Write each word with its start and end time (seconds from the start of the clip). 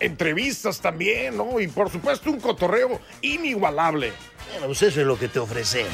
Entrevistas 0.00 0.80
también, 0.80 1.36
¿no? 1.36 1.60
Y 1.60 1.68
por 1.68 1.90
supuesto 1.90 2.30
un 2.30 2.40
cotorreo 2.40 3.00
inigualable. 3.20 4.12
Bueno, 4.50 4.66
pues 4.66 4.82
eso 4.82 5.00
es 5.00 5.06
lo 5.06 5.18
que 5.18 5.28
te 5.28 5.38
ofrecemos. 5.38 5.92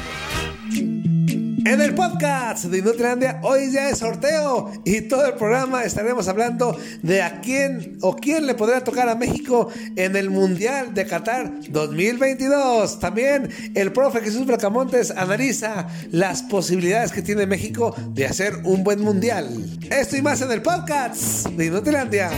En 1.65 1.81
el 1.81 1.93
podcast 1.93 2.65
de 2.65 2.79
Inutilandia, 2.79 3.41
hoy 3.43 3.71
ya 3.71 3.89
es 3.89 3.99
sorteo 3.99 4.71
y 4.85 5.01
todo 5.01 5.25
el 5.27 5.33
programa 5.35 5.83
estaremos 5.83 6.27
hablando 6.27 6.75
de 7.03 7.21
a 7.21 7.41
quién 7.41 7.97
o 8.01 8.15
quién 8.15 8.47
le 8.47 8.55
podrá 8.55 8.83
tocar 8.83 9.07
a 9.07 9.15
México 9.15 9.69
en 9.95 10.15
el 10.15 10.29
Mundial 10.29 10.93
de 10.93 11.05
Qatar 11.05 11.51
2022. 11.69 12.99
También 12.99 13.49
el 13.75 13.91
profe 13.91 14.21
Jesús 14.21 14.47
Bracamontes 14.47 15.11
analiza 15.11 15.87
las 16.11 16.41
posibilidades 16.43 17.11
que 17.11 17.21
tiene 17.21 17.45
México 17.45 17.93
de 18.13 18.25
hacer 18.25 18.55
un 18.63 18.83
buen 18.83 19.01
Mundial. 19.01 19.47
Esto 19.91 20.17
y 20.17 20.21
más 20.21 20.41
en 20.41 20.51
el 20.51 20.61
podcast 20.61 21.49
de 21.49 21.65
Inutilandia. 21.65 22.31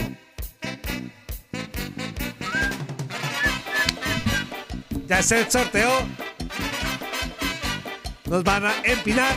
Ya 5.12 5.18
es 5.18 5.30
el 5.30 5.50
sorteo. 5.50 5.90
Nos 8.24 8.42
van 8.42 8.64
a 8.64 8.72
empinar. 8.82 9.34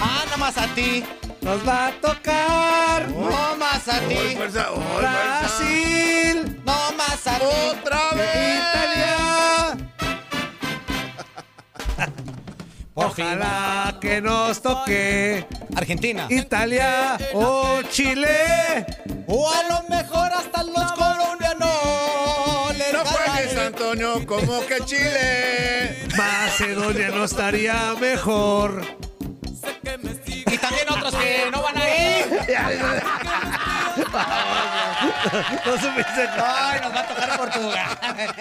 Ah, 0.00 0.22
nada 0.24 0.38
más 0.38 0.56
a 0.56 0.66
ti. 0.68 1.04
Nos 1.42 1.68
va 1.68 1.88
a 1.88 1.92
tocar. 2.00 3.06
No 3.10 3.56
más 3.56 3.86
a 3.88 4.00
ti. 4.08 4.34
Brasil. 4.96 6.62
No 6.64 6.92
más 6.96 7.26
a 7.26 7.38
ti. 7.38 7.44
¡Otra 7.44 8.12
vez! 8.14 8.58
Italia. 8.72 9.76
Ojalá 12.94 13.98
que 14.00 14.22
nos 14.22 14.62
toque 14.62 15.46
Argentina. 15.76 16.26
Italia 16.30 17.18
o 17.34 17.82
Chile. 17.90 18.86
O 19.26 19.52
a 19.52 19.62
lo 19.64 19.82
mejor 19.90 20.32
hasta 20.32 20.62
los 20.62 20.92
colombianos. 20.92 21.45
Antonio, 23.80 24.26
como 24.26 24.64
que 24.66 24.80
Chile. 24.86 26.06
Macedonia 26.16 27.08
no 27.10 27.24
estaría 27.24 27.92
mejor. 28.00 28.82
Y 30.24 30.56
también 30.58 30.88
otros 30.90 31.14
que 31.14 31.50
no 31.52 31.62
van 31.62 31.76
a 31.76 31.88
ir. 31.90 32.26
No 35.66 35.72
supiste. 35.72 36.26
Ay, 36.42 36.80
nos 36.80 36.94
va 36.94 37.00
a 37.00 37.06
tocar 37.06 37.36
Portugal. 37.36 37.98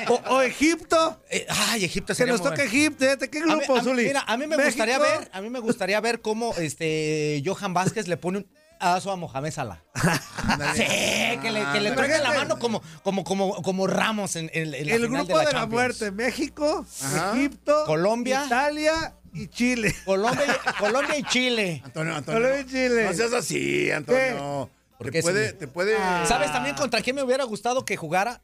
O, 0.08 0.36
o 0.36 0.42
Egipto. 0.42 1.22
Eh, 1.30 1.46
ay, 1.50 1.84
Egipto 1.84 2.08
Que 2.14 2.16
sería 2.16 2.32
nos 2.32 2.42
toca 2.42 2.56
bueno. 2.56 2.72
Egipto. 2.72 3.04
¿eh? 3.06 3.18
¿Qué 3.30 3.40
A 3.40 3.46
mí- 3.46 3.52
grupo, 3.66 3.76
a 3.78 3.82
mí-? 3.82 3.92
Mira, 4.04 4.24
a 4.26 4.38
mí 4.38 4.48
me 4.48 4.56
México. 4.56 4.68
gustaría 4.70 5.00
ver, 5.00 5.30
a 5.34 5.42
mí 5.42 5.50
me 5.50 5.60
gustaría 5.60 6.00
ver 6.00 6.22
cómo 6.22 6.54
este 6.58 7.44
Johan 7.46 7.74
Vázquez 7.74 8.08
le 8.08 8.16
pone 8.16 8.38
un 8.40 8.48
aso 8.80 9.12
a 9.12 9.16
Mohamed 9.16 9.52
Salah. 9.52 9.82
sí, 10.76 10.84
que 11.42 11.52
le, 11.52 11.64
que 11.74 11.80
le 11.82 11.92
toque 11.92 12.18
la 12.18 12.34
mano 12.34 12.60
como, 12.60 12.82
como, 13.04 13.24
como, 13.24 13.62
como 13.62 13.88
Ramos 13.88 14.36
en, 14.36 14.50
en- 14.54 14.74
en 14.74 14.88
la 14.88 14.96
El 14.96 15.06
final 15.06 15.26
grupo 15.26 15.40
de 15.40 15.54
la, 15.54 15.66
muerte. 15.66 16.12
México, 16.12 16.86
Ajá. 17.04 17.32
Egipto, 17.38 17.84
Colombia. 17.86 18.44
Italia 18.46 19.16
y 19.34 19.48
Chile. 19.48 19.94
Colombia, 20.06 20.46
y- 20.48 20.74
Colombia 20.80 21.18
y 21.18 21.24
Chile. 21.24 21.82
Antonio, 21.86 22.16
Antonio. 22.16 22.42
Colombia 22.42 22.62
y 22.62 22.66
Chile. 22.72 23.04
No 23.06 23.14
seas 23.14 23.34
así, 23.34 23.92
Antonio. 23.92 24.70
¿Por 24.98 25.12
Te 25.12 25.22
puede, 25.22 25.50
sí? 25.50 25.56
te 25.58 25.68
puede 25.68 25.98
¿Sabes 26.26 26.52
también 26.54 26.76
contra 26.76 27.02
quién 27.02 27.16
me 27.18 27.24
hubiera 27.24 27.44
gustado 27.44 27.84
que 27.84 27.98
jugara? 27.98 28.42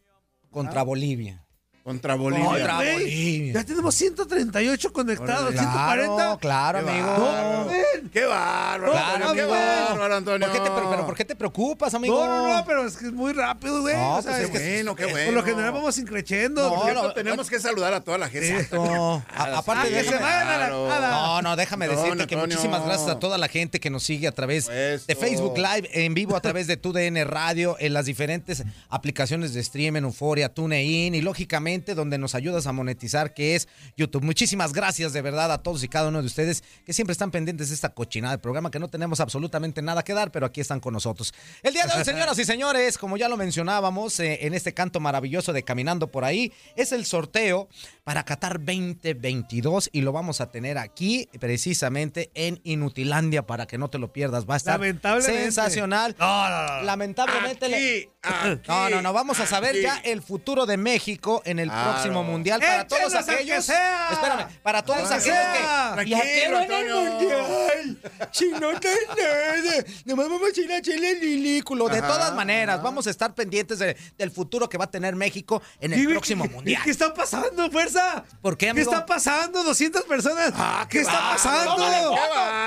Contra 0.50 0.84
Bolivia. 0.84 1.46
Contra 1.84 2.16
Bolivia. 2.16 2.46
Contra 2.46 2.76
Bolivia. 2.78 3.54
Ya 3.54 3.64
tenemos 3.64 3.96
138 3.96 4.94
conectados, 4.94 5.52
Claro, 5.52 6.04
140. 6.04 6.38
claro, 6.40 6.84
Qué 6.86 6.90
amigo. 6.92 7.66
ven. 7.70 8.10
Qué 8.12 8.26
bárbaro, 8.26 8.92
Claro, 8.92 9.16
Antonio, 9.16 9.34
qué 9.36 9.50
bárbaro, 9.50 10.16
Antonio. 10.16 10.48
¿Por 10.48 10.56
qué 10.58 10.60
te, 10.64 10.70
pero, 10.76 11.06
¿por 11.06 11.16
qué 11.16 11.26
te 11.26 11.36
preocupas, 11.36 11.94
amigo? 11.94 12.26
No, 12.26 12.48
no, 12.48 12.58
no, 12.58 12.66
pero 12.66 12.86
es 12.86 12.98
que 12.98 13.06
es 13.08 13.12
muy 13.14 13.34
rápido, 13.34 13.82
güey. 13.82 13.96
No, 13.96 14.18
o 14.18 14.22
sea, 14.22 14.32
pues 14.34 14.44
es 14.44 14.50
es 14.56 14.60
que 14.62 14.74
bueno, 14.76 14.96
qué 14.96 15.04
Por 15.06 15.12
bueno. 15.14 15.32
lo 15.32 15.44
general 15.44 15.72
vamos 15.72 15.98
increchendo. 15.98 16.62
No, 16.70 16.76
Por 16.76 16.84
cierto, 16.84 17.04
no, 17.04 17.14
tenemos 17.14 17.50
que 17.50 17.60
saludar 17.60 17.94
a 17.94 18.02
toda 18.02 18.18
la 18.18 18.30
gente. 18.30 18.68
No, 18.74 19.24
a- 19.36 19.58
aparte 19.58 19.90
que 19.90 20.04
la- 20.12 20.70
No, 20.70 21.42
no, 21.42 21.56
déjame 21.56 21.88
decirte 21.88 22.28
que 22.28 22.36
muchísimas 22.38 22.86
gracias 22.86 23.10
a 23.10 23.20
toda 23.20 23.38
la 23.38 23.48
gente 23.48 23.80
que 23.80 23.90
nos 23.90 24.04
sigue 24.04 24.28
a 24.28 24.32
través 24.32 24.68
Eso. 24.70 25.06
de 25.08 25.16
Facebook 25.16 25.58
Live, 25.58 25.90
en 25.94 26.14
vivo 26.14 26.36
a 26.36 26.42
través 26.42 26.68
de 26.68 26.78
TUDN 26.78 27.26
Radio, 27.26 27.76
en 27.80 27.94
las 27.94 28.06
diferentes 28.06 28.64
aplicaciones 28.90 29.54
de 29.54 29.64
stream, 29.64 29.96
en 29.96 30.04
Euforia, 30.04 30.50
TuneIn 30.54 31.16
y 31.16 31.22
lógicamente 31.22 31.71
donde 31.80 32.18
nos 32.18 32.36
ayudas 32.36 32.68
a 32.68 32.72
monetizar, 32.74 33.34
que 33.34 33.56
es 33.56 33.68
YouTube. 33.98 34.24
Muchísimas 34.24 34.74
gracias 34.74 35.14
de 35.14 35.22
verdad 35.22 35.52
a 35.52 35.64
todos 35.64 35.84
y 35.84 35.88
cada 35.88 36.10
uno 36.10 36.20
de 36.22 36.28
ustedes 36.28 36.64
que 36.86 36.94
siempre 36.94 37.14
están 37.14 37.32
pendientes 37.32 37.70
de 37.70 37.76
esta 37.76 37.90
cochinada 37.90 38.36
de 38.36 38.40
programa 38.42 38.70
que 38.72 38.80
no 38.80 38.90
tenemos 38.90 39.20
absolutamente 39.22 39.82
nada 39.82 40.04
que 40.04 40.14
dar, 40.14 40.32
pero 40.32 40.46
aquí 40.46 40.60
están 40.62 40.80
con 40.80 40.94
nosotros. 40.94 41.34
El 41.64 41.74
día 41.74 41.86
de 41.86 41.94
hoy, 41.98 42.04
señoras 42.06 42.38
y 42.40 42.46
señores, 42.46 42.98
como 42.98 43.16
ya 43.18 43.30
lo 43.30 43.38
mencionábamos 43.38 44.20
eh, 44.20 44.40
en 44.46 44.54
este 44.54 44.74
canto 44.74 45.00
maravilloso 45.00 45.54
de 45.54 45.64
Caminando 45.64 46.12
por 46.12 46.26
ahí, 46.26 46.52
es 46.76 46.92
el 46.92 47.06
sorteo 47.06 47.70
para 48.04 48.24
Qatar 48.26 48.60
2022 48.60 49.90
y 49.94 50.02
lo 50.02 50.12
vamos 50.12 50.42
a 50.42 50.50
tener 50.52 50.78
aquí 50.78 51.30
precisamente 51.40 52.32
en 52.34 52.60
Inutilandia 52.64 53.46
para 53.46 53.66
que 53.68 53.78
no 53.78 53.90
te 53.90 53.98
lo 54.00 54.12
pierdas. 54.12 54.46
Va 54.50 54.56
a 54.56 54.58
estar 54.58 54.74
sensacional. 55.22 56.16
No, 56.20 56.50
no, 56.50 56.68
no. 56.78 56.82
Lamentablemente 56.84 57.70
le- 57.70 57.78
Aquí, 58.24 58.52
aquí, 58.54 58.62
no, 58.68 58.90
no, 58.90 59.02
no, 59.02 59.14
vamos 59.14 59.40
a 59.40 59.46
saber 59.48 59.82
ya 59.82 59.98
el 60.00 60.22
futuro 60.22 60.66
de 60.66 60.78
México 60.78 61.42
en 61.46 61.60
el 61.62 61.70
Claro. 61.70 61.92
próximo 61.92 62.24
mundial 62.24 62.60
para 62.60 62.88
todos 62.88 63.02
¡Échelas 63.04 63.16
al 63.30 63.36
que 63.36 63.42
aquellos. 63.44 63.66
sea! 63.66 64.10
Espérame, 64.12 64.48
para 64.64 64.84
todos 64.84 65.12
aquellos 65.12 65.24
sea. 65.24 65.94
que. 65.98 66.10
¿Y 66.10 66.14
a 66.14 66.22
qué 66.22 66.50
van 66.52 66.56
al 66.56 66.72
Antonio. 66.72 67.02
mundial? 67.02 67.98
Si 68.32 68.50
no 68.52 68.80
te 68.80 68.90
nada. 69.18 69.84
Nomás 70.06 70.30
vamos 70.30 70.50
a 70.56 70.60
ir 70.62 70.72
a 70.72 70.78
echarle 70.78 71.12
el 71.12 71.22
ridículo. 71.22 71.88
De 71.90 72.02
todas 72.02 72.34
maneras, 72.34 72.82
vamos 72.82 73.08
a 73.08 73.10
estar 73.10 73.34
pendientes 73.34 73.80
de- 73.80 73.96
del 74.18 74.32
futuro 74.32 74.68
que 74.70 74.78
va 74.78 74.86
a 74.86 74.92
tener 74.92 75.16
México 75.16 75.62
en 75.80 75.94
el 75.94 76.08
próximo 76.10 76.44
¿qué- 76.46 76.50
mundial. 76.50 76.82
¿Qué 76.84 76.92
está 76.92 77.14
pasando, 77.14 77.70
fuerza? 77.72 78.24
¿Por 78.42 78.58
qué, 78.58 78.66
¿Qué 78.68 78.70
amigo? 78.72 78.92
está 78.92 79.06
pasando? 79.06 79.64
200 79.64 80.04
personas. 80.04 80.54
¿Qué, 80.90 81.02
está 81.02 81.32
pasando? 81.32 81.76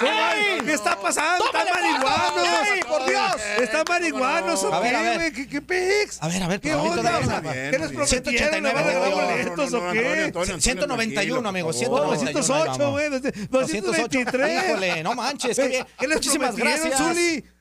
¿Qué. 0.01 0.63
¿Qué 0.65 0.73
está 0.73 0.99
pasando? 1.01 1.45
¿Están 1.47 1.67
marihuanos? 1.73 2.69
¡Ey, 2.75 2.83
por 2.85 3.07
Dios! 3.07 3.33
¿Están 3.59 3.85
marihuanos 3.89 4.65
A 4.65 4.81
ver, 4.81 4.91
qué, 4.91 4.97
a 4.97 5.03
ver. 5.19 5.33
¿Qué, 5.33 5.49
qué 5.49 5.61
pex? 5.63 6.23
A 6.23 6.29
ver, 6.29 6.43
a 6.43 6.49
ver, 6.49 6.61
¿Qué 6.61 6.75
onda? 6.75 7.21
¿Qué 7.21 7.41
bien. 7.41 7.93
prometieron? 7.93 8.65
¿Le 8.85 8.95
van 8.99 9.13
a 9.13 9.17
regalar 9.17 9.41
189, 9.43 9.45
boletos 9.45 9.75
o 9.75 9.93
qué? 9.93 10.23
Antonio, 10.25 10.55
Antonio, 10.55 10.61
191, 10.61 11.49
amigo, 11.49 11.73
tranquilo, 11.73 12.15
191. 12.17 12.35
por 12.35 12.45
favor. 12.45 12.75
208, 12.75 12.91
güey. 12.91 13.11
223. 13.51 14.65
Híjole, 14.65 15.03
no 15.03 15.15
manches. 15.15 15.57
qué 15.57 15.69
bien. 15.69 15.87
¿Qué 15.99 16.07
les 16.09 16.17
Muchísimas 16.17 16.57
gracias. 16.57 17.01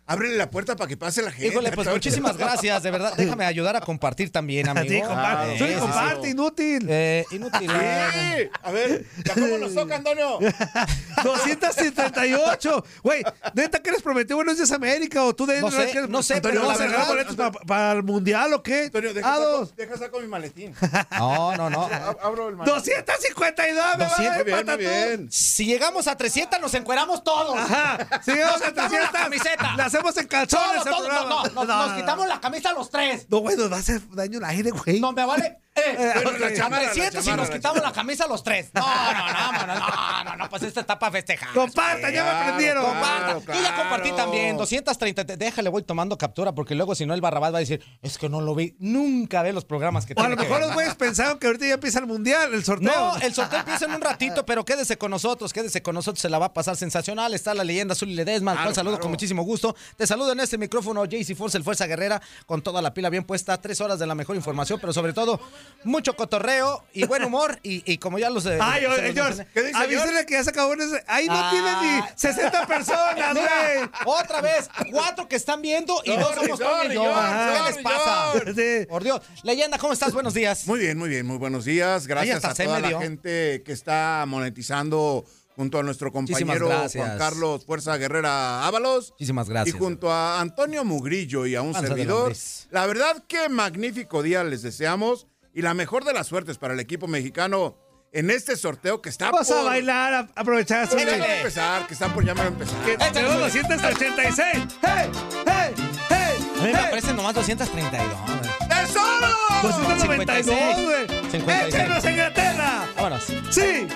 Ábrele 0.06 0.36
la 0.36 0.50
puerta 0.50 0.76
para 0.76 0.88
que 0.90 0.98
pase 0.98 1.22
la 1.22 1.32
gente. 1.32 1.48
Híjole, 1.48 1.72
pues 1.72 1.88
muchísimas 1.88 2.36
gracias, 2.36 2.84
de 2.84 2.92
verdad. 2.92 3.14
Déjame 3.16 3.46
ayudar 3.46 3.76
a 3.78 3.82
compartir 3.82 4.32
también, 4.32 4.68
amigo. 4.70 4.94
Sí, 4.94 5.02
comparte. 5.02 5.54
Ah, 5.54 5.56
sí, 5.58 5.66
sí, 5.74 5.80
comparte, 5.80 6.26
sí. 6.26 6.30
inútil. 6.32 6.86
Eh, 6.90 7.26
inútil. 7.32 7.70
Sí. 7.72 8.50
A 8.64 8.72
ver, 8.72 9.06
¿ya 9.24 9.34
cómo 9.34 9.58
nos 9.58 9.74
toca, 9.74 9.96
Antonio? 9.96 10.40
278. 11.24 12.86
Güey, 13.04 13.24
neta, 13.54 13.80
¿qué 13.82 13.92
les 13.92 14.02
prometió 14.02 14.36
Buenos 14.36 14.58
Días 14.58 14.72
América? 14.72 15.24
¿O 15.24 15.34
tú 15.36 15.46
de 15.46 15.62
No 15.62 15.72
sé, 15.72 15.94
no 16.10 16.22
sé, 16.24 16.36
Antonio, 16.36 16.60
pero 16.62 16.68
¿vas 16.68 16.80
a 16.80 16.84
la 16.84 16.86
regalar 16.88 17.08
verdad- 17.16 17.26
boletos 17.26 17.36
para, 17.36 17.52
para 17.66 17.92
el 17.94 18.04
mundial 18.04 18.54
o 18.54 18.64
qué? 18.64 18.84
Antonio, 18.86 19.14
deja, 19.14 19.36
saco, 19.36 19.72
deja 19.78 19.98
saco 19.98 20.20
mi 20.20 20.28
maletín. 20.28 20.76
No, 21.18 21.56
no, 21.56 21.70
no. 21.70 21.90
Ab- 21.90 22.18
Abro 22.22 22.50
el 22.50 22.56
maletín. 22.58 22.76
252, 22.76 23.98
me 23.98 24.06
200, 24.06 24.08
van 24.08 24.34
a 24.34 24.36
Muy 24.36 24.44
bien, 24.44 24.60
empatar 24.60 24.80
bien. 24.80 25.32
Si 25.32 25.66
llegamos 25.66 26.08
a 26.08 26.18
300, 26.18 26.60
nos 26.60 26.74
encueramos 26.74 27.24
todos. 27.24 27.58
Ajá. 27.58 28.22
Si 28.24 28.32
llegamos 28.32 28.60
Nos 28.60 28.68
a 28.68 28.72
quitamos 28.72 28.92
la 28.92 28.98
300, 29.12 29.22
camiseta. 29.22 29.76
La 29.78 29.90
hacemos 29.94 30.18
en 30.18 30.28
calzones 30.28 30.84
programa. 30.84 31.30
No, 31.30 31.44
no, 31.44 31.66
nos, 31.66 31.68
nos 31.88 31.94
quitamos 32.00 32.28
la 32.28 32.40
camisa 32.42 32.74
los 32.74 32.90
tres. 32.90 33.28
No, 33.30 33.40
güey, 33.40 33.56
nos 33.56 33.72
va 33.72 33.78
a 33.78 33.80
hacer 33.80 34.02
daño 34.12 34.40
el 34.40 34.46
aire, 34.46 34.72
güey. 34.72 35.00
No, 35.00 35.12
me 35.12 35.26
vale. 35.26 35.58
Eh, 35.76 35.82
Eh, 35.98 36.12
a 36.14 36.20
ok. 36.30 36.40
la 36.40 36.54
chamarra, 36.54 36.84
la 36.84 36.92
300 36.92 37.24
y 37.24 37.26
chamarra, 37.26 37.36
nos 37.42 37.50
la 37.50 37.56
quitamos 37.56 37.82
la 37.82 37.92
camisa 37.92 38.28
los 38.28 38.44
tres. 38.44 38.70
No, 38.76 38.82
no, 38.82 39.12
no, 39.12 39.66
no, 39.66 39.76
no, 39.76 40.24
no, 40.24 40.36
no, 40.36 40.48
pues 40.50 40.62
esta 40.62 40.82
etapa 40.82 41.10
festejar. 41.10 41.52
Compartan, 41.52 42.14
ya 42.14 42.24
me 42.24 42.30
Claro, 42.30 42.40
aprendieron. 42.44 42.86
Comparta. 42.86 43.40
Claro, 43.44 43.60
Yo 43.60 43.66
ya 43.66 43.76
compartí 43.76 44.12
también. 44.12 44.56
230. 44.56 45.26
te- 45.26 45.36
Déjale, 45.36 45.70
voy 45.70 45.82
tomando 45.82 46.16
captura 46.16 46.54
porque 46.54 46.76
luego 46.76 46.94
si 46.94 47.08
no 47.08 47.16
el 47.16 47.22
Barrabás 47.22 47.54
va 47.54 47.58
a 47.58 47.62
decir, 47.62 47.84
es 48.04 48.20
que 48.20 48.30
no 48.30 48.40
lo 48.40 48.54
vi. 48.54 48.76
Nunca 48.78 49.42
ve 49.42 49.52
los 49.52 49.66
programas 49.66 50.06
que 50.06 50.14
O 50.14 50.20
a 50.20 50.22
tiene 50.22 50.36
lo 50.36 50.38
que 50.38 50.44
mejor 50.48 50.62
los 50.62 50.76
güeyes 50.76 50.94
pensaron 50.94 51.40
que 51.40 51.48
ahorita 51.48 51.66
ya 51.66 51.74
empieza 51.74 51.98
el 51.98 52.06
mundial, 52.06 52.54
el 52.54 52.64
sorteo. 52.64 52.92
No, 52.94 53.16
el 53.18 53.34
sorteo 53.34 53.58
empieza 53.62 53.86
en 53.86 53.94
un 53.96 54.02
ratito, 54.02 54.46
pero 54.46 54.64
quédese 54.66 55.00
con 55.00 55.10
nosotros, 55.10 55.52
quédese 55.54 55.82
con 55.82 55.96
nosotros, 55.96 56.22
se 56.22 56.30
la 56.30 56.38
va 56.38 56.46
a 56.46 56.54
pasar 56.54 56.78
sensacional. 56.78 57.34
Está 57.34 57.56
la 57.56 57.64
leyenda 57.64 57.96
Zully 57.96 58.14
Ledesma, 58.14 58.52
al 58.52 58.62
cual 58.62 58.76
saludo 58.76 59.00
con 59.00 59.10
muchísimo 59.10 59.42
gusto. 59.42 59.76
Te 59.98 60.08
saludo 60.08 60.32
en 60.34 60.40
este 60.40 60.58
micrófono, 60.58 61.06
JC 61.06 61.36
Force, 61.36 61.58
el 61.58 61.64
Fuerza 61.64 61.86
Guerrera, 61.88 62.22
con 62.46 62.62
toda 62.62 62.82
la 62.82 62.94
pila 62.94 63.10
bien 63.10 63.24
puesta, 63.24 63.60
tres 63.62 63.82
horas 63.82 64.00
de 64.00 64.08
la 64.08 64.16
mejor 64.16 64.36
información, 64.36 64.80
pero 64.80 64.94
sobre 64.94 65.14
todo 65.14 65.40
mucho 65.84 66.16
cotorreo 66.16 66.84
y 66.94 67.06
buen 67.06 67.24
humor. 67.24 67.60
Y, 67.64 67.84
y 67.92 67.98
como 67.98 68.20
ya 68.20 68.30
los. 68.30 68.46
eh, 68.46 68.58
Ay, 68.62 68.82
se 68.82 68.88
los 68.88 68.98
oye, 69.00 69.14
George, 69.14 69.32
mencioné- 69.44 69.48
¿Qué 69.54 69.64
dice, 69.64 69.78
avísenle 69.78 70.26
que 70.26 70.34
ya 70.34 70.44
se 70.44 70.50
acabó 70.50 70.74
en 70.74 70.82
ese... 70.82 71.04
Ahí 71.08 71.28
no 71.28 71.34
Ah. 71.36 71.50
tiene 71.52 72.02
ni 72.02 72.08
60 72.16 72.68
personas, 72.68 73.34
Mira, 73.34 73.52
güey. 73.76 73.90
otra 74.20 74.42
vez, 74.42 74.70
cuatro 74.92 75.28
que 75.28 75.36
están 75.36 75.62
viendo 75.62 76.02
y 76.06 76.12
dos 76.16 76.34
somos 76.36 76.60
Toño 76.60 76.92
y 76.92 76.96
yo. 76.96 77.04
¿Qué 77.04 77.74
les 77.74 77.84
pasa? 77.84 78.34
Sí. 78.56 78.86
Por 78.88 79.04
Dios. 79.04 79.22
Leyenda, 79.44 79.78
¿cómo 79.78 79.94
estás? 79.94 80.14
Buenos 80.14 80.34
días. 80.34 80.68
Muy 80.68 80.80
bien, 80.80 80.98
muy 80.98 81.10
bien, 81.10 81.26
muy 81.26 81.38
buenos 81.38 81.66
días. 81.66 82.08
Gracias 82.08 82.44
a 82.46 82.54
toda 82.54 82.80
la 82.80 83.00
gente 83.00 83.62
que 83.66 83.72
está 83.72 84.24
monetizando 84.28 85.26
junto 85.56 85.80
a 85.80 85.84
nuestro 85.84 86.12
compañero. 86.12 86.70
Juan 86.94 87.18
Carlos 87.18 87.66
Fuerza 87.66 87.98
Guerrera 87.98 88.66
Ábalos. 88.66 89.12
Muchísimas 89.12 89.50
gracias. 89.50 89.76
Y 89.76 89.80
junto 89.80 90.12
a 90.12 90.40
Antonio 90.42 90.84
Mugrillo 90.84 91.46
y 91.46 91.56
a 91.56 91.62
un 91.62 91.74
Panza 91.74 91.88
servidor. 91.90 92.34
La 92.72 92.86
verdad, 92.88 93.24
qué 93.28 93.50
magnífico 93.50 94.24
día 94.24 94.44
les 94.44 94.62
deseamos 94.62 95.28
y 95.54 95.62
la 95.62 95.74
mejor 95.74 96.04
de 96.04 96.14
las 96.14 96.28
suertes 96.28 96.58
para 96.58 96.74
el 96.74 96.80
equipo 96.80 97.08
mexicano 97.08 97.78
en 98.12 98.30
este 98.30 98.56
sorteo 98.56 99.02
que 99.02 99.10
está 99.10 99.32
Vamos 99.32 99.50
a 99.50 99.56
por... 99.56 99.66
bailar, 99.66 100.14
a 100.14 100.30
aprovechar 100.36 100.86
Échale. 100.86 101.20
va 101.20 101.26
a 101.26 101.38
empezar, 101.38 101.88
que 101.88 101.94
está 101.94 102.14
por 102.14 102.24
ya 102.24 102.34
va 102.36 102.44
a 102.44 102.48
empezar. 102.48 102.86
que 102.86 102.98
tenemos 102.98 103.40
286. 103.40 104.38
¡Hey! 104.82 105.12
¡Hey! 105.46 105.74
¡Hey! 106.10 106.52
A 106.60 106.64
mí 106.66 106.72
me 106.72 106.78
aparecen 106.78 107.16
nomás 107.16 107.34
232. 107.34 108.18
güey. 108.20 108.70
¡Tesoro! 108.70 109.28
292, 109.64 110.56
güey. 110.84 111.32
56. 111.32 111.74
¡Échenos 111.74 112.06
a 112.06 112.12
Inglaterra! 112.12 112.86
Vámonos. 112.96 113.24
¡Sí! 113.50 113.88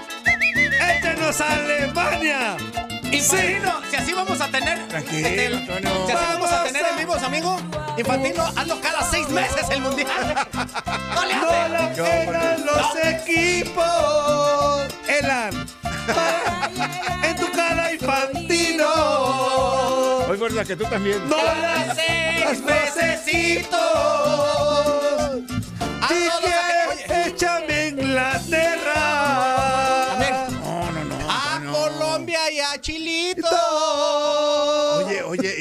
¡Échenos 1.27 1.41
a 1.41 1.53
Alemania! 1.56 2.56
Infantino, 3.12 3.81
si 3.89 3.95
así 3.97 4.13
vamos 4.13 4.39
a 4.39 4.47
tener. 4.47 4.88
Tranquilo, 4.88 5.27
este, 5.27 5.47
Antonio. 5.47 6.06
Si 6.07 6.12
así 6.13 6.25
vamos 6.33 6.51
a 6.53 6.63
tener 6.63 6.85
a- 6.85 6.89
en 6.91 6.97
vivos, 6.97 7.21
amigo. 7.24 7.57
Infantino, 7.97 8.44
hazlo 8.56 8.79
cada 8.79 9.01
seis 9.03 9.27
meses 9.29 9.69
el 9.69 9.81
mundial. 9.81 10.07
No 11.15 11.25
le 11.25 11.35
¡No 11.35 11.50
hace. 11.50 11.69
la 11.69 11.89
pegan 11.94 12.65
los 12.65 12.95
equipos! 13.03 14.85
¡Elan! 15.07 15.68
¡En 17.24 17.35
tu 17.35 17.51
cara, 17.51 17.91
Infantino! 17.91 18.88
Hoy 20.29 20.38
fuerza 20.38 20.63
que 20.63 20.75
tú 20.77 20.85
también. 20.85 21.27
¡No 21.27 21.35
Cada 21.38 21.85
la 21.88 21.95
seis 21.95 22.62
necesito! 22.62 23.77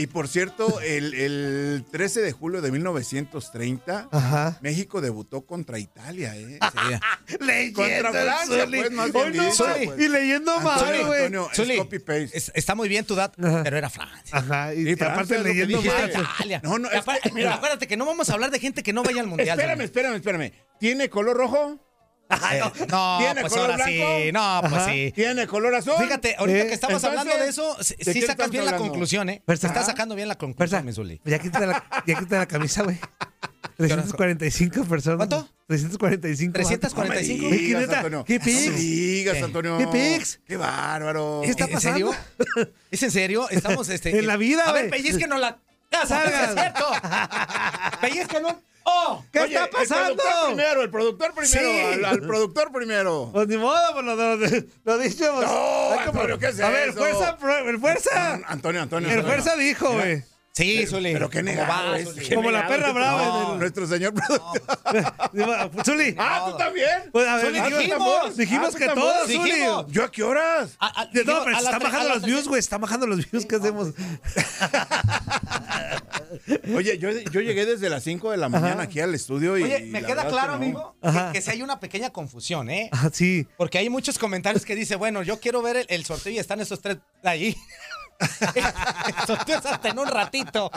Y 0.06 0.12
por 0.12 0.29
cierto, 0.29 0.81
el, 0.81 1.14
el 1.14 1.85
13 1.91 2.23
de 2.23 2.32
julio 2.32 2.61
de 2.62 2.70
1930, 2.73 4.08
Ajá. 4.12 4.58
México 4.62 5.00
debutó 5.00 5.44
contra 5.47 5.79
Italia, 5.79 6.37
¿eh? 6.37 6.58
Leyendo 7.41 7.82
Contra 7.82 8.12
Francia, 8.12 8.67
pues, 8.69 8.91
más 8.93 9.12
bien 9.12 9.32
dicho, 9.32 9.64
pues. 9.85 10.00
Y 10.00 10.08
leyendo 10.08 10.61
mal, 10.61 10.79
Antonio, 10.79 11.06
güey. 11.06 11.19
Antonio, 11.26 11.49
es 11.50 11.56
Zuli, 11.56 11.76
copy-paste. 11.79 12.31
es- 12.32 12.53
está 12.55 12.75
muy 12.75 12.88
bien 12.88 13.05
tu 13.05 13.14
dato, 13.14 13.44
Ajá. 13.47 13.62
pero 13.64 13.76
era 13.76 13.91
Francia. 13.91 14.38
Ajá, 14.38 14.75
y 14.75 14.85
Sí, 14.85 14.93
aparte 14.93 15.14
Francia 15.14 15.37
es 15.37 15.43
lo 15.43 15.49
que 15.49 15.55
leyendo 15.55 15.79
dije. 15.82 15.88
mal. 15.94 16.11
pues. 16.11 16.25
Italia. 16.37 16.61
No, 16.62 16.79
no, 16.79 16.85
Y 16.85 16.87
es 16.87 16.91
que, 16.93 16.99
aparte- 16.99 17.32
mira. 17.32 17.55
acuérdate 17.55 17.87
que 17.87 17.97
no 17.97 18.06
vamos 18.06 18.31
a 18.31 18.35
hablar 18.35 18.50
de 18.50 18.59
gente 18.61 18.82
que 18.82 18.93
no 18.93 19.02
vaya 19.02 19.20
al 19.20 19.26
mundial. 19.26 19.59
Espérame, 19.59 19.81
espérame, 19.82 20.14
espérame. 20.17 20.52
¿Tiene 20.79 21.09
color 21.11 21.37
rojo? 21.37 21.81
Eh, 22.28 22.61
no, 22.90 23.19
¿Tiene 23.19 23.40
pues 23.43 23.52
color 23.52 23.70
ahora 23.73 23.84
sí. 23.87 24.32
No, 24.32 24.58
pues 24.62 24.73
Ajá. 24.73 24.87
sí. 24.93 25.12
¿Tiene 25.14 25.46
color 25.46 25.75
azul? 25.75 25.94
Fíjate, 25.99 26.34
ahorita 26.38 26.58
Eh, 26.58 26.67
que 26.67 26.75
estamos 26.75 27.02
entonces, 27.02 27.20
hablando 27.20 27.44
de 27.44 27.49
eso, 27.50 27.76
sí, 27.81 27.94
¿de 27.99 28.12
sí 28.12 28.20
qué 28.20 28.26
sacas 28.26 28.50
bien 28.50 28.64
la 28.64 28.76
conclusión, 28.76 29.28
¿eh? 29.31 29.43
Fuerza. 29.46 29.69
Estás 29.69 29.87
sacando 29.87 30.14
bien 30.14 30.28
la 30.28 30.34
conclusión, 30.37 30.69
Fuerza. 30.69 30.82
mi 30.82 30.93
Zuli. 30.93 31.20
Ya 31.25 31.38
quítate 31.38 31.67
la, 31.67 31.84
ya 32.06 32.14
quítate 32.19 32.37
la 32.37 32.46
camisa, 32.46 32.82
güey. 32.82 32.99
345 33.76 34.84
personas. 34.84 35.17
¿Cuánto? 35.28 35.49
345. 35.67 36.52
345. 36.55 37.43
No 37.44 37.50
me 37.50 37.56
Oye, 37.56 37.62
digas, 37.67 37.81
neta, 37.82 37.96
Antonio. 37.99 38.25
¿qué 38.25 38.38
No 38.38 38.44
pics? 38.44 38.70
me 38.70 38.76
digas, 38.78 39.37
¿Qué? 39.37 39.44
Antonio. 39.44 39.78
¿Qué 39.78 39.87
pics? 39.87 40.40
Qué 40.46 40.56
bárbaro. 40.56 41.40
¿Qué 41.44 41.50
está 41.50 41.64
¿En 41.67 41.81
serio? 41.81 42.11
pasando? 42.11 42.70
¿Es 42.90 43.02
en 43.02 43.11
serio? 43.11 43.49
Estamos 43.50 43.88
este, 43.90 44.11
En 44.19 44.26
la 44.26 44.37
vida, 44.37 44.64
A 44.64 44.73
ver, 44.73 44.88
pellizquenos 44.90 45.38
la 45.40 45.58
casa, 45.90 46.23
Salgan. 46.23 46.44
es 46.49 46.55
cierto. 46.55 46.87
Pellizquenos. 48.00 48.55
¡Oh! 48.88 49.25
¿Qué 49.33 49.41
Oye, 49.41 49.55
está 49.55 49.65
El 49.65 49.71
productor 49.88 50.17
pasando? 50.27 50.47
primero, 50.47 50.83
el 50.83 50.91
productor 50.91 51.35
primero. 51.35 51.71
Sí. 51.71 51.81
Al, 51.81 52.05
al 52.05 52.21
productor 52.21 52.73
primero. 52.73 53.31
Pues 53.33 53.49
ni 53.49 53.56
modo, 53.56 53.79
pues 53.93 54.05
lo, 54.05 54.15
lo, 54.17 54.37
lo 54.37 54.99
dicho. 54.99 55.25
pues. 55.35 55.47
No, 55.49 55.91
Hay 55.91 56.06
como- 56.06 56.21
Antonio, 56.21 56.38
¿qué 56.38 56.47
es 56.47 56.61
A 56.61 56.69
ver, 56.71 56.88
eso? 56.91 56.99
fuerza, 56.99 57.37
el 57.67 57.79
fuerza. 57.81 58.41
Antonio, 58.47 58.83
Antonio. 58.83 59.09
El 59.11 59.19
Antonio. 59.19 59.43
fuerza 59.43 59.56
dijo, 59.59 59.93
güey. 59.93 60.23
Sí, 60.53 60.87
Zuli. 60.87 61.12
Pero 61.12 61.29
qué 61.29 61.41
¿Cómo 61.41 61.50
negado 61.50 61.91
va, 61.93 61.99
qué 61.99 62.35
Como 62.35 62.50
la 62.50 62.67
perra 62.67 62.88
es. 62.88 62.94
brava 62.94 63.23
No. 63.27 63.55
Nuestro 63.56 63.87
señor 63.87 64.15
productor. 64.15 64.62
el- 65.35 65.85
Zuli. 65.85 66.15
Ah, 66.19 66.47
¿tú 66.50 66.56
también? 66.56 67.11
Pues 67.12 67.29
a 67.29 67.37
ver, 67.37 67.47
Zuli, 67.47 67.59
dijimos, 67.61 67.79
dijimos. 67.83 68.37
dijimos 68.38 68.75
Ah, 68.75 68.79
que 68.79 68.88
¿tú 68.88 68.94
todos? 68.94 69.23
Zuli. 69.27 69.50
Dijimos. 69.53 69.87
¿Yo 69.88 70.05
a 70.05 70.11
qué 70.11 70.23
horas? 70.23 70.71
A- 70.79 70.87
a- 71.03 71.05
No, 71.05 71.11
dijimos, 71.12 71.43
pero 71.44 71.59
se 71.59 71.65
están 71.65 71.81
bajando 71.83 72.09
los 72.15 72.23
views, 72.23 72.49
güey. 72.49 72.59
Están 72.61 72.81
bajando 72.81 73.06
los 73.06 73.31
views. 73.31 73.44
¿Qué 73.44 73.56
hacemos? 73.56 73.88
Oye, 76.75 76.99
yo, 76.99 77.11
yo 77.11 77.40
llegué 77.40 77.67
desde 77.67 77.88
las 77.88 78.02
5 78.05 78.31
de 78.31 78.37
la 78.37 78.49
mañana 78.49 78.82
aquí 78.84 79.00
al 79.00 79.14
estudio 79.14 79.56
y. 79.58 79.62
Oye, 79.64 79.81
me 79.87 80.02
queda 80.02 80.26
claro, 80.28 80.58
que 80.58 80.67
no. 80.70 80.94
amigo, 81.02 81.31
que, 81.32 81.32
que 81.34 81.43
si 81.43 81.50
hay 81.50 81.62
una 81.62 81.81
pequeña 81.81 82.11
confusión, 82.11 82.70
¿eh? 82.70 82.88
Ah, 82.93 83.11
sí. 83.12 83.46
Porque 83.56 83.78
hay 83.78 83.88
muchos 83.90 84.19
comentarios 84.19 84.64
que 84.64 84.75
dice, 84.75 84.96
bueno, 84.96 85.23
yo 85.23 85.40
quiero 85.40 85.62
ver 85.62 85.76
el, 85.76 85.87
el 85.88 86.05
sorteo 86.05 86.32
y 86.32 86.38
están 86.38 86.61
esos 86.61 86.81
tres 86.81 86.99
ahí. 87.23 87.56
El 88.20 89.26
sorteo 89.26 89.58
es 89.58 89.66
hasta 89.66 89.88
en 89.88 89.98
un 89.98 90.08
ratito. 90.08 90.70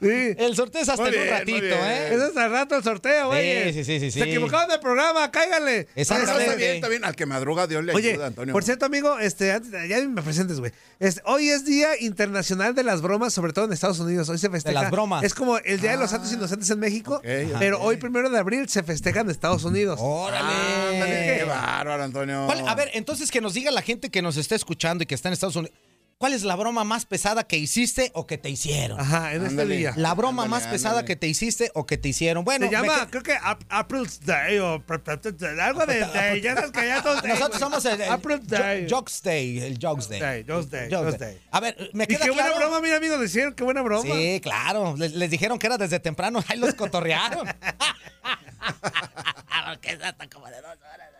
Sí. 0.00 0.34
El 0.38 0.56
sorteo 0.56 0.82
es 0.82 0.88
hasta 0.88 1.08
en 1.08 1.20
un 1.20 1.28
ratito. 1.28 1.64
¿eh? 1.66 2.14
Es 2.14 2.36
al 2.36 2.50
rato 2.50 2.76
el 2.76 2.82
sorteo, 2.82 3.28
güey. 3.28 3.72
Sí, 3.72 3.84
sí, 3.84 3.98
sí, 4.00 4.10
sí, 4.10 4.18
Se 4.20 4.24
equivocaron 4.28 4.68
del 4.68 4.80
programa, 4.80 5.30
no, 5.32 5.68
Exactamente. 5.94 6.42
está 6.42 6.54
bien, 6.56 6.74
está 6.76 6.88
bien. 6.88 7.04
Al 7.04 7.16
que 7.16 7.26
madruga 7.26 7.66
Dios 7.66 7.84
le 7.84 7.94
Oye, 7.94 8.12
ayuda, 8.12 8.26
Antonio. 8.26 8.52
por 8.52 8.64
cierto, 8.64 8.86
amigo, 8.86 9.18
este, 9.18 9.58
de- 9.60 9.88
ya 9.88 10.00
me 10.00 10.22
presentes, 10.22 10.60
güey. 10.60 10.72
Este, 10.98 11.20
hoy 11.24 11.48
es 11.48 11.64
Día 11.64 12.00
Internacional 12.00 12.74
de 12.74 12.82
las 12.84 13.00
Bromas, 13.02 13.32
sobre 13.32 13.52
todo 13.52 13.64
en 13.66 13.72
Estados 13.72 13.98
Unidos. 14.00 14.28
Hoy 14.28 14.38
se 14.38 14.50
festeja. 14.50 14.82
las 14.82 14.90
bromas. 14.90 15.22
Es 15.24 15.34
como 15.34 15.58
el 15.58 15.80
Día 15.80 15.92
de 15.92 15.96
los 15.98 16.10
Santos 16.10 16.32
Inocentes 16.32 16.68
en 16.70 16.78
México, 16.78 17.20
pero 17.58 17.80
hoy, 17.80 17.96
primero 17.96 18.30
de 18.30 18.38
abril, 18.38 18.68
se 18.68 18.82
festeja 18.82 19.20
en 19.20 19.30
Estados 19.30 19.64
Unidos. 19.64 19.98
¡Órale! 20.02 20.92
Ándale, 20.92 21.36
qué 21.38 21.44
bárbaro, 21.44 22.02
Antonio. 22.02 22.44
¿Cuál- 22.46 22.66
a 22.68 22.74
ver, 22.74 22.90
entonces 22.94 23.30
que 23.30 23.40
nos 23.40 23.54
diga 23.54 23.70
la 23.70 23.82
gente 23.82 24.10
que 24.10 24.22
nos 24.22 24.36
está 24.36 24.54
escuchando 24.54 25.02
y 25.04 25.06
que 25.06 25.14
está 25.14 25.28
en 25.28 25.34
Estados 25.34 25.56
Unidos, 25.56 25.76
¿cuál 26.22 26.34
es 26.34 26.44
la 26.44 26.54
broma 26.54 26.84
más 26.84 27.04
pesada 27.04 27.42
que 27.48 27.56
hiciste 27.56 28.12
o 28.14 28.28
que 28.28 28.38
te 28.38 28.48
hicieron? 28.48 29.00
Ajá, 29.00 29.32
en 29.34 29.44
este 29.44 29.66
día. 29.66 29.92
La 29.96 30.14
broma 30.14 30.44
Ándale, 30.44 30.62
más 30.64 30.72
pesada 30.72 31.04
que 31.04 31.16
te 31.16 31.26
hiciste 31.26 31.72
o 31.74 31.84
que 31.84 31.98
te 31.98 32.10
hicieron. 32.10 32.44
Bueno, 32.44 32.66
Se 32.66 32.70
me 32.70 32.76
llama, 32.86 33.08
creo 33.10 33.24
que 33.24 33.32
Ap- 33.42 33.64
April's 33.68 34.20
Day 34.24 34.56
o 34.60 34.80
algo 35.60 35.84
de, 35.84 35.98
ya 36.40 36.54
sabes 36.54 36.70
que 36.70 36.86
ya 36.86 37.02
todos- 37.02 37.24
nosotros 37.24 37.58
somos 37.58 37.84
el, 37.86 38.00
April's 38.04 38.46
Day. 38.46 38.86
Jo- 38.88 38.98
Jokes 38.98 39.14
Day, 39.24 39.58
el 39.58 39.78
Jokes 39.82 40.08
Day. 40.08 40.44
Jokes 40.46 40.70
Day, 40.70 40.88
Jokes 40.92 41.18
Day. 41.18 41.40
A 41.50 41.58
ver, 41.58 41.90
me 41.92 42.04
Y 42.04 42.06
queda 42.06 42.20
qué 42.26 42.30
buena 42.30 42.54
broma, 42.54 42.80
mira, 42.80 42.98
amigo, 42.98 43.18
decían, 43.18 43.52
qué 43.54 43.64
buena 43.64 43.82
broma. 43.82 44.14
Sí, 44.14 44.38
claro. 44.40 44.94
Les, 44.96 45.14
les 45.14 45.28
dijeron 45.28 45.58
que 45.58 45.66
era 45.66 45.76
desde 45.76 45.98
temprano. 45.98 46.44
Ahí 46.46 46.56
los 46.56 46.74
cotorrearon. 46.74 47.48
Porque 49.66 49.90
es 49.92 50.02
hasta 50.02 50.28
como 50.28 50.46
de 50.46 50.56
dos 50.60 50.76
horas. 50.94 51.11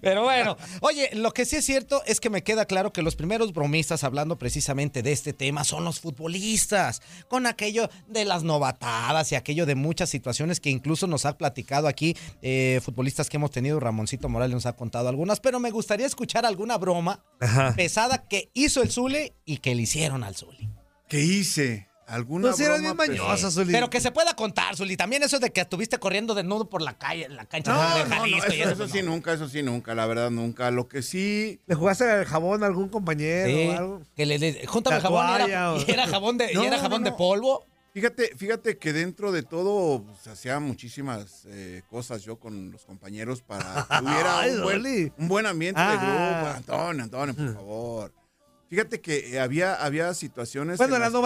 Pero 0.00 0.22
bueno, 0.22 0.56
oye, 0.80 1.10
lo 1.14 1.32
que 1.32 1.44
sí 1.44 1.56
es 1.56 1.64
cierto 1.64 2.02
es 2.06 2.20
que 2.20 2.30
me 2.30 2.42
queda 2.42 2.64
claro 2.64 2.92
que 2.92 3.02
los 3.02 3.16
primeros 3.16 3.52
bromistas 3.52 4.04
hablando 4.04 4.36
precisamente 4.38 5.02
de 5.02 5.12
este 5.12 5.32
tema 5.32 5.64
son 5.64 5.84
los 5.84 6.00
futbolistas, 6.00 7.02
con 7.28 7.46
aquello 7.46 7.88
de 8.08 8.24
las 8.24 8.42
novatadas 8.42 9.32
y 9.32 9.34
aquello 9.34 9.66
de 9.66 9.74
muchas 9.74 10.10
situaciones 10.10 10.60
que 10.60 10.70
incluso 10.70 11.06
nos 11.06 11.26
ha 11.26 11.36
platicado 11.38 11.88
aquí 11.88 12.16
eh, 12.42 12.80
futbolistas 12.82 13.28
que 13.28 13.36
hemos 13.36 13.50
tenido, 13.50 13.80
Ramoncito 13.80 14.28
Morales 14.28 14.54
nos 14.54 14.66
ha 14.66 14.74
contado 14.74 15.08
algunas, 15.08 15.40
pero 15.40 15.60
me 15.60 15.70
gustaría 15.70 16.06
escuchar 16.06 16.46
alguna 16.46 16.78
broma 16.78 17.24
Ajá. 17.40 17.74
pesada 17.76 18.26
que 18.28 18.50
hizo 18.54 18.82
el 18.82 18.90
Zule 18.90 19.34
y 19.44 19.58
que 19.58 19.74
le 19.74 19.82
hicieron 19.82 20.24
al 20.24 20.36
Zule. 20.36 20.68
¿Qué 21.08 21.20
hice? 21.20 21.91
¿Alguna 22.12 22.50
No, 22.50 22.54
si 22.56 22.64
eras 22.64 22.80
bien 22.82 22.94
mañosa, 22.94 23.50
Zuli. 23.50 23.72
Pero 23.72 23.88
que 23.88 23.98
se 24.00 24.10
pueda 24.12 24.34
contar, 24.34 24.76
Zuli. 24.76 24.96
También 24.98 25.22
eso 25.22 25.38
de 25.38 25.50
que 25.50 25.62
estuviste 25.62 25.98
corriendo 25.98 26.34
desnudo 26.34 26.68
por 26.68 26.82
la 26.82 26.98
calle, 26.98 27.24
en 27.24 27.36
la 27.36 27.46
cancha 27.46 27.72
No, 27.72 27.80
de 27.96 28.04
no, 28.04 28.08
no, 28.10 28.20
Jalisco 28.20 28.52
y 28.52 28.60
eso, 28.60 28.86
sí 28.88 29.02
nunca, 29.02 29.32
eso 29.32 29.48
sí 29.48 29.62
nunca, 29.62 29.94
la 29.94 30.04
verdad 30.06 30.30
nunca. 30.30 30.70
Lo 30.70 30.88
que 30.88 31.00
sí... 31.02 31.60
¿Le 31.66 31.74
jugaste 31.74 32.10
al 32.10 32.24
jabón 32.26 32.62
a 32.62 32.66
algún 32.66 32.88
compañero 32.90 33.46
Sí, 33.48 33.66
o 33.68 33.78
algo? 33.78 34.02
que 34.14 34.26
le, 34.26 34.38
le- 34.38 34.66
júntame 34.66 34.96
La 34.96 35.02
jabón 35.02 35.26
y 35.26 35.30
era, 35.34 35.38
toalla 35.44 35.72
o- 35.72 35.78
y 35.86 35.90
era 35.90 36.06
jabón 36.06 36.36
de, 36.38 36.52
y 36.52 36.56
era 36.66 36.78
jabón 36.78 37.02
no. 37.02 37.10
de 37.10 37.16
polvo. 37.16 37.64
Fíjate, 37.94 38.32
fíjate 38.36 38.78
que 38.78 38.92
dentro 38.92 39.32
de 39.32 39.42
todo 39.42 40.02
pues, 40.04 40.26
hacía 40.26 40.58
muchísimas 40.60 41.44
eh, 41.46 41.82
cosas 41.88 42.22
yo 42.22 42.36
con 42.38 42.70
los 42.72 42.84
compañeros 42.84 43.42
para 43.42 43.86
que 43.88 43.94
hubiera 44.04 44.38
Ay, 44.40 44.50
un, 44.52 44.62
buen, 44.62 45.12
un 45.18 45.28
buen 45.28 45.46
ambiente 45.46 45.80
de 45.80 45.86
Ah. 45.88 46.34
grupo. 46.42 46.56
Antonio, 46.58 47.04
Antonio, 47.04 47.34
por 47.34 47.54
favor. 47.54 48.12
Fíjate 48.68 49.00
que 49.00 49.34
eh, 49.34 49.40
había, 49.40 49.74
había 49.74 50.12
situaciones. 50.14 50.76
Bueno, 50.78 50.94
en 50.96 51.00
la 51.00 51.06
las 51.06 51.12
que- 51.12 51.18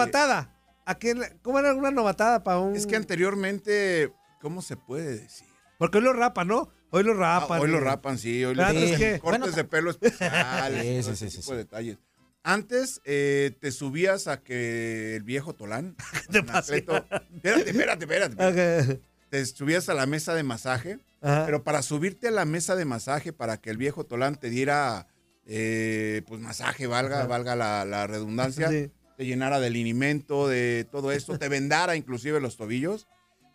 novatada. 0.87 0.91
¿A 0.91 0.95
quién 0.99 1.19
le- 1.19 1.37
¿Cómo 1.41 1.59
era 1.59 1.73
una 1.73 1.91
novatada 1.91 2.43
para 2.43 2.59
un...? 2.59 2.75
Es 2.75 2.87
que 2.87 2.95
anteriormente, 2.95 4.11
¿cómo 4.41 4.61
se 4.61 4.75
puede 4.77 5.17
decir? 5.19 5.47
Porque 5.77 5.97
hoy 5.99 6.03
lo 6.03 6.13
rapan, 6.13 6.47
¿no? 6.47 6.69
Hoy 6.89 7.03
lo 7.03 7.11
Ah, 7.23 7.39
rapan. 7.41 7.61
hoy 7.61 7.67
lo 7.69 7.79
rapan, 7.79 8.17
sí. 8.17 8.43
Hoy 8.45 8.55
ponen 8.55 8.97
¿qué? 8.97 9.19
cortes 9.19 9.39
Bueno, 9.41 9.47
de 9.55 9.63
pelo 9.65 9.91
especiales. 9.91 11.05
Sí, 11.05 11.11
sí, 11.11 11.15
sí, 11.17 11.29
sí, 11.29 11.37
tipo 11.37 11.43
sí. 11.43 11.51
de 11.51 11.57
detalles. 11.57 11.97
Antes 12.43 13.01
eh, 13.03 13.51
te 13.59 13.71
subías 13.71 14.27
a 14.27 14.41
que 14.41 15.15
el 15.17 15.23
viejo 15.23 15.53
Tolán. 15.53 15.95
te 16.31 16.39
atleta- 16.39 17.05
Espérate, 17.35 17.69
espérate, 17.71 18.05
espérate. 18.05 19.01
Te 19.29 19.45
subías 19.45 19.89
a 19.89 19.93
la 19.93 20.05
mesa 20.05 20.33
de 20.35 20.43
masaje. 20.43 20.99
Ajá. 21.21 21.45
Pero 21.45 21.61
para 21.65 21.81
subirte 21.81 22.29
a 22.29 22.31
la 22.31 22.45
mesa 22.45 22.77
de 22.77 22.85
masaje, 22.85 23.33
para 23.33 23.57
que 23.57 23.69
el 23.69 23.75
viejo 23.75 24.05
Tolán 24.05 24.37
te 24.37 24.49
diera, 24.49 25.07
eh, 25.45 26.21
pues 26.27 26.39
masaje, 26.39 26.87
valga, 26.87 27.19
Ajá. 27.19 27.27
valga 27.27 27.55
la, 27.57 27.83
la 27.83 28.07
redundancia, 28.07 28.69
Sí. 28.69 28.89
Te 29.17 29.25
llenara 29.25 29.59
de 29.59 29.69
linimento, 29.69 30.47
de 30.47 30.87
todo 30.91 31.11
esto, 31.11 31.37
te 31.39 31.49
vendara 31.49 31.95
inclusive 31.95 32.39
los 32.39 32.55
tobillos, 32.55 33.07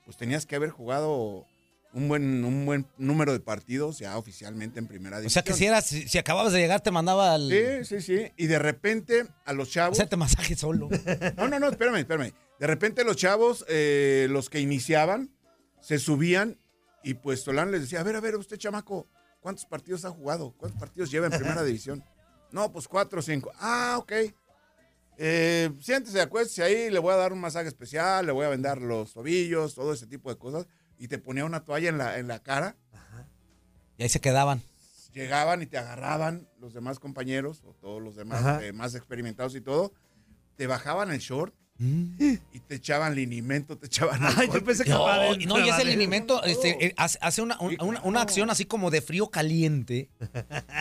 pues 0.04 0.16
tenías 0.16 0.44
que 0.44 0.56
haber 0.56 0.70
jugado 0.70 1.46
un 1.94 2.08
buen, 2.08 2.44
un 2.44 2.66
buen 2.66 2.86
número 2.98 3.32
de 3.32 3.40
partidos 3.40 3.98
ya 3.98 4.16
oficialmente 4.18 4.78
en 4.80 4.86
primera 4.88 5.18
O 5.18 5.20
división. 5.20 5.34
sea 5.34 5.44
que 5.44 5.52
si 5.56 5.66
eras, 5.66 5.86
si, 5.86 6.08
si 6.08 6.18
acababas 6.18 6.52
de 6.52 6.58
llegar, 6.58 6.80
te 6.80 6.90
mandaba 6.90 7.34
al 7.34 7.48
Sí, 7.48 7.84
sí, 7.84 8.00
sí. 8.00 8.32
Y 8.36 8.46
de 8.46 8.58
repente 8.58 9.26
a 9.44 9.52
los 9.52 9.70
chavos... 9.70 9.98
hacerte 9.98 10.16
masaje 10.16 10.56
solo. 10.56 10.88
No, 11.36 11.48
no, 11.48 11.60
no, 11.60 11.68
espérame, 11.68 11.96
espérame. 11.96 12.32
De 12.58 12.66
repente 12.66 13.04
los 13.04 13.16
chavos, 13.16 13.64
eh, 13.68 14.26
los 14.30 14.48
que 14.50 14.58
iniciaban, 14.60 15.30
se 15.80 15.98
subían 15.98 16.58
y 17.04 17.14
pues 17.14 17.42
Solán 17.42 17.70
les 17.70 17.82
decía, 17.82 18.00
a 18.00 18.04
ver, 18.04 18.16
a 18.16 18.20
ver, 18.20 18.36
usted 18.36 18.56
chamaco, 18.56 19.06
¿cuántos 19.40 19.66
partidos 19.66 20.04
ha 20.04 20.10
jugado? 20.10 20.54
¿Cuántos 20.56 20.80
partidos 20.80 21.10
lleva 21.10 21.26
en 21.26 21.32
primera 21.32 21.62
división? 21.62 22.02
No, 22.52 22.72
pues 22.72 22.88
cuatro 22.88 23.18
o 23.20 23.22
cinco. 23.22 23.52
Ah, 23.58 23.96
ok. 23.98 24.12
Eh, 25.18 25.70
siéntese, 25.80 26.20
acuéstese 26.20 26.62
ahí, 26.62 26.90
le 26.90 26.98
voy 26.98 27.12
a 27.12 27.16
dar 27.16 27.32
un 27.32 27.40
masaje 27.40 27.68
especial, 27.68 28.26
le 28.26 28.32
voy 28.32 28.44
a 28.46 28.48
vendar 28.48 28.80
los 28.80 29.12
tobillos, 29.12 29.74
todo 29.74 29.92
ese 29.92 30.06
tipo 30.06 30.30
de 30.30 30.38
cosas. 30.38 30.66
Y 30.98 31.08
te 31.08 31.18
ponía 31.18 31.44
una 31.44 31.64
toalla 31.64 31.88
en 31.88 31.98
la, 31.98 32.18
en 32.18 32.28
la 32.28 32.38
cara. 32.40 32.76
Y 33.98 34.02
ahí 34.04 34.08
se 34.08 34.20
quedaban. 34.20 34.62
Llegaban 35.12 35.60
y 35.62 35.66
te 35.66 35.76
agarraban 35.78 36.48
los 36.58 36.72
demás 36.72 36.98
compañeros 36.98 37.62
o 37.66 37.74
todos 37.74 38.00
los 38.02 38.16
demás 38.16 38.40
Ajá. 38.40 38.64
eh, 38.64 38.72
más 38.72 38.94
experimentados 38.94 39.54
y 39.54 39.60
todo. 39.60 39.92
Te 40.56 40.66
bajaban 40.66 41.10
el 41.10 41.18
short 41.18 41.54
Mm. 41.78 42.36
y 42.52 42.60
te 42.60 42.74
echaban 42.76 43.14
linimento, 43.16 43.76
te 43.78 43.86
echaban 43.86 44.20
Ay, 44.36 44.48
yo 44.52 44.62
pensé 44.62 44.84
que 44.84 44.90
No, 44.90 45.06
adentro, 45.08 45.48
no, 45.48 45.58
y 45.58 45.62
ese 45.62 45.78
vale. 45.78 45.92
alimento 45.94 46.44
este, 46.44 46.86
eh, 46.86 46.94
hace, 46.96 47.18
hace 47.22 47.42
una, 47.42 47.58
un- 47.60 47.98
una, 48.04 48.20
acción 48.20 48.50
así 48.50 48.66
como 48.66 48.90
de 48.90 49.00
frío 49.00 49.30
caliente. 49.30 50.08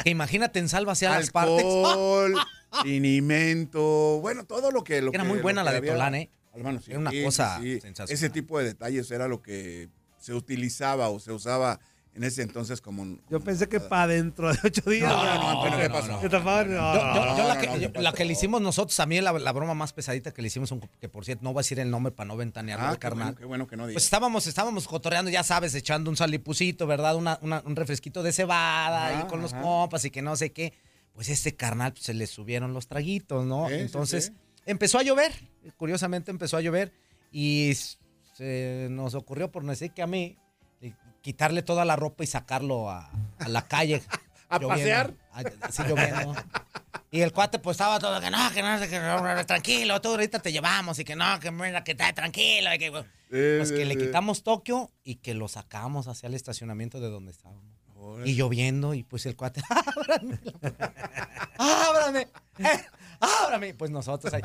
Que 0.04 0.10
imagínate 0.12 0.60
en 0.60 0.70
salva 0.70 0.92
hacia 0.92 1.10
las 1.10 1.32
partes. 1.32 1.64
linimento, 2.84 4.20
bueno, 4.22 4.46
todo 4.46 4.72
lo 4.72 4.84
que... 4.84 5.02
Lo 5.02 5.12
Era 5.14 5.24
que- 5.24 5.30
muy 5.30 5.40
buena 5.40 5.64
la 5.64 5.72
de. 5.74 5.82
Tolán, 5.82 6.16
¿eh? 6.16 6.30
Hermano, 6.54 6.82
sí, 6.82 6.92
Era 6.92 7.00
una 7.00 7.12
sí, 7.12 7.24
cosa 7.24 7.60
sí, 7.62 7.80
sensacional. 7.80 8.14
Ese 8.14 8.30
tipo 8.30 8.60
de 8.60 8.66
detalles 8.66 9.10
era 9.12 9.28
lo 9.28 9.42
que 9.42 9.88
se 10.20 10.34
utilizaba 10.34 11.10
o 11.10 11.20
se 11.20 11.32
usaba 11.32 11.80
en 12.14 12.26
ese 12.26 12.42
entonces 12.42 12.82
como... 12.82 13.06
Yo 13.06 13.20
como 13.30 13.40
pensé 13.46 13.70
que 13.70 13.80
para 13.80 14.08
dentro 14.08 14.52
de 14.52 14.60
ocho 14.66 14.82
días. 14.90 15.10
No, 15.10 15.24
no, 15.24 15.50
Antonio, 15.62 15.78
¿qué 15.80 15.88
no, 15.88 15.94
pasó? 15.94 16.08
no. 16.12 16.22
No. 16.22 17.38
Yo, 17.38 17.48
la, 17.48 17.56
no, 17.56 17.62
que, 17.62 17.68
no, 18.02 18.26
le 18.26 18.34
hicimos 18.34 18.62
nosotros, 18.62 19.00
a 19.00 19.06
mí 19.06 19.22
la, 19.22 19.32
la 19.32 19.52
broma 19.54 19.74
más 19.76 19.94
pesadita 19.94 20.34
que 20.34 20.42
le 20.42 20.50
hicimos, 20.50 20.74
que 21.00 21.08
por 21.08 21.24
cierto 21.24 21.46
no 21.46 21.54
voy 21.54 21.62
a 21.62 21.64
decir 21.64 21.80
el 21.80 21.90
nombre 21.90 22.12
para 22.12 22.28
no 22.28 22.36
ventanearlo, 22.36 22.84
Ah, 22.84 22.88
bueno, 22.90 23.00
carnal. 23.00 23.36
qué 23.38 23.46
bueno 23.46 23.66
que 23.66 23.78
no 23.78 23.84
Pues 23.84 23.90
digas. 23.92 24.04
estábamos, 24.04 24.46
estábamos 24.46 24.90
cotorreando, 24.90 25.32
ya 25.32 25.44
sabes, 25.44 25.74
echando 25.74 26.10
un 26.10 26.18
salipucito, 26.18 26.86
¿verdad? 26.86 27.16
Una, 27.16 27.40
una- 27.42 27.64
un 27.66 27.78
refresquito 27.78 28.24
de 28.24 28.34
cebada 28.34 29.22
y 29.22 29.28
con 29.30 29.42
los 29.42 29.54
compas 29.54 30.04
y 30.04 30.12
que 30.12 30.22
no 30.22 30.36
sé 30.36 30.52
qué. 30.52 30.74
Pues 31.14 31.30
este 31.30 31.56
carnal 31.56 31.94
pues, 31.94 32.06
se 32.06 32.14
le 32.14 32.26
subieron 32.28 32.74
los 32.74 32.88
traguitos, 32.88 33.46
¿no? 33.46 33.68
Sí, 33.70 33.76
Entonces 33.76 34.26
sí. 34.26 34.34
empezó 34.66 34.98
a 34.98 35.04
llover, 35.04 35.34
curiosamente 35.78 36.32
empezó 36.32 36.58
a 36.58 36.62
llover 36.62 36.94
y 37.32 37.74
se 38.36 38.88
nos 38.90 39.14
ocurrió 39.16 39.52
por 39.52 39.64
no 39.64 39.76
sé 39.76 39.90
qué 39.90 40.02
a 40.02 40.08
mí 40.08 40.38
quitarle 41.22 41.62
toda 41.62 41.86
la 41.86 41.96
ropa 41.96 42.24
y 42.24 42.28
sacarlo 42.28 42.90
a, 42.90 43.12
a 43.40 43.48
la 43.50 43.68
calle. 43.68 44.02
¿A 44.50 44.56
lloviendo. 44.60 44.70
pasear? 44.70 45.14
Ah, 45.32 45.44
Sí, 45.70 45.84
lloviendo. 45.88 46.34
Y 47.10 47.22
el 47.22 47.32
cuate 47.34 47.60
pues 47.60 47.76
estaba 47.76 48.00
todo 48.00 48.20
que 48.20 48.30
no, 48.30 48.38
que 48.54 48.62
no, 48.62 48.80
que 48.80 49.00
no, 49.00 49.46
tranquilo, 49.46 50.02
tú 50.02 50.10
ahorita 50.10 50.40
te 50.40 50.52
llevamos 50.52 50.98
y 51.00 51.04
que 51.06 51.16
no, 51.16 51.40
que 51.40 51.52
mira, 51.52 51.84
que 51.84 51.92
está 51.92 52.12
tranquilo. 52.14 52.74
Y 52.74 52.80
que, 52.80 52.92
pues 52.92 53.72
que 53.72 53.86
le 53.86 53.98
quitamos 53.98 54.44
Tokio 54.44 54.90
y 55.04 55.16
que 55.16 55.34
lo 55.34 55.48
sacamos 55.48 56.08
hacia 56.08 56.28
el 56.28 56.34
estacionamiento 56.34 57.00
de 57.00 57.10
donde 57.10 57.32
estábamos. 57.32 57.64
Y 58.26 58.36
lloviendo 58.36 58.94
y 58.94 59.04
pues 59.04 59.26
el 59.26 59.36
cuate, 59.36 59.62
ábrame, 59.96 60.40
ábrame, 61.58 62.28
eh, 62.60 62.86
ábrame. 63.20 63.74
Pues 63.76 63.92
nosotros 63.92 64.34
ahí. 64.34 64.42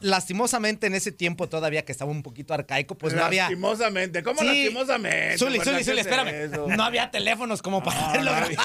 Lastimosamente 0.00 0.86
en 0.86 0.94
ese 0.94 1.10
tiempo 1.12 1.48
todavía 1.48 1.84
que 1.84 1.92
estaba 1.92 2.10
un 2.10 2.22
poquito 2.22 2.54
arcaico, 2.54 2.96
pues 2.96 3.14
no 3.14 3.24
había... 3.24 3.44
Lastimosamente, 3.44 4.22
¿cómo 4.22 4.40
Sí. 4.40 4.46
lastimosamente? 4.46 5.38
Zuli, 5.38 5.58
Zuli, 5.60 5.78
¿qué 5.78 5.84
Zuli, 5.84 6.00
es 6.00 6.06
espérame. 6.06 6.28
eso? 6.52 6.66
No 6.68 6.84
había 6.84 7.10
teléfonos 7.10 7.62
como 7.62 7.82
para 7.82 8.00
No, 8.00 8.06
hacerlo. 8.08 8.30
no 8.32 8.36
había. 8.44 8.58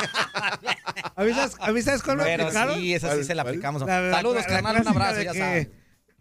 ¿A 1.16 1.24
mí 1.24 1.34
sabes, 1.34 1.56
a 1.60 1.72
mí 1.72 1.82
sabes 1.82 2.04
cuál 2.04 2.18
me 2.18 2.24
Pero 2.24 2.44
aplicaron? 2.44 2.76
sí, 2.80 2.94
esa 2.94 3.08
sí 3.10 3.14
¿Cuál, 3.16 3.26
se 3.26 3.36
la 3.36 3.42
aplicamos. 3.44 3.82
La- 3.86 4.02
la- 4.02 4.16
Saludos, 4.18 4.38
la 4.38 4.44
carnal, 4.46 4.82
un 4.82 4.88
abrazo, 4.88 5.22
ya 5.22 5.32
que 5.32 5.40
saben. 5.40 5.74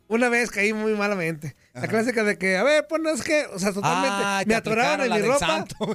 Una 0.06 0.28
vez 0.28 0.50
caí 0.50 0.74
muy 0.74 0.92
malamente. 0.92 1.56
La 1.72 1.88
clásica 1.88 2.22
de 2.24 2.36
que, 2.36 2.58
a 2.58 2.62
ver, 2.62 2.86
pues 2.86 3.00
no 3.00 3.08
es 3.08 3.22
que, 3.22 3.46
o 3.46 3.58
sea, 3.58 3.72
totalmente. 3.72 4.22
Ay, 4.22 4.44
me 4.44 4.54
atoraron 4.54 5.10
en 5.10 5.12
mi 5.22 5.26
ropa. 5.26 5.46
santo. 5.46 5.76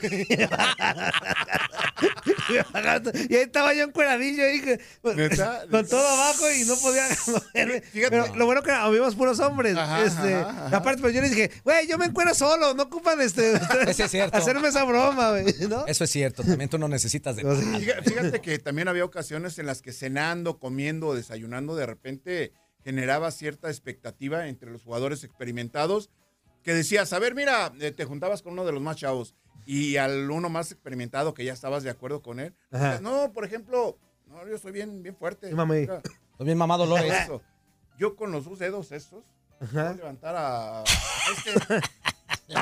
y 2.53 3.35
ahí 3.35 3.41
estaba 3.43 3.73
yo 3.73 3.83
encueradillo 3.83 4.43
ahí, 4.43 4.61
que- 4.61 4.79
¿Neta? 5.15 5.65
con 5.71 5.87
todo 5.87 6.07
abajo 6.07 6.51
y 6.51 6.65
no 6.65 6.75
podía 6.77 7.07
moverme. 7.27 7.81
Fíjate. 7.81 8.09
Pero 8.21 8.35
lo 8.35 8.45
bueno 8.45 8.63
que 8.63 8.71
habíamos 8.71 9.15
puros 9.15 9.39
hombres. 9.39 9.75
Ajá, 9.77 10.03
este, 10.03 10.35
ajá, 10.35 10.65
ajá. 10.67 10.77
Aparte, 10.77 11.01
pues 11.01 11.13
yo 11.13 11.21
les 11.21 11.31
dije, 11.31 11.51
güey, 11.63 11.87
yo 11.87 11.97
me 11.97 12.05
encuero 12.05 12.33
solo, 12.33 12.73
no 12.73 12.83
ocupan 12.83 13.19
este, 13.21 13.53
es 13.87 13.97
cierto. 14.11 14.37
hacerme 14.37 14.67
esa 14.69 14.83
broma, 14.83 15.31
güey, 15.31 15.45
¿no? 15.69 15.85
Eso 15.87 16.03
es 16.03 16.09
cierto, 16.09 16.43
también 16.43 16.69
tú 16.69 16.77
no 16.77 16.87
necesitas 16.87 17.35
de... 17.35 17.43
Pues, 17.43 17.59
Fíjate, 17.59 18.09
fíjate 18.09 18.41
que 18.41 18.59
también 18.59 18.87
había 18.87 19.05
ocasiones 19.05 19.59
en 19.59 19.65
las 19.65 19.81
que 19.81 19.91
cenando, 19.93 20.59
comiendo, 20.59 21.13
desayunando, 21.13 21.75
de 21.75 21.85
repente 21.85 22.53
generaba 22.83 23.29
cierta 23.31 23.69
expectativa 23.69 24.47
entre 24.47 24.71
los 24.71 24.83
jugadores 24.83 25.23
experimentados 25.23 26.09
que 26.63 26.73
decías, 26.73 27.11
a 27.13 27.19
ver, 27.19 27.35
mira, 27.35 27.71
eh, 27.79 27.91
te 27.91 28.05
juntabas 28.05 28.41
con 28.41 28.53
uno 28.53 28.65
de 28.65 28.71
los 28.71 28.81
más 28.81 28.97
chavos 28.97 29.33
y 29.65 29.97
al 29.97 30.29
uno 30.31 30.49
más 30.49 30.71
experimentado 30.71 31.33
que 31.33 31.43
ya 31.45 31.53
estabas 31.53 31.83
de 31.83 31.89
acuerdo 31.89 32.21
con 32.21 32.39
él. 32.39 32.55
Ajá. 32.71 32.99
no, 33.01 33.31
por 33.33 33.45
ejemplo, 33.45 33.97
no, 34.27 34.47
yo 34.47 34.57
soy 34.57 34.71
bien, 34.71 35.01
bien 35.03 35.15
fuerte. 35.15 35.49
Sí, 35.49 35.55
mami. 35.55 35.87
bien 36.39 36.57
mamado, 36.57 36.85
Lores. 36.85 37.13
eso. 37.23 37.41
Yo 37.97 38.15
con 38.15 38.31
los 38.31 38.45
dos 38.45 38.59
dedos 38.59 38.91
estos, 38.91 39.23
puedo 39.71 39.93
levantar 39.93 40.35
a, 40.35 40.81
a 40.81 40.83
este. 41.35 41.51
No, 42.49 42.59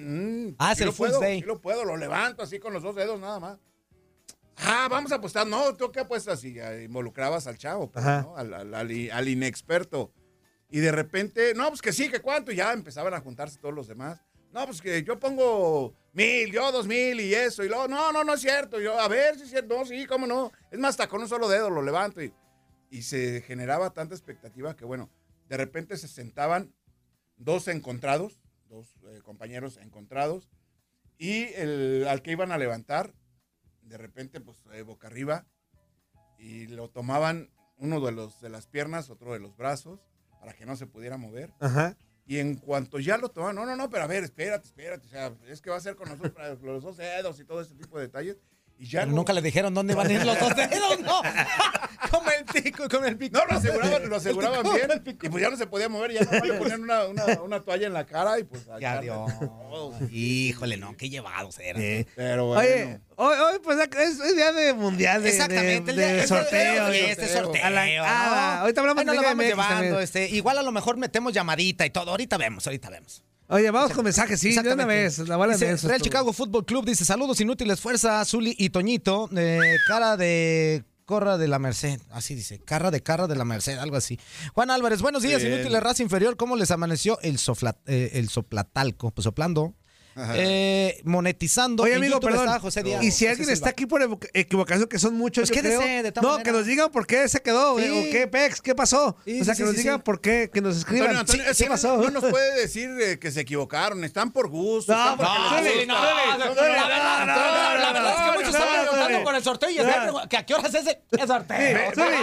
mm, 0.00 0.54
Ah, 0.58 0.72
es 0.72 0.78
sí 0.78 0.82
el 0.84 0.88
lo 0.88 0.92
Fool's 0.92 1.12
puedo, 1.12 1.20
Day. 1.20 1.40
sí 1.40 1.46
lo 1.46 1.60
puedo, 1.60 1.84
lo 1.84 1.96
levanto 1.96 2.42
así 2.42 2.58
con 2.58 2.74
los 2.74 2.82
dos 2.82 2.94
dedos 2.94 3.18
nada 3.18 3.40
más. 3.40 3.58
Ah, 4.58 4.86
vamos 4.90 5.12
a 5.12 5.16
apostar. 5.16 5.46
No, 5.46 5.74
¿tú 5.76 5.90
qué 5.92 6.00
apuestas? 6.00 6.42
Y 6.44 6.58
involucrabas 6.84 7.46
al 7.46 7.56
chavo, 7.56 7.90
pues. 7.90 8.04
¿no? 8.04 8.36
al, 8.36 8.52
al- 8.52 8.74
al 8.74 8.90
i- 8.90 9.08
al 9.10 9.28
inexperto. 9.28 10.12
Y 10.68 10.80
de 10.80 10.92
repente, 10.92 11.54
no, 11.54 11.68
pues 11.68 11.80
que 11.80 11.92
sí, 11.92 12.10
que 12.10 12.20
cuánto. 12.20 12.52
Y 12.52 12.56
ya 12.56 12.72
empezaban 12.72 13.14
a 13.14 13.20
juntarse 13.20 13.58
todos 13.58 13.74
los 13.74 13.86
demás. 13.88 14.20
No, 14.52 14.64
pues 14.66 14.80
que 14.80 15.02
yo 15.02 15.18
pongo 15.18 15.94
mil, 16.12 16.50
yo 16.50 16.72
dos 16.72 16.86
mil 16.86 17.20
y 17.20 17.34
eso. 17.34 17.64
Y 17.64 17.68
luego, 17.68 17.88
no, 17.88 18.12
no, 18.12 18.24
no 18.24 18.34
es 18.34 18.40
cierto. 18.40 18.80
Yo, 18.80 18.98
a 18.98 19.08
ver 19.08 19.36
si 19.36 19.42
es 19.42 19.50
cierto. 19.50 19.76
No, 19.76 19.84
sí, 19.84 20.06
cómo 20.06 20.26
no. 20.26 20.52
Es 20.70 20.78
más, 20.78 20.90
hasta 20.90 21.08
con 21.08 21.20
un 21.20 21.28
solo 21.28 21.48
dedo 21.48 21.70
lo 21.70 21.82
levanto. 21.82 22.22
Y, 22.22 22.32
y 22.90 23.02
se 23.02 23.42
generaba 23.42 23.90
tanta 23.90 24.14
expectativa 24.14 24.74
que, 24.74 24.84
bueno, 24.84 25.10
de 25.48 25.56
repente 25.56 25.96
se 25.96 26.08
sentaban 26.08 26.74
dos 27.36 27.68
encontrados, 27.68 28.40
dos 28.68 28.96
eh, 29.06 29.20
compañeros 29.22 29.76
encontrados, 29.76 30.48
y 31.18 31.44
el, 31.54 32.06
al 32.08 32.22
que 32.22 32.32
iban 32.32 32.52
a 32.52 32.58
levantar, 32.58 33.14
de 33.82 33.98
repente, 33.98 34.40
pues, 34.40 34.58
eh, 34.72 34.82
boca 34.82 35.06
arriba, 35.06 35.46
y 36.38 36.66
lo 36.66 36.88
tomaban 36.88 37.50
uno 37.76 38.00
de, 38.00 38.12
los, 38.12 38.40
de 38.40 38.48
las 38.48 38.66
piernas, 38.66 39.10
otro 39.10 39.32
de 39.32 39.40
los 39.40 39.56
brazos, 39.56 40.00
para 40.40 40.52
que 40.52 40.66
no 40.66 40.76
se 40.76 40.86
pudiera 40.86 41.16
mover. 41.16 41.52
Ajá. 41.60 41.96
Y 42.28 42.38
en 42.38 42.56
cuanto 42.56 43.00
ya 43.00 43.16
lo 43.16 43.30
tomaban, 43.30 43.56
no, 43.56 43.64
no, 43.66 43.74
no, 43.74 43.88
pero 43.90 44.04
a 44.04 44.06
ver, 44.06 44.22
espérate, 44.22 44.66
espérate, 44.68 45.06
o 45.06 45.10
sea, 45.10 45.32
es 45.48 45.60
que 45.62 45.70
va 45.70 45.76
a 45.76 45.80
ser 45.80 45.96
con 45.96 46.08
nosotros 46.10 46.32
para 46.32 46.50
los 46.54 46.82
dos 46.82 46.96
dedos 46.98 47.40
y 47.40 47.44
todo 47.44 47.60
ese 47.62 47.74
tipo 47.74 47.96
de 47.98 48.04
detalles. 48.06 48.36
Y 48.78 48.86
ya 48.86 49.00
Pero 49.00 49.10
no- 49.12 49.16
nunca 49.16 49.32
le 49.32 49.40
dijeron 49.42 49.72
dónde 49.74 49.94
van 49.94 50.06
a 50.06 50.12
ir 50.12 50.24
los 50.24 50.38
dos 50.38 50.54
dedos, 50.54 51.00
¿no? 51.00 51.20
Como 52.10 52.30
el 52.30 52.44
Sí, 52.62 52.70
con- 52.72 53.04
el 53.04 53.16
pico. 53.16 53.38
No, 53.38 53.44
lo 53.46 53.58
aseguraban, 53.58 54.08
lo 54.08 54.16
aseguraban 54.16 54.62
bien. 54.74 55.02
Y 55.22 55.28
pues 55.28 55.42
ya 55.42 55.50
no 55.50 55.56
se 55.56 55.66
podía 55.66 55.88
mover, 55.88 56.12
ya 56.12 56.20
no 56.22 56.44
le 56.44 56.54
ponían 56.54 56.82
una, 56.82 57.04
una, 57.06 57.24
una 57.42 57.60
toalla 57.60 57.86
en 57.86 57.92
la 57.92 58.06
cara 58.06 58.38
y 58.38 58.44
pues. 58.44 58.66
Ya. 58.80 59.00
Dios. 59.00 59.30
Híjole, 60.10 60.76
no, 60.76 60.96
qué 60.96 61.08
llevados 61.10 61.58
eran. 61.58 61.82
Sí. 61.82 62.06
Pero 62.14 62.46
bueno. 62.46 62.60
Oye, 62.60 63.00
hoy, 63.16 63.36
hoy 63.36 63.58
pues 63.62 63.78
es, 63.78 64.18
es 64.20 64.36
día 64.36 64.52
de 64.52 64.72
mundial 64.74 65.22
de, 65.22 65.28
Exactamente, 65.30 65.92
de, 65.92 66.02
el 66.02 66.08
día- 66.08 66.16
de 66.16 66.22
es- 66.22 66.28
sorteo. 66.28 66.86
es- 66.88 66.92
de- 66.92 67.10
este 67.10 67.28
sorteo. 67.28 67.64
A 67.64 67.70
la- 67.70 67.86
¿no? 67.86 68.02
ah, 68.04 68.60
ahorita 68.60 68.80
hablamos 68.80 69.04
de 69.04 69.12
MX 69.12 69.46
llevando, 69.46 70.00
este, 70.00 70.28
igual 70.30 70.58
a 70.58 70.62
lo 70.62 70.72
mejor 70.72 70.96
metemos 70.96 71.32
llamadita 71.32 71.84
y 71.86 71.90
todo. 71.90 72.10
Ahorita 72.10 72.36
vemos, 72.38 72.66
ahorita 72.66 72.90
vemos. 72.90 73.22
Oye, 73.50 73.70
vamos 73.70 73.92
con 73.92 74.04
mensajes, 74.04 74.38
sí, 74.40 74.54
de 74.54 74.72
una 74.74 74.84
vez. 74.84 75.18
La 75.20 75.36
bola 75.38 75.56
de 75.56 75.76
Real. 75.76 76.02
Chicago 76.02 76.34
Football 76.34 76.66
Club 76.66 76.84
dice 76.84 77.06
saludos 77.06 77.40
inútiles, 77.40 77.80
fuerza, 77.80 78.22
Zuli 78.26 78.54
y 78.58 78.68
Toñito, 78.68 79.30
eh, 79.34 79.58
cara 79.86 80.18
de 80.18 80.84
corra 81.08 81.38
de 81.38 81.48
la 81.48 81.58
Merced, 81.58 82.02
así 82.10 82.34
dice, 82.34 82.58
cara 82.58 82.90
de 82.90 83.02
carra 83.02 83.26
de 83.26 83.34
la 83.34 83.46
Merced, 83.46 83.78
algo 83.78 83.96
así. 83.96 84.20
Juan 84.52 84.70
Álvarez, 84.70 85.00
buenos 85.00 85.22
días, 85.22 85.40
Bien. 85.40 85.54
inútiles, 85.54 85.82
raza 85.82 86.02
inferior, 86.02 86.36
¿cómo 86.36 86.54
les 86.54 86.70
amaneció 86.70 87.18
el, 87.22 87.38
sofla- 87.38 87.78
eh, 87.86 88.10
el 88.12 88.28
soplatalco? 88.28 89.10
Pues 89.12 89.22
soplando, 89.24 89.72
eh, 90.34 91.00
monetizando. 91.04 91.82
Oye, 91.84 91.92
En 91.92 91.98
amigo, 91.98 92.14
YouTube 92.14 92.30
perdón. 92.30 92.46
está 92.48 92.60
José 92.60 92.82
Díaz. 92.82 93.02
y 93.02 93.06
si 93.06 93.24
José 93.24 93.28
alguien 93.30 93.44
Silva. 93.46 93.54
está 93.54 93.68
aquí 93.70 93.86
por 93.86 94.02
evo- 94.02 94.18
equivocación, 94.32 94.88
que 94.88 94.98
son 94.98 95.14
muchos, 95.14 95.48
Pues 95.48 95.56
yo 95.56 95.62
creo. 95.62 95.80
quédese, 95.80 96.02
de 96.02 96.12
todas 96.12 96.22
No, 96.22 96.28
maneras. 96.30 96.44
que 96.44 96.58
nos 96.58 96.66
digan 96.66 96.90
por 96.90 97.06
qué 97.06 97.28
se 97.28 97.40
quedó, 97.40 97.72
güey, 97.74 97.86
Sí. 97.86 97.90
o 98.08 98.10
qué, 98.12 98.26
Pex, 98.26 98.60
qué 98.60 98.74
pasó. 98.74 99.16
Sí, 99.24 99.40
o 99.40 99.44
sea, 99.44 99.54
sí, 99.54 99.58
que 99.62 99.66
nos 99.66 99.72
sí, 99.76 99.82
digan 99.82 99.96
sí. 99.96 100.02
por 100.04 100.20
qué, 100.20 100.50
que 100.52 100.60
nos 100.60 100.76
escriban. 100.76 101.08
Antonio, 101.16 101.20
Antonio, 101.20 101.44
Sí, 101.44 101.50
es 101.50 101.56
¿Qué 101.58 101.64
que 101.64 101.70
pasó? 101.70 101.96
no 101.98 102.10
nos 102.10 102.24
puede 102.24 102.60
decir 102.60 102.90
eh, 103.00 103.18
que 103.18 103.30
se 103.30 103.40
equivocaron, 103.40 104.04
están 104.04 104.32
por 104.32 104.48
gusto. 104.48 104.92
No, 104.94 104.98
están 105.12 105.16
porque 105.16 105.32
no, 105.32 105.60
les 105.60 105.72
Zuli, 105.72 105.84
gusta. 105.86 105.92
no, 105.94 105.98
No, 105.98 106.38
no, 106.38 106.38
no, 106.38 106.38
no, 106.38 106.56
no, 106.58 107.26
no, 107.26 107.78
La 107.78 107.92
verdad 107.92 108.14
es 108.14 108.20
que 108.32 108.38
muchos 108.38 108.52
no, 108.52 108.58
están 108.58 108.68
no, 108.76 108.82
preguntando 108.82 109.18
no, 109.18 109.24
con 109.24 109.34
el 109.36 109.42
sorteo 109.44 109.70
y 109.70 109.74
no. 109.76 109.82
están 109.82 110.02
preguntando 110.02 110.28
que 110.28 110.36
a 110.36 110.46
qué 110.46 110.54
horas 110.54 110.74
es 110.74 110.86
el 110.86 111.26
sorteo. 111.26 111.92
Zuli, 111.94 112.16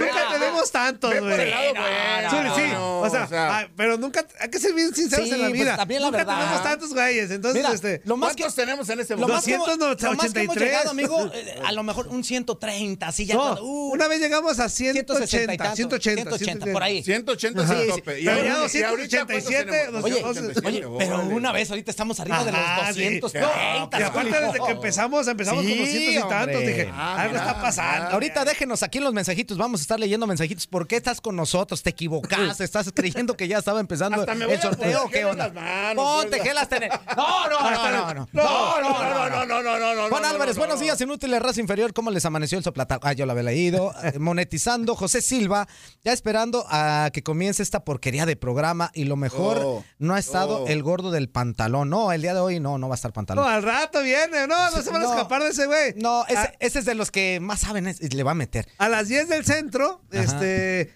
nunca 0.00 0.28
tenemos 0.32 0.72
tantos, 0.72 1.10
Ve 1.10 1.18
por 1.20 1.28
güey. 1.28 1.40
el 1.42 1.50
lado 1.50 1.74
no, 1.74 1.80
bueno. 1.80 2.30
Zuli, 2.54 2.66
sí. 2.66 2.72
no, 2.72 3.00
o 3.00 3.10
sea, 3.10 3.24
o 3.24 3.28
sea, 3.28 3.58
ah, 3.60 3.68
pero 3.76 3.96
nunca, 3.98 4.24
hay 4.40 4.48
que 4.50 4.58
ser 4.58 4.72
bien 4.74 4.94
sinceros 4.94 5.26
Sí, 5.26 5.32
en 5.34 5.40
la 5.42 5.48
pues, 5.48 5.60
vida. 5.60 5.76
también 5.76 6.00
la 6.02 6.06
nunca 6.08 6.18
verdad. 6.18 6.38
tenemos 6.40 6.62
tantos 6.62 6.92
güeyes. 6.94 7.30
Entonces, 7.42 7.62
Mira, 7.62 7.74
este. 7.74 8.02
lo 8.08 8.16
más 8.16 8.36
que 8.36 8.42
¿Cuántos 8.42 8.54
tenemos 8.54 8.88
en 8.88 9.00
este 9.00 9.14
Lo 9.14 9.18
momento? 9.20 9.34
más, 9.36 9.44
que 9.44 9.54
hemos, 9.54 9.66
283. 9.66 10.10
lo 10.12 10.16
más 10.22 10.32
que 10.32 10.40
hemos 10.42 10.56
llegado, 10.56 10.90
amigo, 10.90 11.30
eh, 11.34 11.60
a 11.64 11.72
lo 11.72 11.82
mejor 11.82 12.06
un 12.08 12.22
130, 12.24 13.08
así 13.08 13.26
ya. 13.26 13.34
No, 13.34 13.40
cuando- 13.42 13.64
uh, 13.64 13.90
una 13.92 14.08
vez 14.08 14.20
llegamos 14.20 14.58
a 14.60 14.68
160 14.68 15.24
y 15.24 15.56
180, 15.56 15.56
tanto, 15.64 15.76
180, 15.76 16.22
180, 16.38 16.72
por 16.72 16.82
ahí. 16.82 17.02
180 17.02 17.62
es 17.64 17.70
Ajá. 17.70 17.78
el 17.80 17.84
Sí, 17.84 17.88
tope. 17.90 18.18
sí. 18.18 18.24
Pero 18.24 18.44
ya 18.44 18.54
ahorita- 18.54 18.58
287, 18.60 19.26
¿cuántos 19.26 19.48
tenemos? 19.50 20.04
Oye, 20.04 20.20
287, 20.22 20.86
oye, 20.86 20.98
pero 20.98 21.20
una 21.26 21.52
vez 21.52 21.70
ahorita 21.70 21.90
estamos 21.90 22.20
arriba 22.20 22.44
de 22.44 22.52
los 22.52 22.60
sí. 22.94 23.18
230. 23.20 23.98
Y 23.98 24.02
aparte, 24.02 24.40
desde 24.40 24.60
que 24.64 24.72
empezamos, 24.72 25.26
empezamos 25.28 25.64
Sí, 25.64 25.70
con 25.70 25.78
200 25.78 26.14
y 26.14 26.18
tantos. 26.28 26.56
hombre. 26.56 26.66
Dije, 26.72 26.90
Ah, 26.94 27.22
algo 27.22 27.36
está 27.36 27.60
pasando. 27.60 28.10
Ahorita 28.10 28.44
déjenos 28.44 28.82
aquí 28.82 28.98
en 28.98 29.04
los 29.04 29.12
mensajitos, 29.12 29.56
vamos 29.58 29.80
a 29.80 29.82
estar 29.82 29.98
leyendo 29.98 30.26
mensajitos. 30.26 30.66
¿Por 30.66 30.86
qué 30.86 30.96
estás 30.96 31.20
con 31.20 31.36
nosotros? 31.36 31.82
¿Te 31.82 31.90
equivocaste? 31.90 32.64
¿Estás 32.64 32.90
creyendo 32.94 33.36
que 33.36 33.48
ya 33.48 33.58
estaba 33.58 33.80
empezando 33.80 34.24
el 34.24 34.60
sorteo? 34.60 35.08
¿Qué 35.10 35.24
onda? 35.24 35.42
las 35.48 35.54
manos, 35.54 36.04
Ponte 36.04 36.30
¿verdad? 36.30 36.44
gelas 36.46 36.68
tener. 36.68 36.90
No, 37.16 37.26
no, 37.48 37.70
no, 37.70 37.90
no, 37.90 38.14
no. 38.14 38.28
No, 38.32 38.80
no, 38.80 38.82
no, 38.82 39.30
no, 39.30 39.46
no, 39.46 39.62
no, 39.62 39.78
no, 39.78 39.94
no. 39.94 40.08
Juan 40.08 40.22
no, 40.22 40.28
Álvarez, 40.28 40.56
no, 40.56 40.60
buenos 40.60 40.76
no. 40.76 40.82
días, 40.82 41.00
inútiles, 41.00 41.40
raza 41.42 41.60
inferior. 41.60 41.92
¿Cómo 41.92 42.10
les 42.10 42.24
amaneció 42.24 42.58
el 42.58 42.64
soplata? 42.64 42.98
Ah, 43.02 43.12
yo 43.12 43.26
lo 43.26 43.32
había 43.32 43.44
leído. 43.44 43.92
Eh, 44.02 44.18
Monetizando, 44.18 44.94
José 44.94 45.22
Silva, 45.22 45.68
ya 46.04 46.12
esperando 46.12 46.64
a 46.68 47.10
que 47.12 47.22
comience 47.22 47.62
esta 47.62 47.84
porquería 47.84 48.26
de 48.26 48.36
programa. 48.36 48.90
Y 48.94 49.04
lo 49.04 49.16
mejor, 49.16 49.58
Oh, 49.62 49.84
no 49.98 50.14
ha 50.14 50.18
estado 50.18 50.64
oh. 50.64 50.66
el 50.68 50.82
gordo 50.82 51.10
del 51.10 51.28
pantalón. 51.28 51.90
No, 51.90 52.12
el 52.12 52.22
día 52.22 52.34
de 52.34 52.40
hoy 52.40 52.60
no, 52.60 52.78
no 52.78 52.88
va 52.88 52.94
a 52.94 52.96
estar 52.96 53.10
No, 53.10 53.14
pantalón. 53.14 53.48
al 53.48 53.62
rato 53.62 54.02
viene. 54.02 54.46
No, 54.46 54.70
no 54.70 54.82
se 54.82 54.90
van 54.90 55.02
a 55.02 55.04
No. 55.04 55.10
escapar 55.12 55.42
de 55.42 55.50
ese 55.50 55.66
güey. 55.66 55.94
No, 55.96 56.24
ese, 56.60 56.78
es 56.78 56.84
de 56.84 56.94
los 56.94 57.10
que 57.10 57.38
más 57.40 57.60
saben, 57.60 57.94
le 58.00 58.22
va 58.22 58.32
a 58.32 58.34
meter. 58.34 58.66
a 58.78 58.88
las 58.88 59.08
10 59.08 59.28
del 59.28 59.44
centro, 59.44 60.02
este. 60.10 60.94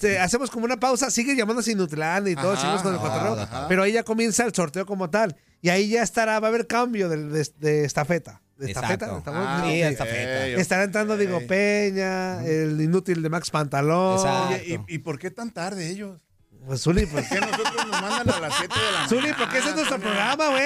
Se- 0.00 0.18
hacemos 0.18 0.50
como 0.50 0.64
una 0.64 0.78
pausa, 0.80 1.10
sigue 1.10 1.36
llamándose 1.36 1.72
Inutlán 1.72 2.26
y 2.28 2.34
todo, 2.34 2.52
Ajá, 2.52 2.60
seguimos 2.60 2.82
con 2.82 2.94
el 2.94 3.00
cotorreo, 3.00 3.48
pero 3.68 3.82
ahí 3.82 3.92
ya 3.92 4.02
comienza 4.02 4.44
el 4.44 4.54
sorteo 4.54 4.86
como 4.86 5.10
tal. 5.10 5.36
Y 5.62 5.68
ahí 5.68 5.90
ya 5.90 6.02
estará, 6.02 6.40
va 6.40 6.48
a 6.48 6.50
haber 6.50 6.66
cambio 6.66 7.08
de, 7.08 7.18
de, 7.28 7.46
de 7.58 7.84
estafeta. 7.84 8.40
¿De 8.56 8.66
estafeta? 8.72 9.22
Ah, 9.26 9.62
Sí, 9.66 9.80
estafeta. 9.80 10.46
Estará 10.46 10.84
entrando 10.84 11.16
Digo 11.16 11.38
Ok. 11.38 11.44
Peña, 11.46 12.44
el 12.44 12.80
inútil 12.80 13.22
de 13.22 13.28
Max 13.30 13.50
Pantalón. 13.50 14.16
Exacto. 14.16 14.54
Oye, 14.54 14.80
¿y, 14.88 14.94
y 14.94 14.98
por 14.98 15.18
qué 15.18 15.30
tan 15.30 15.50
tarde 15.50 15.88
ellos? 15.88 16.18
Pues 16.66 16.82
Zuli, 16.82 17.06
pues. 17.06 17.26
¿Por 17.26 17.38
qué 17.38 17.46
nosotros 17.46 17.74
nos 17.86 18.00
mandan 18.02 18.30
a 18.30 18.40
las 18.40 18.54
7 18.58 18.74
de 18.74 18.80
la 18.84 18.90
mañana? 18.92 19.08
Zuli, 19.08 19.32
porque 19.32 19.58
ese 19.58 19.68
es 19.70 19.74
nuestro 19.76 19.98
programa, 19.98 20.48
güey. 20.50 20.62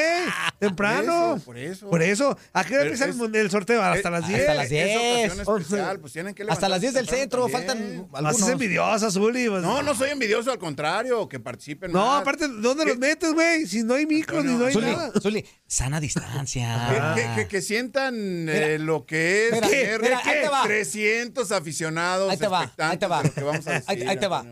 Temprano. 0.59 1.41
Por 1.45 1.57
eso, 1.57 1.89
Por 1.91 2.03
eso. 2.03 2.37
¿A 2.53 2.65
qué 2.65 2.75
hora 2.75 2.83
Pero 2.83 2.83
empieza 2.83 3.05
el 3.05 3.11
es- 3.11 3.17
mun- 3.17 3.35
el, 3.35 3.51
sorteo? 3.51 3.83
Hasta 3.83 4.09
Eh, 4.09 4.11
las 4.11 4.25
hasta 4.25 4.37
10. 4.37 4.57
las 4.57 4.69
10. 4.69 4.87
Es 4.87 4.97
ocasión 5.33 5.49
once. 5.49 5.63
especial, 5.67 6.01
pues 6.01 6.13
tienen 6.13 6.35
que 6.35 6.43
Hasta 6.49 6.69
las 6.69 6.81
10 6.81 6.95
del 6.95 7.09
centro, 7.09 7.43
temprano 7.47 7.49
faltan 7.67 7.79
también. 7.79 8.09
algunos. 8.13 8.35
Haces 8.43 8.49
envidiosa, 8.49 9.11
Zuli. 9.11 9.49
pues. 9.49 9.63
No, 9.63 9.83
no 9.83 9.95
soy 9.95 10.11
envidioso, 10.11 10.51
al 10.51 10.59
contrario, 10.59 11.29
que 11.29 11.41
participen 11.41 11.93
No, 11.93 12.05
más. 12.07 12.21
aparte, 12.23 12.49
¿dónde 12.49 12.85
los 12.87 12.99
metes, 12.99 13.33
güey? 13.33 13.67
Si 13.67 13.83
no 13.83 13.95
hay 13.95 14.07
micros 14.07 14.45
ni 14.45 14.53
no 14.55 14.67
hay 14.67 14.73
Zuli, 14.73 14.87
nada. 14.91 15.13
Zuli, 15.21 15.47
sana 15.67 15.97
Que, 16.01 16.07
distancia. 16.07 17.15
que- 17.15 17.35
que- 17.37 17.49
que 17.49 17.63
sientan 17.63 18.15
eh, 18.49 18.79
lo 18.79 19.07
que 19.07 19.47
es 19.49 19.53
Mira, 19.53 19.69
tener 19.69 20.01
mira, 20.03 20.19
ahí 20.25 20.41
te 20.43 20.49
va. 20.49 20.63
300 20.65 21.53
aficionados 21.53 22.31
Ahí 22.31 22.37
te 22.37 22.49
va, 22.49 22.73
ahí 22.79 22.97
te 22.99 23.07
va. 23.07 23.23
que 23.23 24.09
ahí 24.09 24.17
te 24.19 24.27
va. 24.27 24.45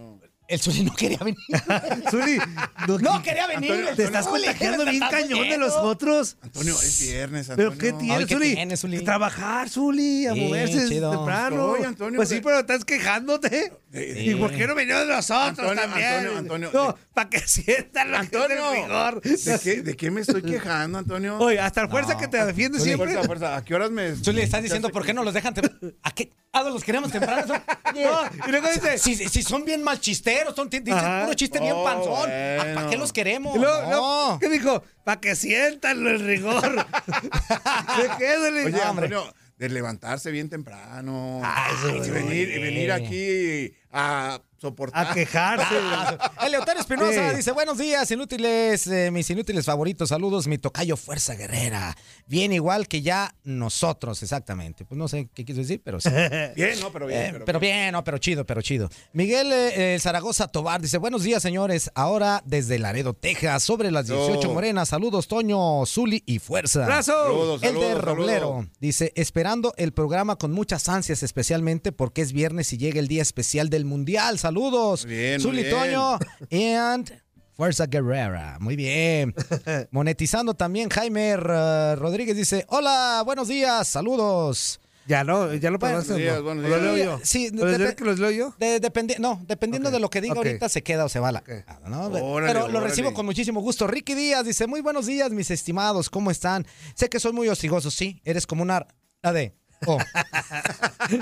El 0.52 0.60
Zuli 0.60 0.82
no 0.84 0.94
quería 0.94 1.16
venir. 1.16 1.38
Zuli, 2.10 2.38
no, 2.86 2.98
No 2.98 3.22
quería 3.22 3.46
venir. 3.46 3.72
Antonio, 3.72 3.96
te 3.96 4.04
estás 4.04 4.26
Zuli, 4.26 4.42
contagiando 4.44 4.84
bien 4.84 5.00
cañón 5.10 5.48
de 5.48 5.56
los 5.56 5.72
otros. 5.72 6.36
Antonio, 6.42 6.74
es 6.74 7.00
viernes, 7.00 7.50
¿Pero 7.56 7.72
Antonio. 7.72 7.78
qué 7.78 7.98
tienes, 7.98 8.18
Ay, 8.18 8.26
¿qué 8.26 8.34
Zuli? 8.34 8.54
tienes, 8.54 8.80
Zuli? 8.80 9.00
Trabajar, 9.02 9.70
Zuli, 9.70 10.26
a 10.26 10.34
Sí, 10.34 10.40
moverse 10.40 10.88
chido. 10.90 11.10
temprano. 11.10 11.74
Antonio, 11.82 12.18
pues 12.18 12.28
sí, 12.28 12.40
pero 12.44 12.58
estás 12.60 12.84
quejándote. 12.84 13.72
¿Y 13.94 14.34
por 14.36 14.50
qué 14.52 14.66
no 14.66 14.74
venimos 14.74 15.06
nosotros 15.06 15.48
Antonio, 15.58 15.74
también? 15.82 16.06
Antonio, 16.14 16.38
Antonio, 16.38 16.70
No, 16.72 16.96
para 17.12 17.28
que 17.28 17.40
sientan 17.40 18.08
que 18.08 18.14
es 18.14 18.32
el 18.32 18.40
Antonio, 18.42 18.72
rigor. 18.72 19.20
¿de 19.20 19.58
qué, 19.62 19.82
¿de 19.82 19.96
qué 19.96 20.10
me 20.10 20.22
estoy 20.22 20.40
quejando, 20.42 20.96
Antonio? 20.98 21.36
Oye, 21.38 21.60
hasta 21.60 21.82
la 21.82 21.88
fuerza 21.88 22.16
que 22.16 22.26
te 22.26 22.42
defiende 22.42 22.80
siempre. 22.80 23.08
fuerza, 23.12 23.26
fuerza. 23.26 23.56
¿A 23.56 23.62
qué 23.64 23.74
horas 23.74 23.90
me...? 23.90 24.14
Zuli, 24.16 24.40
estás 24.40 24.62
diciendo 24.62 24.88
por 24.88 25.04
qué 25.04 25.12
no 25.12 25.22
los 25.22 25.34
dejan. 25.34 25.54
tem- 25.54 25.94
¿A 26.02 26.10
qué? 26.12 26.32
¿A 26.52 26.62
los 26.62 26.82
queremos 26.84 27.10
temprano? 27.12 27.54
No, 27.94 28.46
y 28.48 28.50
luego 28.50 28.68
dice, 28.72 28.96
Si, 28.96 29.14
si 29.16 29.42
son 29.42 29.66
bien 29.66 29.82
mal 29.82 30.00
chisteros, 30.00 30.54
son, 30.56 30.70
dicen 30.70 30.94
Ajá. 30.94 31.22
puro 31.24 31.34
chiste 31.34 31.60
bien 31.60 31.74
Oh, 31.76 31.84
panzón. 31.84 32.20
bueno. 32.30 32.74
¿Para 32.74 32.88
qué 32.88 32.96
los 32.96 33.12
queremos? 33.12 33.54
Luego, 33.58 33.90
No. 33.90 34.38
¿qué 34.40 34.48
dijo? 34.48 34.82
Para 35.04 35.20
que 35.20 35.36
sientan 35.36 36.06
el 36.06 36.18
rigor. 36.20 36.62
¿De 36.76 38.10
qué? 38.18 38.36
Oye. 38.36 38.80
Antonio, 38.82 39.34
de 39.62 39.68
levantarse 39.68 40.32
bien 40.32 40.48
temprano. 40.48 41.40
Ah, 41.44 41.70
y, 42.04 42.10
venir, 42.10 42.48
y 42.48 42.60
venir 42.60 42.90
aquí 42.90 43.72
a 43.92 44.42
soportar. 44.62 45.08
A 45.08 45.12
quejarse. 45.12 45.74
El 46.46 46.52
Leotario 46.52 46.80
Espinosa 46.80 47.30
Sí. 47.30 47.36
dice, 47.36 47.50
buenos 47.52 47.78
días, 47.78 48.08
inútiles, 48.10 48.86
eh, 48.86 49.10
mis 49.10 49.28
inútiles 49.28 49.66
favoritos, 49.66 50.08
saludos, 50.08 50.46
mi 50.46 50.56
tocayo 50.56 50.96
Fuerza 50.96 51.34
Guerrera. 51.34 51.96
Bien 52.26 52.52
igual 52.52 52.86
que 52.86 53.02
ya 53.02 53.34
nosotros, 53.42 54.22
exactamente. 54.22 54.84
Pues 54.84 54.96
no 54.96 55.08
sé 55.08 55.28
qué 55.34 55.44
quiso 55.44 55.58
decir, 55.60 55.82
pero 55.84 56.00
sí. 56.00 56.08
Bien, 56.56 56.78
no, 56.80 56.92
pero 56.92 57.06
bien. 57.06 57.20
Eh, 57.22 57.28
pero 57.32 57.44
pero 57.44 57.60
bien, 57.60 57.92
no, 57.92 58.04
pero 58.04 58.18
chido, 58.18 58.46
pero 58.46 58.62
chido. 58.62 58.88
Miguel 59.12 59.52
eh, 59.52 59.94
eh, 59.94 59.98
Zaragoza 60.00 60.46
Tobar 60.46 60.80
dice, 60.80 60.98
buenos 60.98 61.24
días, 61.24 61.42
señores. 61.42 61.90
Ahora 61.96 62.42
desde 62.46 62.78
Laredo, 62.78 63.14
Texas, 63.14 63.64
sobre 63.64 63.90
las 63.90 64.06
18 64.06 64.40
Yo. 64.40 64.54
morenas. 64.54 64.90
Saludos, 64.90 65.26
Toño, 65.26 65.84
Zuli 65.86 66.22
y 66.24 66.38
Fuerza. 66.38 66.84
¡Abrazo! 66.84 67.12
Saludos, 67.12 67.62
El 67.64 67.74
de 67.74 67.94
Roblero 67.96 68.48
saludos. 68.48 68.66
dice, 68.78 69.12
esperando 69.16 69.74
el 69.76 69.92
programa 69.92 70.36
con 70.36 70.52
muchas 70.52 70.88
ansias, 70.88 71.22
especialmente 71.24 71.90
porque 71.90 72.22
es 72.22 72.32
viernes 72.32 72.72
y 72.72 72.78
llega 72.78 73.00
el 73.00 73.08
día 73.08 73.22
especial 73.22 73.68
del 73.68 73.84
Mundial. 73.84 74.38
Saludos. 74.38 74.51
Muy 74.52 75.14
bien, 75.14 75.32
muy 75.34 75.40
Zuli 75.50 75.62
bien. 75.62 75.70
Toño 75.74 76.18
and 76.50 77.22
Fuerza 77.56 77.86
Guerrera. 77.86 78.58
Muy 78.60 78.76
bien. 78.76 79.34
Monetizando 79.90 80.54
también 80.54 80.88
Jaime 80.90 81.36
Rodríguez 81.36 82.36
dice, 82.36 82.64
hola, 82.68 83.22
buenos 83.24 83.48
días, 83.48 83.86
saludos. 83.88 84.80
Ya 85.06 85.24
no, 85.24 85.52
ya 85.54 85.68
lo 85.70 85.78
Buenos 85.80 86.06
días, 86.14 86.36
¿no? 86.36 86.42
buenos 86.44 86.64
¿O 86.64 86.68
¿Lo 86.68 86.80
leo 86.80 86.96
yo? 86.96 87.20
Sí, 87.24 87.50
¿Lo 87.50 87.66
depe- 87.66 87.96
que 87.96 88.04
los 88.04 88.20
leo 88.20 88.30
yo? 88.30 88.54
De- 88.60 88.80
dependi- 88.80 89.18
no, 89.18 89.42
dependiendo 89.48 89.90
de 89.90 89.98
lo 89.98 90.08
que 90.08 90.20
diga 90.20 90.34
ok. 90.34 90.46
ahorita 90.46 90.68
se 90.68 90.82
queda 90.84 91.04
o 91.04 91.08
se 91.08 91.18
va 91.18 91.32
la. 91.32 91.40
Ok. 91.40 91.50
¿no? 91.88 92.06
Órale, 92.06 92.52
Pero 92.52 92.68
lo 92.68 92.78
órale. 92.78 92.86
recibo 92.86 93.12
con 93.12 93.26
muchísimo 93.26 93.60
gusto. 93.60 93.88
Ricky 93.88 94.14
Díaz 94.14 94.44
dice, 94.44 94.68
muy 94.68 94.80
buenos 94.80 95.06
días, 95.06 95.32
mis 95.32 95.50
estimados, 95.50 96.08
¿cómo 96.08 96.30
están? 96.30 96.66
Sé 96.94 97.08
que 97.08 97.18
soy 97.18 97.32
muy 97.32 97.48
hostigoso, 97.48 97.90
sí, 97.90 98.20
eres 98.24 98.46
como 98.46 98.62
una... 98.62 98.86
la 99.22 99.32
de... 99.32 99.54
oh. 99.86 99.98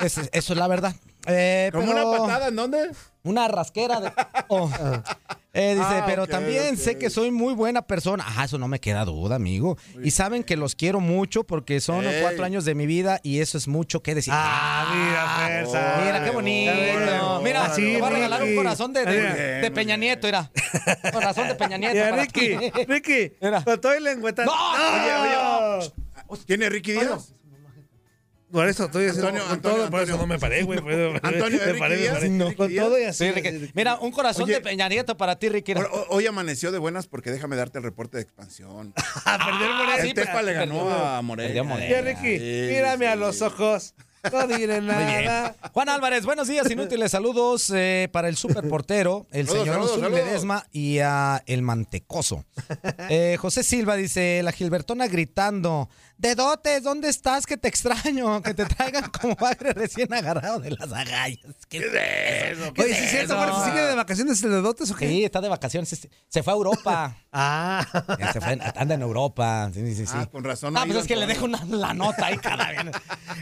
Es- 0.03 0.19
eso 0.33 0.53
es 0.53 0.59
la 0.59 0.67
verdad. 0.69 0.95
Eh, 1.27 1.71
¿Como 1.73 1.87
pero- 1.93 2.09
una 2.11 2.19
patada 2.19 2.49
en 2.49 2.57
dónde? 2.57 2.91
Una 3.23 3.49
rasquera 3.49 4.01
de... 4.01 4.13
oh. 4.49 4.71
Eh, 5.53 5.75
dice, 5.75 5.85
Ah, 5.85 6.05
pero 6.07 6.29
también 6.29 6.77
sé 6.77 6.97
que 6.97 7.11
soy 7.11 7.33
muy 7.33 7.55
buena 7.55 7.83
persona. 7.83 8.25
Ah, 8.25 8.45
eso 8.45 8.57
no 8.57 8.69
me 8.69 8.79
queda 8.79 9.05
duda, 9.05 9.35
amigo. 9.35 9.77
Y 10.01 10.13
saben 10.13 10.45
que 10.45 10.57
los 10.57 10.77
quiero 10.77 11.01
mucho 11.01 11.43
porque 11.43 11.81
son 11.81 12.07
Ey. 12.07 12.23
cuatro 12.23 12.45
años 12.45 12.65
de 12.65 12.77
mi 12.77 12.87
vida 12.87 13.19
y 13.25 13.41
eso 13.41 13.59
es 13.59 13.67
mucho 13.67 14.01
que 14.01 14.15
decir. 14.15 14.33
Ah, 14.37 14.93
mira, 14.95 15.65
fuerza. 15.65 16.01
Mira, 16.05 16.25
qué 16.25 16.31
bonito. 16.31 16.73
Mira, 17.43 17.65
órale, 17.65 17.75
te 17.75 17.99
voy 17.99 18.07
a 18.07 18.11
regalar 18.11 18.43
un 18.45 18.55
corazón 18.55 18.93
de, 18.93 19.05
de- 19.05 19.71
Peña 19.73 19.97
Nieto, 19.97 20.29
mira. 20.29 20.53
Corazón 21.13 21.49
de 21.49 21.57
Peña 21.57 21.79
Nieto. 21.79 21.95
Mira, 21.97 22.13
Ricky. 22.13 22.57
Ricky, 22.87 23.33
Mira. 23.41 23.65
con 23.65 23.81
todo 23.81 23.97
y 23.97 24.01
lengüeta. 24.01 24.45
¡No! 24.45 24.53
Oye, 24.53 25.15
oye. 26.29 26.43
¿Tiene 26.47 26.69
Ricky 26.69 26.93
Díaz? 26.93 27.35
Por 28.51 28.69
eso 28.69 28.85
estoy 28.87 29.07
haciendo 29.07 29.29
Antonio, 29.29 29.45
con 29.45 29.53
Antonio, 29.55 29.79
todo, 29.79 29.91
por 29.91 30.01
eso 30.03 30.13
Antonio. 30.13 30.27
no 30.27 30.35
me 30.35 30.39
paré, 30.39 30.63
güey. 30.63 30.79
Antonio, 31.23 31.61
me 31.67 31.75
paré, 31.75 31.95
me 31.97 32.01
Díaz, 32.03 32.15
paré. 32.15 32.27
Enrique 32.27 32.57
Con 32.57 32.75
todo 32.75 32.99
y 32.99 33.05
así. 33.05 33.33
Sí. 33.33 33.71
Mira, 33.75 33.99
un 34.01 34.11
corazón 34.13 34.45
Oye. 34.45 34.55
de 34.55 34.61
Peña 34.61 34.89
Nieto 34.89 35.17
para 35.17 35.37
ti, 35.39 35.49
Ricky. 35.49 35.75
Hoy, 35.75 35.85
hoy 36.09 36.27
amaneció 36.27 36.73
de 36.73 36.79
buenas 36.79 37.07
porque 37.07 37.31
déjame 37.31 37.57
darte 37.57 37.79
el 37.79 37.85
reporte 37.85 38.17
de 38.17 38.23
expansión. 38.25 38.93
A 39.25 39.39
perder 39.45 39.71
Morelia. 39.75 40.03
el 40.03 40.15
Tepa 40.15 40.43
le 40.43 40.53
ganó 40.53 40.91
a 40.91 41.23
Morelia. 41.23 41.65
Ya, 41.89 42.01
Ricky, 42.03 42.39
Sí, 42.39 42.67
mírame 42.73 43.07
a 43.09 43.13
sí. 43.15 43.19
los 43.19 43.43
ojos. 43.43 43.95
No 44.31 44.47
diré 44.47 44.83
nada. 44.83 45.57
Juan 45.73 45.89
Álvarez, 45.89 46.27
buenos 46.27 46.47
días, 46.47 46.71
inútiles. 46.71 47.11
Saludos 47.11 47.73
eh, 47.75 48.11
para 48.13 48.29
el 48.29 48.37
superportero, 48.37 49.27
el 49.31 49.47
Saludos, 49.47 49.67
señor 49.67 49.89
saludos. 49.89 50.13
Ledesma 50.13 50.67
y 50.73 50.99
a 50.99 51.43
el 51.47 51.63
Mantecoso. 51.63 52.45
Eh, 53.09 53.37
José 53.41 53.63
Silva 53.65 53.97
dice, 53.97 54.43
la 54.45 54.53
Gilbertona 54.53 55.09
gritando, 55.09 55.89
Dedotes, 56.21 56.83
¿dónde 56.83 57.09
estás? 57.09 57.47
Que 57.47 57.57
te 57.57 57.67
extraño, 57.69 58.43
que 58.43 58.53
te 58.53 58.67
traigan 58.67 59.09
como 59.11 59.35
bagre 59.37 59.73
recién 59.73 60.13
agarrado 60.13 60.61
de 60.61 60.71
las 60.73 60.93
agallas. 60.93 61.41
¿Qué 61.67 61.79
es 61.79 62.59
eso? 62.59 62.73
¿Qué 62.75 62.83
Oye, 62.83 62.91
es 62.93 62.99
¿sí 62.99 63.05
es 63.05 63.11
cierto? 63.11 63.37
Marta, 63.39 63.65
sigue 63.65 63.81
de 63.81 63.95
vacaciones 63.95 64.43
el 64.43 64.51
de 64.51 64.61
dotes 64.61 64.91
o 64.91 64.97
qué? 64.97 65.09
Sí, 65.09 65.25
está 65.25 65.41
de 65.41 65.49
vacaciones. 65.49 65.91
este, 65.95 66.11
Se 66.29 66.43
fue 66.43 66.53
a 66.53 66.57
Europa. 66.57 67.17
Ah. 67.33 67.87
Ya 68.19 68.33
se 68.33 68.41
fue, 68.41 68.59
anda 68.75 68.95
en 68.97 69.03
Europa. 69.03 69.71
Sí, 69.73 69.95
sí, 69.95 70.05
sí. 70.05 70.13
Ah, 70.17 70.27
con 70.27 70.43
razón. 70.43 70.75
no 70.75 70.81
Ah, 70.81 70.85
pues 70.85 70.99
es 70.99 71.07
que 71.07 71.15
le 71.15 71.29
dejo 71.29 71.45
una, 71.45 71.65
la 71.65 71.95
nota 71.95 72.27
ahí 72.27 72.37
cada 72.39 72.67
vez. 72.71 72.81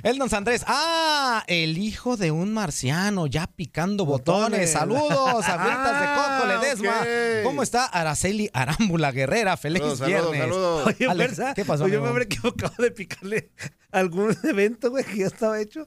El 0.03 0.19
don 0.19 0.29
Andrés. 0.35 0.63
Ah, 0.67 1.43
el 1.47 1.79
hijo 1.79 2.19
de 2.19 2.31
un 2.31 2.53
marciano 2.53 3.27
ya 3.27 3.47
picando 3.47 4.05
botones. 4.05 4.51
Botones. 4.51 4.73
Saludos, 4.73 5.43
agüitas 5.49 6.01
de 6.03 6.07
coco, 6.07 6.19
Ah, 6.29 6.61
Ledesma. 6.61 6.99
ok. 7.01 7.45
¿Cómo 7.45 7.63
está 7.63 7.87
Araceli 7.87 8.51
Arámbula 8.53 9.11
Guerrera? 9.11 9.57
Feliz 9.57 9.79
Saludos, 9.81 9.99
saludos, 10.01 10.31
viernes. 10.33 10.41
saludos. 10.55 10.87
Oye, 10.87 11.07
Alex, 11.09 11.41
¿qué 11.55 11.65
pasó, 11.65 11.85
Oye, 11.85 11.95
yo 11.95 12.03
me 12.03 12.09
habré 12.09 12.25
equivocado 12.25 12.68
de 12.77 12.91
picarle 12.91 13.53
algún 13.91 14.37
evento, 14.45 14.91
güey, 14.91 15.05
que 15.05 15.19
ya 15.19 15.27
estaba 15.27 15.61
hecho. 15.61 15.87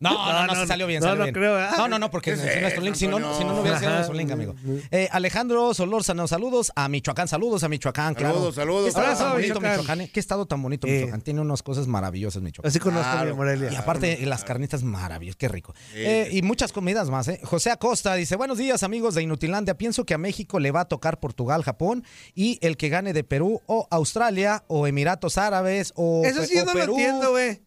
No, 0.00 0.10
no, 0.32 0.46
no, 0.46 0.54
no, 0.54 0.66
salió 0.66 0.86
bien, 0.86 1.00
no, 1.00 1.06
salió 1.08 1.18
no 1.18 1.24
bien. 1.24 1.34
creo, 1.34 1.54
¿verdad? 1.54 1.76
No, 1.76 1.86
no, 1.86 1.98
no, 1.98 2.10
porque 2.10 2.30
¿Qué 2.32 2.40
es 2.40 2.42
es 2.44 2.60
nuestro 2.62 2.82
link. 2.82 2.94
Si 2.94 3.06
no, 3.06 3.18
no, 3.18 3.36
si 3.36 3.44
no, 3.44 3.52
no 3.52 3.60
hubiera 3.60 3.78
sido 3.78 3.90
nuestro 3.92 4.14
link, 4.14 4.30
amigo. 4.30 4.54
Eh, 4.90 5.08
Alejandro 5.12 5.74
Solórzano, 5.74 6.26
saludos 6.26 6.72
a 6.74 6.88
Michoacán, 6.88 7.28
saludos 7.28 7.64
a 7.64 7.68
Michoacán, 7.68 8.14
claro. 8.14 8.34
Saludos, 8.36 8.54
saludos. 8.54 8.82
Qué 8.84 8.88
estado 8.88 9.06
Abrazo, 9.06 9.24
tan 9.24 9.32
bonito 9.34 9.60
Michoacán. 9.60 10.00
Eh. 10.00 10.10
Qué 10.12 10.20
estado 10.20 10.46
tan 10.46 10.62
bonito 10.62 10.86
Eh. 10.86 10.90
Michoacán. 11.00 11.20
Tiene 11.20 11.40
unas 11.42 11.62
cosas 11.62 11.86
maravillosas 11.86 12.42
Michoacán. 12.42 12.68
Así 12.70 12.78
conozco 12.78 13.24
mi 13.26 13.32
Morelia. 13.34 13.70
Y 13.72 13.76
aparte, 13.76 14.24
las 14.24 14.42
carnitas 14.42 14.82
maravillosas, 14.82 15.36
qué 15.36 15.48
rico. 15.48 15.74
Eh, 15.94 16.30
y 16.32 16.40
muchas 16.40 16.72
comidas 16.72 17.10
más, 17.10 17.28
¿eh? 17.28 17.38
José 17.44 17.70
Acosta 17.70 18.14
dice, 18.14 18.36
buenos 18.36 18.56
días 18.56 18.82
amigos 18.82 19.14
de 19.14 19.22
Inutilandia, 19.22 19.76
pienso 19.76 20.04
que 20.06 20.14
a 20.14 20.18
México 20.18 20.60
le 20.60 20.70
va 20.70 20.80
a 20.80 20.84
tocar 20.86 21.20
Portugal, 21.20 21.62
Japón 21.62 22.04
y 22.34 22.58
el 22.62 22.78
que 22.78 22.88
gane 22.88 23.12
de 23.12 23.22
Perú 23.22 23.60
o 23.66 23.86
Australia 23.90 24.64
o 24.66 24.86
Emiratos 24.86 25.36
Árabes 25.36 25.92
o 25.94 26.22
Eso 26.24 26.44
sí 26.46 26.54
o 26.56 26.60
yo 26.60 26.64
no 26.64 26.72
Perú. 26.72 26.86
lo 26.86 26.98
entiendo, 26.98 27.30
güey. 27.32 27.60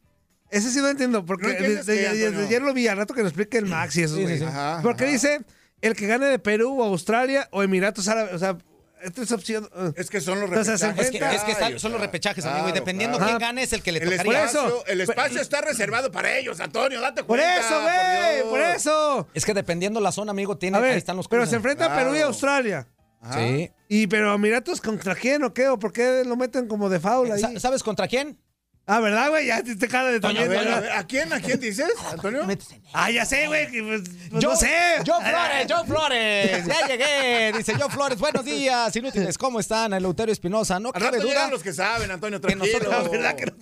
Ese 0.54 0.72
sí 0.72 0.80
no 0.80 0.88
entiendo, 0.90 1.26
porque 1.26 1.48
¿No 1.48 1.52
entiendes 1.52 1.86
desde, 1.86 2.02
qué, 2.04 2.10
desde 2.10 2.26
Antonio? 2.28 2.48
ayer 2.48 2.62
lo 2.62 2.74
vi, 2.74 2.88
al 2.88 2.98
rato 2.98 3.14
que 3.14 3.22
nos 3.24 3.32
explique 3.32 3.58
el 3.58 3.66
Max 3.66 3.98
y 3.98 4.04
eso, 4.04 4.16
Sí, 4.16 4.22
güey. 4.22 4.36
sí, 4.38 4.40
sí. 4.44 4.46
Ajá, 4.50 4.80
Porque 4.84 5.04
ajá. 5.06 5.14
dice 5.14 5.42
el 5.82 5.96
que 5.96 6.08
gane 6.08 6.28
de 6.28 6.40
Perú 6.40 6.80
o 6.82 6.84
Australia 6.86 7.48
o 7.52 7.64
Emiratos 7.64 8.08
Árabes, 8.08 8.34
o 8.34 8.40
sea, 8.40 8.58
esta 9.02 9.22
es 9.22 9.32
opción. 9.34 9.68
uh, 9.76 9.92
Es 9.98 10.10
que 10.10 10.22
son 10.22 10.40
los 10.40 10.50
O 10.50 10.64
sea, 10.64 10.78
se 10.78 10.88
repechajes. 10.88 11.42
Es 11.44 11.58
que, 11.58 11.74
es 11.76 11.82
son 11.82 11.92
los 11.92 12.00
repechajes, 12.00 12.42
claro, 12.44 12.60
amigo, 12.60 12.70
y 12.70 12.80
dependiendo 12.80 13.18
claro. 13.18 13.32
quién 13.32 13.40
gane 13.50 13.64
es 13.64 13.74
el 13.74 13.82
que 13.84 13.92
le 13.92 14.00
El 14.00 14.10
tocaría. 14.12 14.46
eso. 14.46 14.60
espacio, 14.66 14.86
el 14.88 15.02
espacio 15.02 15.42
está 15.42 15.60
reservado 15.60 16.10
para 16.12 16.38
ellos, 16.38 16.60
Antonio, 16.62 17.02
date 17.02 17.24
Por 17.26 17.38
cuenta. 17.38 17.58
eso, 17.60 17.82
güey, 17.82 18.50
por 18.50 18.62
eso. 18.62 19.28
Es 19.34 19.44
que 19.44 19.54
dependiendo 19.54 20.00
la 20.00 20.14
zona, 20.14 20.32
amigo, 20.32 20.58
tiene, 20.58 20.80
ver, 20.80 20.92
ahí 20.92 20.98
están 20.98 21.18
los 21.18 21.28
pero 21.28 21.46
se 21.46 21.58
enfrenta 21.58 21.86
a 21.88 21.98
Perú 21.98 22.12
y 22.12 22.14
Claro. 22.14 22.28
Australia. 22.28 22.88
Ajá. 23.20 23.40
Sí. 23.40 23.72
Y 23.90 24.08
pero 24.08 24.34
Emiratos 24.34 24.80
contra 24.80 25.16
quién 25.16 25.44
o 25.44 25.54
qué, 25.54 25.68
o 25.68 25.78
por 25.80 25.92
qué 25.92 26.24
lo 26.26 26.38
meten 26.38 26.68
como 26.70 26.90
de 26.90 27.00
faula 27.02 27.36
ahí. 27.36 27.42
Sa- 27.42 27.60
¿Sabes 27.60 27.84
contra 27.84 28.08
quién? 28.08 28.38
Ah, 28.86 29.00
¿verdad, 29.00 29.30
güey? 29.30 29.48
Ya 29.48 29.64
te, 29.64 29.88
cara 29.88 30.12
de 30.12 30.20
ver, 30.50 30.68
a 30.68 31.00
¿a 31.00 31.08
quién, 31.08 31.32
a 31.32 31.40
quién 31.40 31.58
dices, 31.58 31.94
Antonio? 32.12 32.46
Ah, 32.92 33.10
ya 33.10 33.26
sé, 33.26 33.48
güey. 33.48 33.72
que, 33.72 33.82
pues, 33.82 34.02
pues, 34.30 34.42
Yo, 34.44 34.50
no 34.50 34.56
sé. 34.58 34.70
Yo 35.06 35.16
Flores, 35.22 35.68
Yo 35.68 35.86
Flores, 35.86 36.66
ya 36.68 36.88
llegué. 36.88 37.54
Dice 37.58 37.76
Yo 37.80 37.88
Flores, 37.90 38.20
buenos 38.20 38.44
días, 38.44 38.94
inútiles, 38.94 39.38
¿cómo 39.38 39.62
están? 39.62 39.94
Eleuterio 39.94 40.34
Espinosa, 40.34 40.82
no 40.82 40.90
Al 40.90 40.96
cabe 41.02 41.18
rato 41.18 41.24
duda. 41.30 41.50
los 41.50 41.64
que 41.64 41.72
saben, 41.72 42.12
Antonio, 42.12 42.42
Que 42.42 42.48
tranquilo. 42.48 42.80
nosotros- 42.80 43.04
La 43.04 43.10
verdad 43.10 43.36
que 43.38 43.46
no 43.46 43.54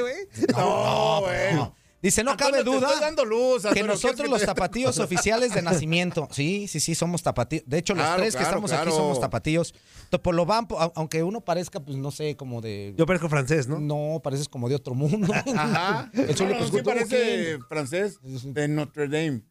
güey. 0.00 0.14
No, 0.56 1.20
güey. 1.20 1.54
No. 1.54 1.76
Dice, 2.02 2.24
no 2.24 2.32
Antonio, 2.32 2.52
cabe 2.52 2.64
duda 2.64 2.88
estoy 2.88 3.00
dando 3.00 3.24
luz, 3.24 3.62
que 3.72 3.82
nosotros 3.84 4.14
¿quieres 4.16 4.30
los 4.32 4.42
tapatíos 4.44 4.98
oficiales 4.98 5.54
de 5.54 5.62
nacimiento, 5.62 6.28
sí, 6.32 6.66
sí, 6.66 6.80
sí, 6.80 6.94
somos 6.96 7.22
tapatíos. 7.22 7.62
De 7.66 7.78
hecho, 7.78 7.94
los 7.94 8.02
Claro, 8.04 8.22
tres 8.22 8.34
que 8.34 8.38
claro, 8.40 8.50
estamos 8.56 8.72
aquí 8.72 8.90
somos 8.90 9.20
tapatíos. 9.20 9.72
Topolobampo, 10.10 10.78
au- 10.78 10.92
aunque 10.96 11.22
uno 11.22 11.40
parezca, 11.40 11.80
pues 11.80 11.96
no 11.96 12.10
sé, 12.10 12.36
como 12.36 12.60
de... 12.60 12.92
Yo 12.98 13.06
parezco 13.06 13.28
francés, 13.28 13.68
¿no? 13.68 13.78
No, 13.78 14.20
pareces 14.22 14.48
como 14.48 14.68
de 14.68 14.74
otro 14.74 14.94
mundo. 14.94 15.32
Ajá. 15.56 16.10
El 16.14 16.36
Zuli, 16.36 16.52
No, 16.52 16.58
pues, 16.58 16.70
sí 16.70 16.76
¿tú 16.78 16.82
parece 16.84 17.44
quién? 17.44 17.62
francés 17.68 18.18
de 18.22 18.68
Notre 18.68 19.06
Dame. 19.08 19.42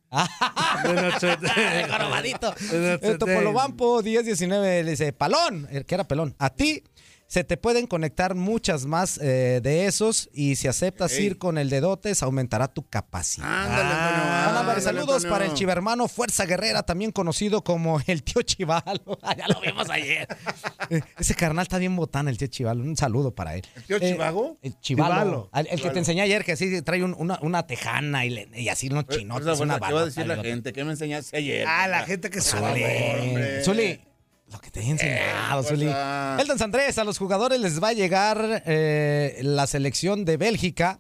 De 0.83 0.93
Notre- 0.93 1.87
Jorobadito. 1.89 2.53
De 2.71 2.79
Notre 2.91 3.09
El 3.11 3.17
Topolobampo 3.17 4.01
1019 4.03 4.83
le 4.83 4.91
dice, 4.91 5.13
palón, 5.13 5.67
el 5.71 5.85
que 5.85 5.95
era 5.95 6.03
pelón, 6.07 6.35
a 6.37 6.49
ti 6.49 6.83
se 7.31 7.45
te 7.45 7.55
pueden 7.55 7.87
conectar 7.87 8.35
muchas 8.35 8.85
más 8.85 9.17
eh, 9.21 9.61
de 9.63 9.85
esos 9.85 10.29
y 10.33 10.57
si 10.57 10.67
aceptas 10.67 11.13
Ey. 11.13 11.27
ir 11.27 11.37
con 11.37 11.57
el 11.57 11.69
de 11.69 11.79
dotes 11.79 12.21
aumentará 12.23 12.67
tu 12.67 12.85
capacidad. 12.89 13.47
Ándale, 13.47 13.83
Antonio. 13.93 14.59
Ándale, 14.59 14.81
saludos 14.81 15.15
Antonio. 15.23 15.29
para 15.31 15.45
el 15.45 15.53
chivermano 15.53 16.09
Fuerza 16.09 16.45
Guerrera, 16.45 16.83
también 16.83 17.13
conocido 17.13 17.63
como 17.63 18.01
el 18.05 18.21
tío 18.23 18.41
Chivalo. 18.41 19.17
ya 19.37 19.47
lo 19.47 19.61
vimos 19.61 19.89
ayer. 19.89 20.27
Eh, 20.89 20.99
Ese 21.17 21.35
carnal 21.35 21.63
está 21.63 21.77
bien 21.77 21.95
botán, 21.95 22.27
el 22.27 22.37
tío 22.37 22.47
Chivalo. 22.49 22.83
Un 22.83 22.97
saludo 22.97 23.33
para 23.33 23.55
él. 23.55 23.61
¿El 23.77 23.83
tío 23.83 23.95
Eh, 23.97 24.11
Chivago? 24.11 24.57
El 24.61 24.77
Chivalo. 24.81 25.13
Chivalo. 25.13 25.49
Al- 25.53 25.67
El, 25.71 25.81
que 25.81 25.89
te 25.91 25.99
enseñé 25.99 26.21
ayer, 26.23 26.43
que 26.43 26.51
así 26.51 26.81
trae 26.81 27.01
un- 27.01 27.15
una, 27.17 27.39
una 27.43 27.65
tejana 27.65 28.25
y, 28.25 28.29
le- 28.31 28.49
y 28.55 28.67
así 28.67 28.87
unos 28.89 29.07
chinotes. 29.07 29.45
pues, 29.47 29.59
una 29.61 29.79
¿Qué 29.79 29.93
va 29.93 30.01
a 30.01 30.05
decir 30.05 30.27
la 30.27 30.35
gente? 30.43 30.73
¿Qué 30.73 30.83
me 30.83 30.91
enseñaste 30.91 31.37
ayer? 31.37 31.65
Ah, 31.65 31.87
la 31.87 32.03
gente 32.03 32.29
que 32.29 32.39
hombre. 32.39 33.63
Zuli, 33.63 34.01
lo 34.51 34.59
que 34.59 34.69
te 34.71 34.81
he 34.81 34.89
enseñado, 34.89 35.61
Eh, 35.61 35.63
Zuli. 35.63 35.85
fuerza. 35.85 36.37
El 36.41 36.47
Don 36.47 36.61
Andrés, 36.61 36.97
a 36.97 37.03
los 37.03 37.17
jugadores 37.17 37.59
les 37.59 37.81
va 37.81 37.89
a 37.89 37.93
llegar 37.93 38.63
eh, 38.65 39.39
la 39.43 39.65
selección 39.67 40.25
de 40.25 40.37
Bélgica 40.37 40.99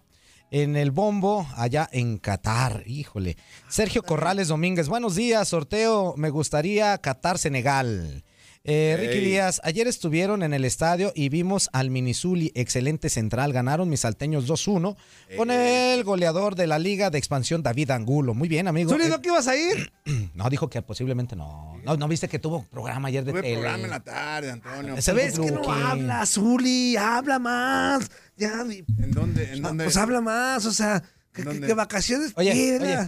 en 0.51 0.75
el 0.75 0.91
bombo 0.91 1.47
allá 1.55 1.87
en 1.91 2.17
Qatar. 2.17 2.83
Híjole. 2.85 3.37
Sergio 3.69 4.03
Corrales 4.03 4.47
Domínguez, 4.49 4.87
buenos 4.89 5.15
días. 5.15 5.47
Sorteo, 5.49 6.13
me 6.17 6.29
gustaría 6.29 6.97
Qatar-Senegal. 6.97 8.23
Eh, 8.63 8.95
Ricky. 8.99 9.25
Díaz, 9.25 9.59
ayer 9.63 9.87
estuvieron 9.87 10.43
en 10.43 10.53
el 10.53 10.65
estadio 10.65 11.11
y 11.15 11.29
vimos 11.29 11.67
al 11.73 11.89
Minisuli, 11.89 12.51
excelente 12.53 13.09
central. 13.09 13.53
Ganaron 13.53 13.89
mis 13.89 14.01
salteños 14.01 14.47
2-1 14.47 14.95
con 15.35 15.49
el 15.49 16.03
goleador 16.03 16.53
de 16.55 16.67
la 16.67 16.77
Liga 16.77 17.09
de 17.09 17.17
Expansión, 17.17 17.63
David 17.63 17.89
Angulo. 17.89 18.35
Muy 18.35 18.47
bien, 18.47 18.67
amigo. 18.67 18.91
¿Zuli, 18.91 19.05
Eh, 19.05 19.09
no 19.09 19.19
que 19.19 19.29
ibas 19.29 19.47
a 19.47 19.55
ir? 19.55 19.91
no, 20.35 20.47
dijo 20.51 20.69
que 20.69 20.79
posiblemente 20.83 21.35
no. 21.35 21.79
No, 21.83 21.97
¿no 21.97 22.07
viste 22.07 22.27
que 22.27 22.37
tuvo 22.37 22.63
programa 22.65 23.07
ayer 23.07 23.23
de 23.25 23.31
Tuve 23.31 23.41
tele. 23.41 23.53
programa 23.55 23.83
en 23.85 23.89
la 23.89 23.99
tarde, 24.03 24.51
Antonio. 24.51 24.93
¿Ves 24.95 25.39
que 25.39 25.51
no 25.51 25.71
habla, 25.71 26.23
Zuli? 26.27 26.95
Habla 26.97 27.39
más. 27.39 28.11
Ya, 28.37 28.61
¿En 28.61 29.11
dónde? 29.11 29.53
¿En 29.53 29.61
dónde? 29.63 29.85
pues 29.85 29.97
habla 29.97 30.21
más, 30.21 30.67
o 30.67 30.71
sea, 30.71 31.01
que, 31.33 31.43
que- 31.43 31.61
que 31.61 31.73
vacaciones 31.73 32.31
Oye, 32.35 32.51
quiera. 32.51 33.07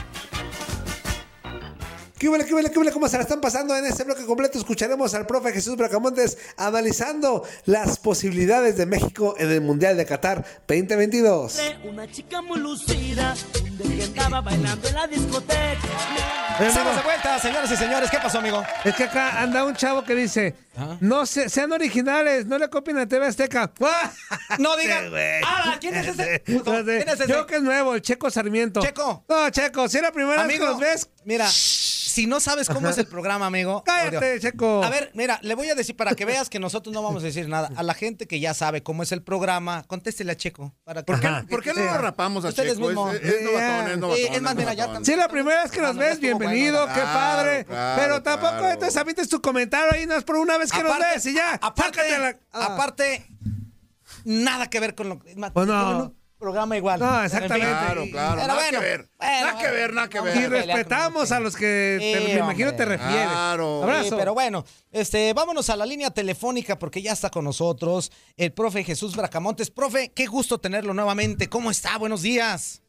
¿Qué 2.21 2.29
huele, 2.29 2.45
qué 2.45 2.53
huele, 2.53 2.69
qué 2.69 2.77
huele? 2.77 2.91
¿Cómo 2.91 3.07
se 3.09 3.17
la 3.17 3.23
están 3.23 3.41
pasando 3.41 3.75
en 3.75 3.83
este 3.83 4.03
bloque 4.03 4.27
completo? 4.27 4.59
Escucharemos 4.59 5.15
al 5.15 5.25
profe 5.25 5.51
Jesús 5.53 5.75
Bracamontes 5.75 6.37
analizando 6.55 7.43
las 7.65 7.97
posibilidades 7.97 8.77
de 8.77 8.85
México 8.85 9.33
en 9.39 9.49
el 9.49 9.61
Mundial 9.61 9.97
de 9.97 10.05
Qatar 10.05 10.45
2022. 10.67 11.59
Una 11.83 12.05
chica 12.11 12.43
muy 12.43 12.59
lucida, 12.59 13.33
de 13.71 13.95
que 13.97 14.03
andaba 14.03 14.41
bailando 14.41 14.87
en 14.87 14.93
la 14.93 15.07
discoteca. 15.07 15.79
Estamos 16.59 16.95
de 16.95 17.01
vuelta, 17.01 17.39
señoras 17.39 17.71
y 17.71 17.75
señores. 17.77 18.11
¿Qué 18.11 18.19
pasó, 18.19 18.37
amigo? 18.37 18.63
Es 18.85 18.93
que 18.93 19.05
acá 19.05 19.41
anda 19.41 19.63
un 19.65 19.75
chavo 19.75 20.03
que 20.03 20.13
dice, 20.13 20.53
Ah. 20.77 20.95
no 21.01 21.25
se- 21.25 21.49
sean 21.49 21.71
originales, 21.71 22.45
no 22.45 22.59
le 22.59 22.69
copien 22.69 22.99
a 22.99 23.07
TV 23.07 23.25
Azteca. 23.25 23.71
No 24.59 24.77
digan. 24.77 25.11
Ah, 25.43 25.77
¿quién 25.81 25.95
es 25.95 26.07
ese? 26.09 26.41
¿Quién 26.45 27.09
es 27.09 27.19
ese? 27.19 27.27
Yo 27.27 27.47
que 27.47 27.55
es 27.55 27.61
nuevo, 27.63 27.95
el 27.95 28.01
Checo 28.03 28.29
Sarmiento. 28.29 28.79
Checo. 28.81 29.23
No, 29.27 29.49
Checo, 29.49 29.89
si 29.89 29.97
es 29.97 30.03
la 30.03 30.11
primera 30.11 30.35
vez 30.43 30.45
Amigo, 30.45 30.65
que 30.65 30.71
los 30.71 30.79
ves, 30.79 31.09
mira, 31.25 31.47
si 32.11 32.27
no 32.27 32.39
sabes 32.39 32.67
cómo 32.67 32.89
es 32.89 32.97
el 32.97 33.07
programa, 33.07 33.45
amigo. 33.47 33.83
cállate. 33.85 34.39
Checo. 34.39 34.83
A 34.83 34.89
ver, 34.89 35.11
mira, 35.13 35.39
le 35.43 35.55
voy 35.55 35.69
a 35.69 35.75
decir 35.75 35.95
para 35.95 36.13
que 36.15 36.25
veas 36.25 36.49
que 36.49 36.59
nosotros 36.59 36.93
no 36.93 37.01
vamos 37.01 37.23
a 37.23 37.25
decir 37.27 37.47
nada. 37.47 37.69
A 37.75 37.83
la 37.83 37.93
gente 37.93 38.27
que 38.27 38.39
ya 38.39 38.53
sabe 38.53 38.83
cómo 38.83 39.03
es 39.03 39.11
el 39.11 39.21
programa, 39.23 39.83
contéstele 39.87 40.31
a 40.33 40.35
Checo. 40.35 40.73
Para 40.83 41.03
que, 41.03 41.11
¿Por 41.13 41.19
qué. 41.21 41.29
¿por 41.49 41.63
qué 41.63 41.69
no 41.73 41.81
Sí. 41.81 41.85
lo 41.85 41.97
rapamos 41.97 42.43
a 42.45 42.49
Ustedes 42.49 42.73
Checo? 42.75 42.87
mismos. 42.87 43.15
Es, 43.15 43.21
es 43.23 43.41
novatón, 43.43 43.87
es 43.87 43.93
Sí, 43.93 43.99
novatón, 43.99 44.35
es 44.35 44.41
más, 44.41 44.55
mira, 44.55 44.73
ya 44.73 44.99
si 45.03 45.11
es 45.11 45.17
la 45.17 45.27
primera 45.29 45.63
vez 45.63 45.71
que 45.71 45.79
Ah, 45.79 45.83
los 45.83 45.95
no, 45.95 46.01
ya 46.01 46.07
ves, 46.09 46.19
bueno, 46.19 46.39
no, 46.39 46.87
qué 46.87 46.93
claro, 47.01 47.13
padre. 47.19 47.65
claro, 47.65 48.01
pero 48.01 48.23
tampoco 48.23 48.57
claro. 48.57 48.69
entonces 48.73 48.97
avientes 48.97 49.29
tu 49.29 49.41
comentario 49.41 49.93
ahí, 49.93 50.05
no 50.05 50.15
es 50.15 50.23
por 50.23 50.35
una 50.37 50.57
vez 50.57 50.71
que 50.71 50.83
nos 50.83 50.91
Aparte- 50.93 51.13
ves 51.15 51.25
y 51.27 51.33
ya. 51.33 51.53
Aparte, 51.61 52.17
la- 52.19 52.37
ah. 52.51 52.65
aparte, 52.73 53.25
nada 54.25 54.69
que 54.69 54.79
ver 54.79 54.95
con 54.95 55.09
lo 55.09 55.19
que. 55.19 55.33
Pues 55.53 55.67
no. 55.67 55.83
con 55.85 55.95
un 56.01 56.20
programa 56.41 56.75
igual. 56.75 56.99
No, 56.99 57.23
exactamente. 57.23 57.69
Claro, 57.69 58.03
claro. 58.11 58.35
Pero 58.35 58.47
nada 58.47 58.53
bueno, 58.55 58.79
que 58.79 58.85
ver. 58.85 59.05
bueno, 59.19 59.45
nada 59.45 59.61
que 59.61 59.71
ver, 59.71 59.93
nada 59.93 60.09
que 60.09 60.21
ver. 60.21 60.35
Y 60.37 60.47
respetamos 60.47 61.31
a 61.31 61.39
los 61.39 61.55
que 61.55 61.97
te- 61.99 62.19
Sí, 62.25 62.33
me 62.33 62.39
imagino 62.39 62.75
te 62.75 62.83
refieres. 62.83 63.27
Claro. 63.27 63.83
Abrazo. 63.83 64.09
Sí, 64.09 64.15
pero 64.17 64.33
bueno, 64.33 64.65
este, 64.91 65.31
vámonos 65.33 65.69
a 65.69 65.75
la 65.75 65.85
línea 65.85 66.09
telefónica 66.09 66.77
porque 66.79 67.01
ya 67.01 67.11
está 67.11 67.29
con 67.29 67.45
nosotros 67.45 68.11
el 68.35 68.51
profe 68.51 68.83
Jesús 68.83 69.15
Bracamontes. 69.15 69.69
Profe, 69.69 70.11
qué 70.13 70.25
gusto 70.25 70.57
tenerlo 70.57 70.93
nuevamente. 70.93 71.47
¿Cómo 71.47 71.69
está? 71.69 71.97
Buenos 71.99 72.23
días. 72.23 72.81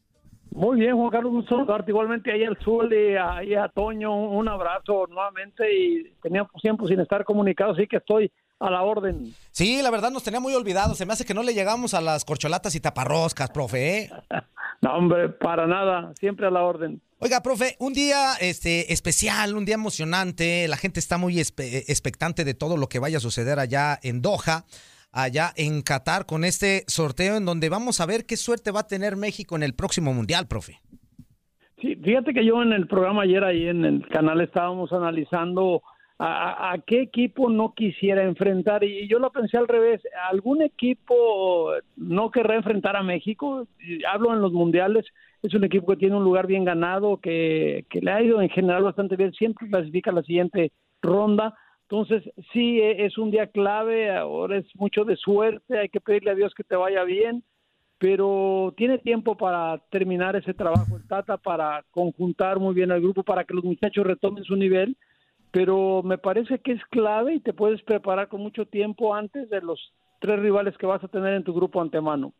Muy 0.54 0.80
bien, 0.80 0.94
Juan 0.96 1.10
Carlos, 1.10 1.32
un 1.32 1.46
saludarte 1.48 1.90
igualmente 1.90 2.30
ahí 2.32 2.44
al 2.44 2.58
Zuli, 2.62 3.16
ahí 3.16 3.54
a 3.54 3.68
Toño, 3.68 4.14
un 4.14 4.48
abrazo 4.48 5.06
nuevamente 5.08 5.64
y 5.74 6.12
teníamos 6.22 6.50
tiempo 6.60 6.86
sin 6.86 7.00
estar 7.00 7.24
comunicados, 7.24 7.78
así 7.78 7.86
que 7.86 7.96
estoy 7.96 8.30
a 8.62 8.70
la 8.70 8.82
orden. 8.82 9.34
Sí, 9.50 9.82
la 9.82 9.90
verdad 9.90 10.10
nos 10.10 10.22
tenía 10.22 10.40
muy 10.40 10.54
olvidados. 10.54 10.96
Se 10.98 11.04
me 11.06 11.12
hace 11.12 11.24
que 11.24 11.34
no 11.34 11.42
le 11.42 11.52
llegamos 11.54 11.94
a 11.94 12.00
las 12.00 12.24
corcholatas 12.24 12.74
y 12.74 12.80
taparroscas, 12.80 13.50
profe. 13.50 13.98
¿eh? 14.04 14.10
No, 14.80 14.94
hombre, 14.96 15.28
para 15.28 15.68
nada, 15.68 16.12
siempre 16.18 16.44
a 16.48 16.50
la 16.50 16.64
orden. 16.64 17.00
Oiga, 17.20 17.40
profe, 17.40 17.76
un 17.78 17.92
día 17.92 18.34
este, 18.40 18.92
especial, 18.92 19.54
un 19.54 19.64
día 19.64 19.76
emocionante. 19.76 20.66
La 20.66 20.76
gente 20.76 20.98
está 20.98 21.18
muy 21.18 21.36
espe- 21.36 21.84
expectante 21.86 22.44
de 22.44 22.54
todo 22.54 22.76
lo 22.76 22.88
que 22.88 22.98
vaya 22.98 23.18
a 23.18 23.20
suceder 23.20 23.60
allá 23.60 23.96
en 24.02 24.22
Doha, 24.22 24.64
allá 25.12 25.52
en 25.54 25.82
Qatar, 25.82 26.26
con 26.26 26.42
este 26.42 26.82
sorteo 26.88 27.36
en 27.36 27.44
donde 27.44 27.68
vamos 27.68 28.00
a 28.00 28.06
ver 28.06 28.26
qué 28.26 28.36
suerte 28.36 28.72
va 28.72 28.80
a 28.80 28.86
tener 28.88 29.14
México 29.14 29.54
en 29.54 29.62
el 29.62 29.74
próximo 29.74 30.12
mundial, 30.12 30.48
profe. 30.48 30.80
Sí, 31.80 31.94
fíjate 31.94 32.34
que 32.34 32.44
yo 32.44 32.60
en 32.60 32.72
el 32.72 32.88
programa 32.88 33.22
ayer 33.22 33.44
ahí 33.44 33.68
en 33.68 33.84
el 33.84 34.08
canal 34.08 34.40
estábamos 34.40 34.92
analizando 34.92 35.82
a, 36.24 36.72
a- 36.72 36.78
qué 36.78 37.02
equipo 37.02 37.50
no 37.50 37.74
quisiera 37.74 38.22
enfrentar 38.22 38.84
y 38.84 39.08
yo 39.08 39.18
lo 39.18 39.32
pensé 39.32 39.56
al 39.56 39.66
revés. 39.66 40.00
¿Algún 40.30 40.62
equipo 40.62 41.72
no 41.96 42.30
querrá 42.30 42.54
enfrentar 42.54 42.96
a 42.96 43.02
México? 43.02 43.66
Hablo 44.08 44.32
en 44.32 44.40
los 44.40 44.52
mundiales. 44.52 45.04
Es 45.42 45.52
un 45.54 45.64
equipo 45.64 45.88
que 45.88 45.96
tiene 45.96 46.16
un 46.16 46.22
lugar 46.24 46.46
bien 46.46 46.64
ganado, 46.64 47.16
que, 47.16 47.84
le 47.90 48.10
ha 48.10 48.22
ido 48.22 48.40
en 48.40 48.50
general 48.50 48.84
bastante 48.84 49.16
bien. 49.16 49.32
Siempre 49.32 49.68
clasifica 49.68 50.12
la 50.12 50.22
siguiente 50.22 50.70
ronda. 51.00 51.54
Entonces, 51.88 52.22
sí, 52.52 52.78
e- 52.80 53.04
es 53.04 53.18
un 53.18 53.32
día 53.32 53.48
clave. 53.48 54.14
Ahora 54.16 54.58
es 54.58 54.66
mucho 54.76 55.04
de 55.04 55.16
suerte. 55.16 55.78
Hay 55.78 55.88
que 55.88 56.00
pedirle 56.00 56.30
a 56.30 56.36
Dios 56.36 56.54
que 56.54 56.64
te 56.64 56.76
vaya 56.76 57.02
bien 57.02 57.42
pero 57.98 58.74
tiene 58.76 58.98
tiempo 58.98 59.36
para 59.36 59.78
terminar 59.88 60.34
ese 60.34 60.54
trabajo 60.54 60.96
el 60.96 61.06
Tata, 61.06 61.36
para 61.36 61.84
conjuntar 61.92 62.58
muy 62.58 62.74
bien 62.74 62.90
al 62.90 63.00
grupo, 63.00 63.22
para 63.22 63.44
que 63.44 63.54
los 63.54 63.62
muchachos 63.62 64.04
retomen 64.04 64.42
su 64.42 64.56
nivel, 64.56 64.96
pero 65.52 66.02
me 66.02 66.18
parece 66.18 66.60
que 66.60 66.72
es 66.72 66.80
clave 66.90 67.34
y 67.34 67.40
te 67.40 67.52
puedes 67.52 67.82
preparar 67.82 68.28
con 68.28 68.40
mucho 68.40 68.66
tiempo 68.66 69.14
antes 69.14 69.48
de 69.50 69.60
los 69.60 69.78
tres 70.20 70.40
rivales 70.40 70.76
que 70.78 70.86
vas 70.86 71.04
a 71.04 71.08
tener 71.08 71.34
en 71.34 71.44
tu 71.44 71.52
grupo 71.52 71.80
antemano. 71.80 72.32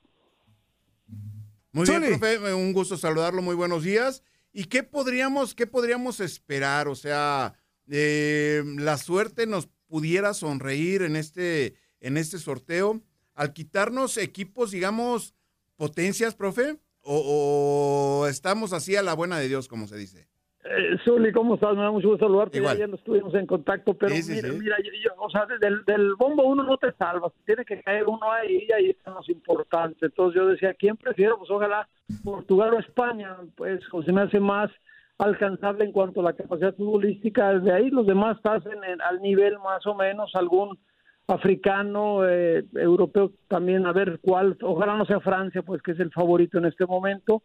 Muy 1.73 1.87
bien, 1.87 2.19
profe, 2.19 2.55
un 2.55 2.73
gusto 2.73 2.97
saludarlo, 2.97 3.43
muy 3.43 3.55
buenos 3.55 3.83
días. 3.83 4.25
¿Y 4.53 4.65
qué 4.65 4.83
podríamos, 4.83 5.55
qué 5.55 5.67
podríamos 5.67 6.21
esperar? 6.21 6.89
O 6.89 6.95
sea, 6.95 7.55
eh, 7.91 8.63
la 8.79 8.97
suerte 8.97 9.47
nos 9.47 9.69
pudiera 9.87 10.33
sonreír 10.33 11.03
en 11.03 11.17
este, 11.17 11.77
en 12.01 12.17
este 12.17 12.39
sorteo 12.39 13.03
al 13.35 13.53
quitarnos 13.53 14.17
equipos, 14.17 14.71
digamos, 14.71 15.35
potencias, 15.77 16.35
profe, 16.35 16.79
o, 17.03 18.23
o 18.23 18.27
estamos 18.27 18.73
así 18.73 18.97
a 18.97 19.03
la 19.03 19.15
buena 19.15 19.39
de 19.39 19.49
Dios, 19.49 19.69
como 19.69 19.87
se 19.87 19.97
dice. 19.97 20.32
Eh, 20.65 20.97
Zuli, 21.05 21.33
¿cómo 21.33 21.55
estás? 21.57 21.75
Me 21.75 21.83
da 21.83 21.91
mucho 21.91 22.09
gusto 22.11 22.25
saludarte. 22.27 22.59
Igual. 22.59 22.77
Ya, 22.77 22.81
ya 22.85 22.87
no 22.87 22.95
estuvimos 22.95 23.35
en 23.35 23.47
contacto, 23.47 23.95
pero 23.95 24.15
Sí, 24.15 24.23
sí, 24.23 24.33
mira, 24.37 24.49
sí. 24.49 24.59
mira, 24.61 24.77
yo, 24.79 24.93
yo- 25.05 25.21
o 25.21 25.29
sea, 25.29 25.45
del, 25.61 25.85
del 25.85 26.15
bombo 26.15 26.45
uno 26.45 26.63
no 26.63 26.77
te 26.77 26.93
salvas, 26.93 27.33
tiene 27.45 27.65
que 27.65 27.81
caer 27.83 28.07
uno 28.07 28.31
ahí 28.31 28.67
y 28.69 28.73
ahí 28.73 28.91
están 28.91 29.15
los 29.15 29.29
importantes. 29.29 30.01
Entonces 30.03 30.41
yo 30.41 30.47
decía, 30.47 30.73
¿quién 30.75 30.97
prefiero? 30.97 31.37
Pues 31.39 31.51
ojalá 31.51 31.89
Portugal 32.23 32.75
o 32.75 32.79
España, 32.79 33.37
pues 33.57 33.81
o 33.93 34.03
se 34.05 34.13
me 34.13 34.21
hace 34.23 34.39
más 34.39 34.71
alcanzable 35.19 35.85
en 35.85 35.93
cuanto 35.93 36.21
a 36.21 36.25
la 36.25 36.33
capacidad 36.35 36.75
futbolística. 36.77 37.59
De 37.59 37.73
ahí 37.73 37.91
los 37.91 38.07
demás 38.07 38.37
están 38.37 38.63
en, 38.71 38.85
en- 38.85 39.03
al 39.03 39.21
nivel 39.21 39.59
más 39.59 39.85
o 39.87 39.95
menos, 39.97 40.31
algún 40.37 40.79
africano, 41.27 42.29
eh, 42.29 42.65
europeo 42.75 43.33
también, 43.49 43.87
a 43.87 43.93
ver 43.93 44.19
cuál, 44.23 44.57
ojalá 44.63 44.97
no 44.97 45.07
sea 45.07 45.21
Francia, 45.21 45.63
pues 45.63 45.83
que 45.83 45.93
es 45.93 46.01
el 46.01 46.11
favorito 46.13 46.59
en 46.59 46.67
este 46.67 46.87
momento. 46.87 47.43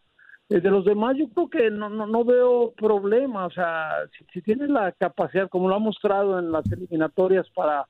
Eh, 0.50 0.60
de 0.60 0.70
los 0.70 0.84
demás 0.84 1.16
yo 1.16 1.28
creo 1.28 1.50
que 1.50 1.70
no, 1.70 1.90
no, 1.90 2.06
no 2.06 2.24
veo 2.24 2.72
problema, 2.72 3.46
o 3.46 3.50
sea, 3.50 3.90
si, 4.16 4.24
si 4.32 4.42
tienes 4.42 4.70
la 4.70 4.92
capacidad, 4.92 5.48
como 5.48 5.68
lo 5.68 5.74
ha 5.74 5.78
mostrado 5.78 6.38
en 6.38 6.50
las 6.50 6.64
eliminatorias 6.72 7.46
para, 7.50 7.86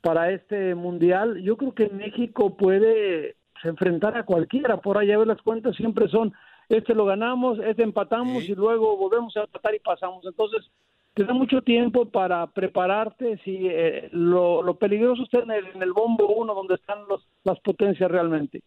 para 0.00 0.30
este 0.30 0.74
mundial, 0.74 1.42
yo 1.42 1.58
creo 1.58 1.74
que 1.74 1.90
México 1.90 2.56
puede 2.56 3.36
pues, 3.52 3.64
enfrentar 3.66 4.16
a 4.16 4.24
cualquiera, 4.24 4.78
por 4.78 4.96
allá 4.96 5.18
ver 5.18 5.26
las 5.26 5.42
cuentas 5.42 5.76
siempre 5.76 6.08
son, 6.08 6.32
este 6.70 6.94
lo 6.94 7.04
ganamos, 7.04 7.58
este 7.58 7.82
empatamos 7.82 8.44
y 8.48 8.54
luego 8.54 8.96
volvemos 8.96 9.36
a 9.36 9.42
empatar 9.42 9.74
y 9.74 9.80
pasamos, 9.80 10.24
entonces 10.24 10.70
te 11.12 11.24
da 11.24 11.34
mucho 11.34 11.60
tiempo 11.60 12.06
para 12.06 12.46
prepararte, 12.46 13.38
si 13.44 13.66
eh, 13.68 14.08
lo, 14.12 14.62
lo 14.62 14.78
peligroso 14.78 15.24
está 15.24 15.40
en 15.40 15.50
el, 15.50 15.66
en 15.74 15.82
el 15.82 15.92
bombo 15.92 16.28
uno 16.28 16.54
donde 16.54 16.76
están 16.76 17.00
los, 17.08 17.26
las 17.44 17.60
potencias 17.60 18.10
realmente. 18.10 18.62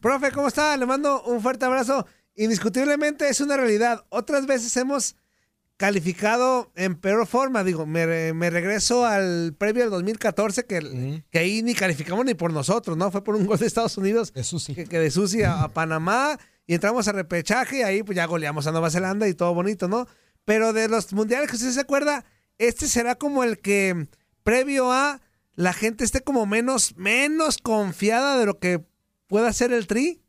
Profe, 0.00 0.30
¿cómo 0.32 0.46
está? 0.46 0.76
Le 0.76 0.86
mando 0.86 1.22
un 1.24 1.40
fuerte 1.40 1.64
abrazo. 1.64 2.06
Indiscutiblemente 2.38 3.28
es 3.28 3.40
una 3.40 3.56
realidad. 3.56 4.04
Otras 4.10 4.46
veces 4.46 4.76
hemos 4.76 5.16
calificado 5.76 6.70
en 6.76 6.94
peor 6.94 7.26
forma. 7.26 7.64
Digo, 7.64 7.84
me, 7.84 8.32
me 8.32 8.48
regreso 8.48 9.04
al 9.04 9.54
previo 9.58 9.82
del 9.82 9.90
2014, 9.90 10.64
que, 10.64 11.22
que 11.30 11.38
ahí 11.38 11.64
ni 11.64 11.74
calificamos 11.74 12.24
ni 12.24 12.34
por 12.34 12.52
nosotros, 12.52 12.96
¿no? 12.96 13.10
Fue 13.10 13.24
por 13.24 13.34
un 13.34 13.44
gol 13.44 13.58
de 13.58 13.66
Estados 13.66 13.98
Unidos. 13.98 14.32
De 14.32 14.44
Susi. 14.44 14.74
Que, 14.76 14.84
que 14.86 15.00
de 15.00 15.10
Susi 15.10 15.42
a, 15.42 15.64
a 15.64 15.68
Panamá. 15.68 16.38
Y 16.64 16.74
entramos 16.74 17.08
a 17.08 17.12
repechaje 17.12 17.78
y 17.78 17.82
ahí 17.82 18.02
pues 18.04 18.14
ya 18.14 18.26
goleamos 18.26 18.68
a 18.68 18.72
Nueva 18.72 18.90
Zelanda 18.90 19.26
y 19.26 19.34
todo 19.34 19.52
bonito, 19.52 19.88
¿no? 19.88 20.06
Pero 20.44 20.72
de 20.72 20.86
los 20.88 21.12
mundiales 21.12 21.50
que 21.50 21.56
usted 21.56 21.72
se 21.72 21.80
acuerda, 21.80 22.24
este 22.58 22.86
será 22.86 23.16
como 23.16 23.42
el 23.42 23.58
que 23.58 24.06
previo 24.44 24.92
a 24.92 25.20
la 25.56 25.72
gente 25.72 26.04
esté 26.04 26.20
como 26.20 26.46
menos, 26.46 26.96
menos 26.96 27.58
confiada 27.58 28.38
de 28.38 28.46
lo 28.46 28.60
que 28.60 28.84
pueda 29.26 29.52
ser 29.52 29.72
el 29.72 29.88
tri. 29.88 30.22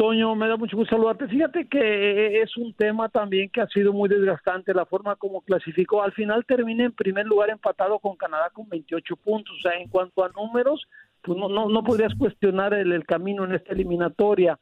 Toño, 0.00 0.34
me 0.34 0.48
da 0.48 0.56
mucho 0.56 0.78
gusto 0.78 0.96
saludarte. 0.96 1.28
Fíjate 1.28 1.68
que 1.68 2.40
es 2.40 2.56
un 2.56 2.72
tema 2.72 3.10
también 3.10 3.50
que 3.50 3.60
ha 3.60 3.66
sido 3.66 3.92
muy 3.92 4.08
desgastante 4.08 4.72
la 4.72 4.86
forma 4.86 5.14
como 5.16 5.42
clasificó. 5.42 6.02
Al 6.02 6.12
final 6.12 6.46
termina 6.46 6.86
en 6.86 6.92
primer 6.92 7.26
lugar 7.26 7.50
empatado 7.50 7.98
con 7.98 8.16
Canadá 8.16 8.48
con 8.50 8.66
28 8.66 9.14
puntos. 9.16 9.54
O 9.58 9.60
sea, 9.60 9.78
en 9.78 9.88
cuanto 9.88 10.24
a 10.24 10.30
números, 10.30 10.88
pues 11.20 11.38
no, 11.38 11.50
no, 11.50 11.68
no 11.68 11.84
podrías 11.84 12.14
cuestionar 12.14 12.72
el, 12.72 12.92
el 12.92 13.04
camino 13.04 13.44
en 13.44 13.56
esta 13.56 13.74
eliminatoria. 13.74 14.58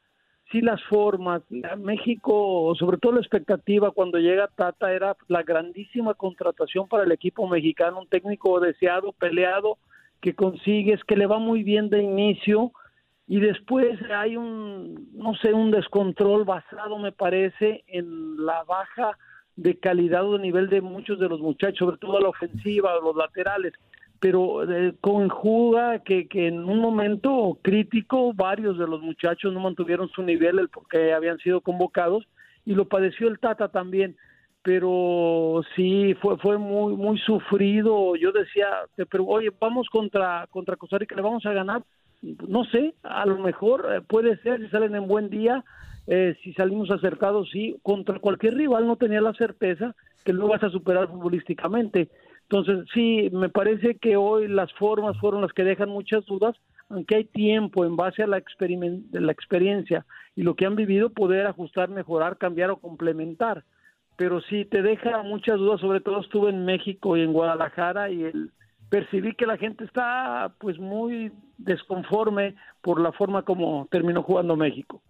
Sí 0.51 0.59
las 0.59 0.83
formas. 0.89 1.41
México, 1.77 2.75
sobre 2.77 2.97
todo 2.97 3.13
la 3.13 3.21
expectativa 3.21 3.91
cuando 3.91 4.17
llega 4.17 4.49
Tata 4.53 4.91
era 4.91 5.15
la 5.29 5.43
grandísima 5.43 6.15
contratación 6.15 6.89
para 6.89 7.05
el 7.05 7.13
equipo 7.13 7.47
mexicano, 7.47 8.01
un 8.01 8.09
técnico 8.09 8.59
deseado, 8.59 9.13
peleado, 9.13 9.77
que 10.19 10.35
consigues, 10.35 11.01
que 11.05 11.15
le 11.15 11.27
va 11.27 11.39
muy 11.39 11.63
bien 11.63 11.89
de 11.89 12.03
inicio 12.03 12.73
y 13.29 13.39
después 13.39 13.99
hay 14.11 14.35
un, 14.35 15.07
no 15.13 15.35
sé, 15.35 15.53
un 15.53 15.69
descontrol 15.69 16.45
basado, 16.45 16.97
me 16.97 17.11
parece, 17.11 17.83
en 17.85 18.43
la 18.43 18.63
baja 18.63 19.19
de 19.55 19.77
calidad 19.77 20.25
o 20.25 20.33
de 20.33 20.39
nivel 20.39 20.67
de 20.67 20.81
muchos 20.81 21.19
de 21.19 21.29
los 21.29 21.39
muchachos, 21.39 21.77
sobre 21.77 21.97
todo 21.97 22.17
a 22.17 22.21
la 22.21 22.29
ofensiva, 22.29 22.97
los 23.03 23.15
laterales, 23.15 23.73
pero 24.19 24.63
eh, 24.63 24.95
conjuga 24.99 25.99
que, 25.99 26.27
que 26.27 26.47
en 26.47 26.63
un 26.67 26.79
momento 26.79 27.59
crítico 27.61 28.33
varios 28.33 28.79
de 28.79 28.87
los 28.87 28.99
muchachos 28.99 29.53
no 29.53 29.59
mantuvieron 29.59 30.09
su 30.09 30.23
nivel 30.23 30.57
el 30.57 30.69
porque 30.69 31.13
habían 31.13 31.37
sido 31.37 31.61
convocados 31.61 32.27
y 32.65 32.73
lo 32.73 32.85
padeció 32.85 33.27
el 33.27 33.37
Tata 33.37 33.67
también. 33.67 34.17
Pero 34.63 35.61
sí 35.75 36.15
fue 36.21 36.37
fue 36.37 36.57
muy 36.57 36.95
muy 36.95 37.17
sufrido. 37.19 38.15
Yo 38.17 38.33
decía 38.33 38.67
pero 39.09 39.23
oye 39.25 39.51
vamos 39.57 39.87
contra 39.89 40.47
contra 40.51 40.75
Costa 40.75 40.97
Rica 40.97 41.15
le 41.15 41.21
vamos 41.21 41.45
a 41.45 41.53
ganar 41.53 41.81
no 42.21 42.65
sé, 42.65 42.95
a 43.03 43.25
lo 43.25 43.37
mejor 43.39 43.87
eh, 43.91 44.01
puede 44.01 44.37
ser 44.37 44.59
si 44.59 44.67
salen 44.69 44.95
en 44.95 45.07
buen 45.07 45.29
día, 45.29 45.63
eh, 46.07 46.35
si 46.43 46.53
salimos 46.53 46.91
acercados, 46.91 47.49
sí, 47.51 47.77
contra 47.83 48.19
cualquier 48.19 48.55
rival 48.55 48.87
no 48.87 48.95
tenía 48.95 49.21
la 49.21 49.33
certeza 49.33 49.95
que 50.23 50.33
lo 50.33 50.47
vas 50.47 50.63
a 50.63 50.69
superar 50.69 51.07
futbolísticamente. 51.07 52.09
Entonces, 52.43 52.87
sí, 52.93 53.29
me 53.31 53.49
parece 53.49 53.95
que 53.95 54.17
hoy 54.17 54.47
las 54.47 54.73
formas 54.73 55.17
fueron 55.19 55.41
las 55.41 55.53
que 55.53 55.63
dejan 55.63 55.89
muchas 55.89 56.25
dudas, 56.25 56.55
aunque 56.89 57.15
hay 57.15 57.25
tiempo 57.25 57.85
en 57.85 57.95
base 57.95 58.23
a 58.23 58.27
la, 58.27 58.41
la 59.11 59.31
experiencia 59.31 60.05
y 60.35 60.41
lo 60.41 60.55
que 60.55 60.65
han 60.65 60.75
vivido, 60.75 61.11
poder 61.11 61.45
ajustar, 61.45 61.89
mejorar, 61.89 62.37
cambiar 62.37 62.71
o 62.71 62.77
complementar. 62.77 63.63
Pero 64.17 64.41
sí, 64.41 64.65
te 64.65 64.81
deja 64.81 65.21
muchas 65.21 65.57
dudas, 65.57 65.79
sobre 65.79 66.01
todo 66.01 66.21
estuve 66.21 66.49
en 66.49 66.65
México 66.65 67.15
y 67.15 67.21
en 67.21 67.33
Guadalajara 67.33 68.09
y 68.09 68.23
el, 68.23 68.51
percibí 68.89 69.35
que 69.35 69.45
la 69.45 69.57
gente 69.57 69.83
está 69.83 70.53
pues 70.59 70.77
muy 70.79 71.31
desconforme 71.57 72.55
por 72.81 72.99
la 72.99 73.11
forma 73.11 73.43
como 73.43 73.87
terminó 73.91 74.23
jugando 74.23 74.55
México. 74.55 75.01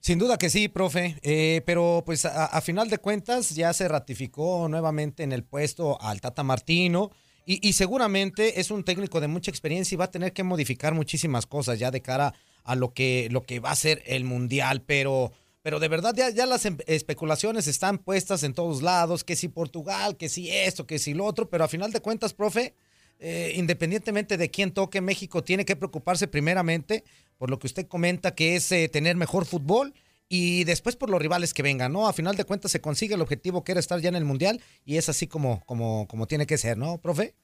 Sin 0.00 0.18
duda 0.18 0.38
que 0.38 0.50
sí, 0.50 0.68
profe, 0.68 1.16
Eh, 1.22 1.62
pero 1.66 2.02
pues 2.06 2.24
a, 2.26 2.60
final 2.60 2.88
de 2.88 2.98
cuentas 2.98 3.56
ya 3.56 3.72
se 3.72 3.88
ratificó 3.88 4.68
nuevamente 4.68 5.24
en 5.24 5.32
el 5.32 5.42
puesto 5.42 6.00
al 6.00 6.20
Tata 6.20 6.44
Martino 6.44 7.10
y, 7.44 7.66
y 7.66 7.72
seguramente 7.72 8.60
es 8.60 8.70
un 8.70 8.84
técnico 8.84 9.20
de 9.20 9.28
mucha 9.28 9.50
experiencia 9.50 9.94
y 9.94 9.98
va 9.98 10.04
a 10.04 10.10
tener 10.10 10.32
que 10.32 10.44
modificar 10.44 10.94
muchísimas 10.94 11.46
cosas 11.46 11.78
ya 11.78 11.90
de 11.90 12.02
cara 12.02 12.34
a 12.62 12.76
lo 12.76 12.92
que, 12.92 13.28
lo 13.30 13.42
que 13.42 13.58
va 13.58 13.70
a 13.70 13.76
ser 13.76 14.02
el 14.06 14.24
Mundial, 14.24 14.82
pero... 14.86 15.32
Pero 15.66 15.80
de 15.80 15.88
verdad 15.88 16.14
ya, 16.16 16.30
ya 16.30 16.46
las 16.46 16.64
em- 16.64 16.78
especulaciones 16.86 17.66
están 17.66 17.98
puestas 17.98 18.44
en 18.44 18.54
todos 18.54 18.82
lados, 18.82 19.24
que 19.24 19.34
si 19.34 19.48
Portugal, 19.48 20.16
que 20.16 20.28
si 20.28 20.48
esto, 20.48 20.86
que 20.86 21.00
si 21.00 21.12
lo 21.12 21.24
otro, 21.24 21.50
pero 21.50 21.64
a 21.64 21.68
final 21.68 21.90
de 21.90 21.98
cuentas, 21.98 22.34
profe, 22.34 22.76
eh, 23.18 23.52
independientemente 23.56 24.36
de 24.36 24.48
quién 24.48 24.70
toque, 24.70 25.00
México 25.00 25.42
tiene 25.42 25.64
que 25.64 25.74
preocuparse 25.74 26.28
primeramente 26.28 27.02
por 27.36 27.50
lo 27.50 27.58
que 27.58 27.66
usted 27.66 27.88
comenta, 27.88 28.32
que 28.36 28.54
es 28.54 28.70
eh, 28.70 28.88
tener 28.88 29.16
mejor 29.16 29.44
fútbol 29.44 29.92
y 30.28 30.62
después 30.62 30.94
por 30.94 31.10
los 31.10 31.20
rivales 31.20 31.52
que 31.52 31.64
vengan, 31.64 31.92
¿no? 31.92 32.06
A 32.06 32.12
final 32.12 32.36
de 32.36 32.44
cuentas 32.44 32.70
se 32.70 32.80
consigue 32.80 33.16
el 33.16 33.20
objetivo 33.20 33.64
que 33.64 33.72
era 33.72 33.80
estar 33.80 34.00
ya 34.00 34.08
en 34.08 34.14
el 34.14 34.24
Mundial 34.24 34.60
y 34.84 34.98
es 34.98 35.08
así 35.08 35.26
como, 35.26 35.64
como, 35.66 36.06
como 36.06 36.28
tiene 36.28 36.46
que 36.46 36.58
ser, 36.58 36.78
¿no, 36.78 36.98
profe? 36.98 37.34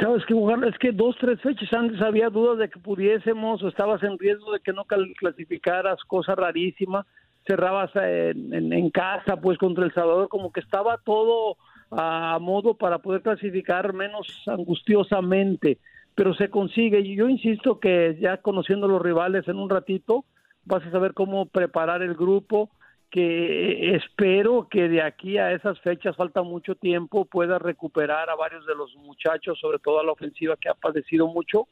Sabes 0.00 0.24
jugar 0.26 0.62
es 0.64 0.76
que 0.78 0.92
dos, 0.92 1.16
tres 1.18 1.40
fechas 1.40 1.72
antes 1.72 2.02
había 2.02 2.28
dudas 2.28 2.58
de 2.58 2.68
que 2.68 2.78
pudiésemos 2.80 3.62
o 3.62 3.68
estabas 3.68 4.02
en 4.02 4.18
riesgo 4.18 4.52
de 4.52 4.60
que 4.60 4.72
no 4.72 4.84
clasificaras, 4.84 6.02
cosa 6.04 6.34
rarísima. 6.34 7.06
Cerrabas 7.46 7.90
eh, 7.94 8.32
en, 8.34 8.52
en- 8.52 8.72
en 8.72 8.90
casa, 8.90 9.36
pues 9.40 9.56
contra 9.58 9.84
El 9.84 9.94
Salvador, 9.94 10.28
como 10.28 10.50
que 10.52 10.60
estaba 10.60 10.98
todo 10.98 11.56
a 11.92 12.38
modo 12.40 12.74
para 12.74 12.98
poder 12.98 13.22
clasificar 13.22 13.92
menos 13.92 14.26
angustiosamente, 14.46 15.78
pero 16.16 16.34
se 16.34 16.50
consigue. 16.50 17.00
Y 17.00 17.14
yo 17.16 17.28
insisto 17.28 17.78
que 17.78 18.18
ya 18.20 18.38
conociendo 18.38 18.88
los 18.88 19.00
rivales 19.00 19.46
en 19.48 19.56
un 19.56 19.70
ratito, 19.70 20.24
vas 20.64 20.84
a 20.84 20.90
saber 20.90 21.14
cómo 21.14 21.46
preparar 21.46 22.02
el 22.02 22.14
grupo 22.14 22.70
que 23.10 23.94
espero 23.96 24.68
que 24.68 24.88
de 24.88 25.02
aquí 25.02 25.38
a 25.38 25.52
esas 25.52 25.80
fechas 25.80 26.16
falta 26.16 26.42
mucho 26.42 26.74
tiempo 26.74 27.24
pueda 27.24 27.58
recuperar 27.58 28.28
a 28.28 28.34
varios 28.34 28.66
de 28.66 28.74
los 28.74 28.94
muchachos, 28.96 29.58
sobre 29.58 29.78
todo 29.78 30.00
a 30.00 30.04
la 30.04 30.12
ofensiva 30.12 30.56
que 30.56 30.68
ha 30.68 30.74
padecido 30.74 31.26
mucho 31.28 31.68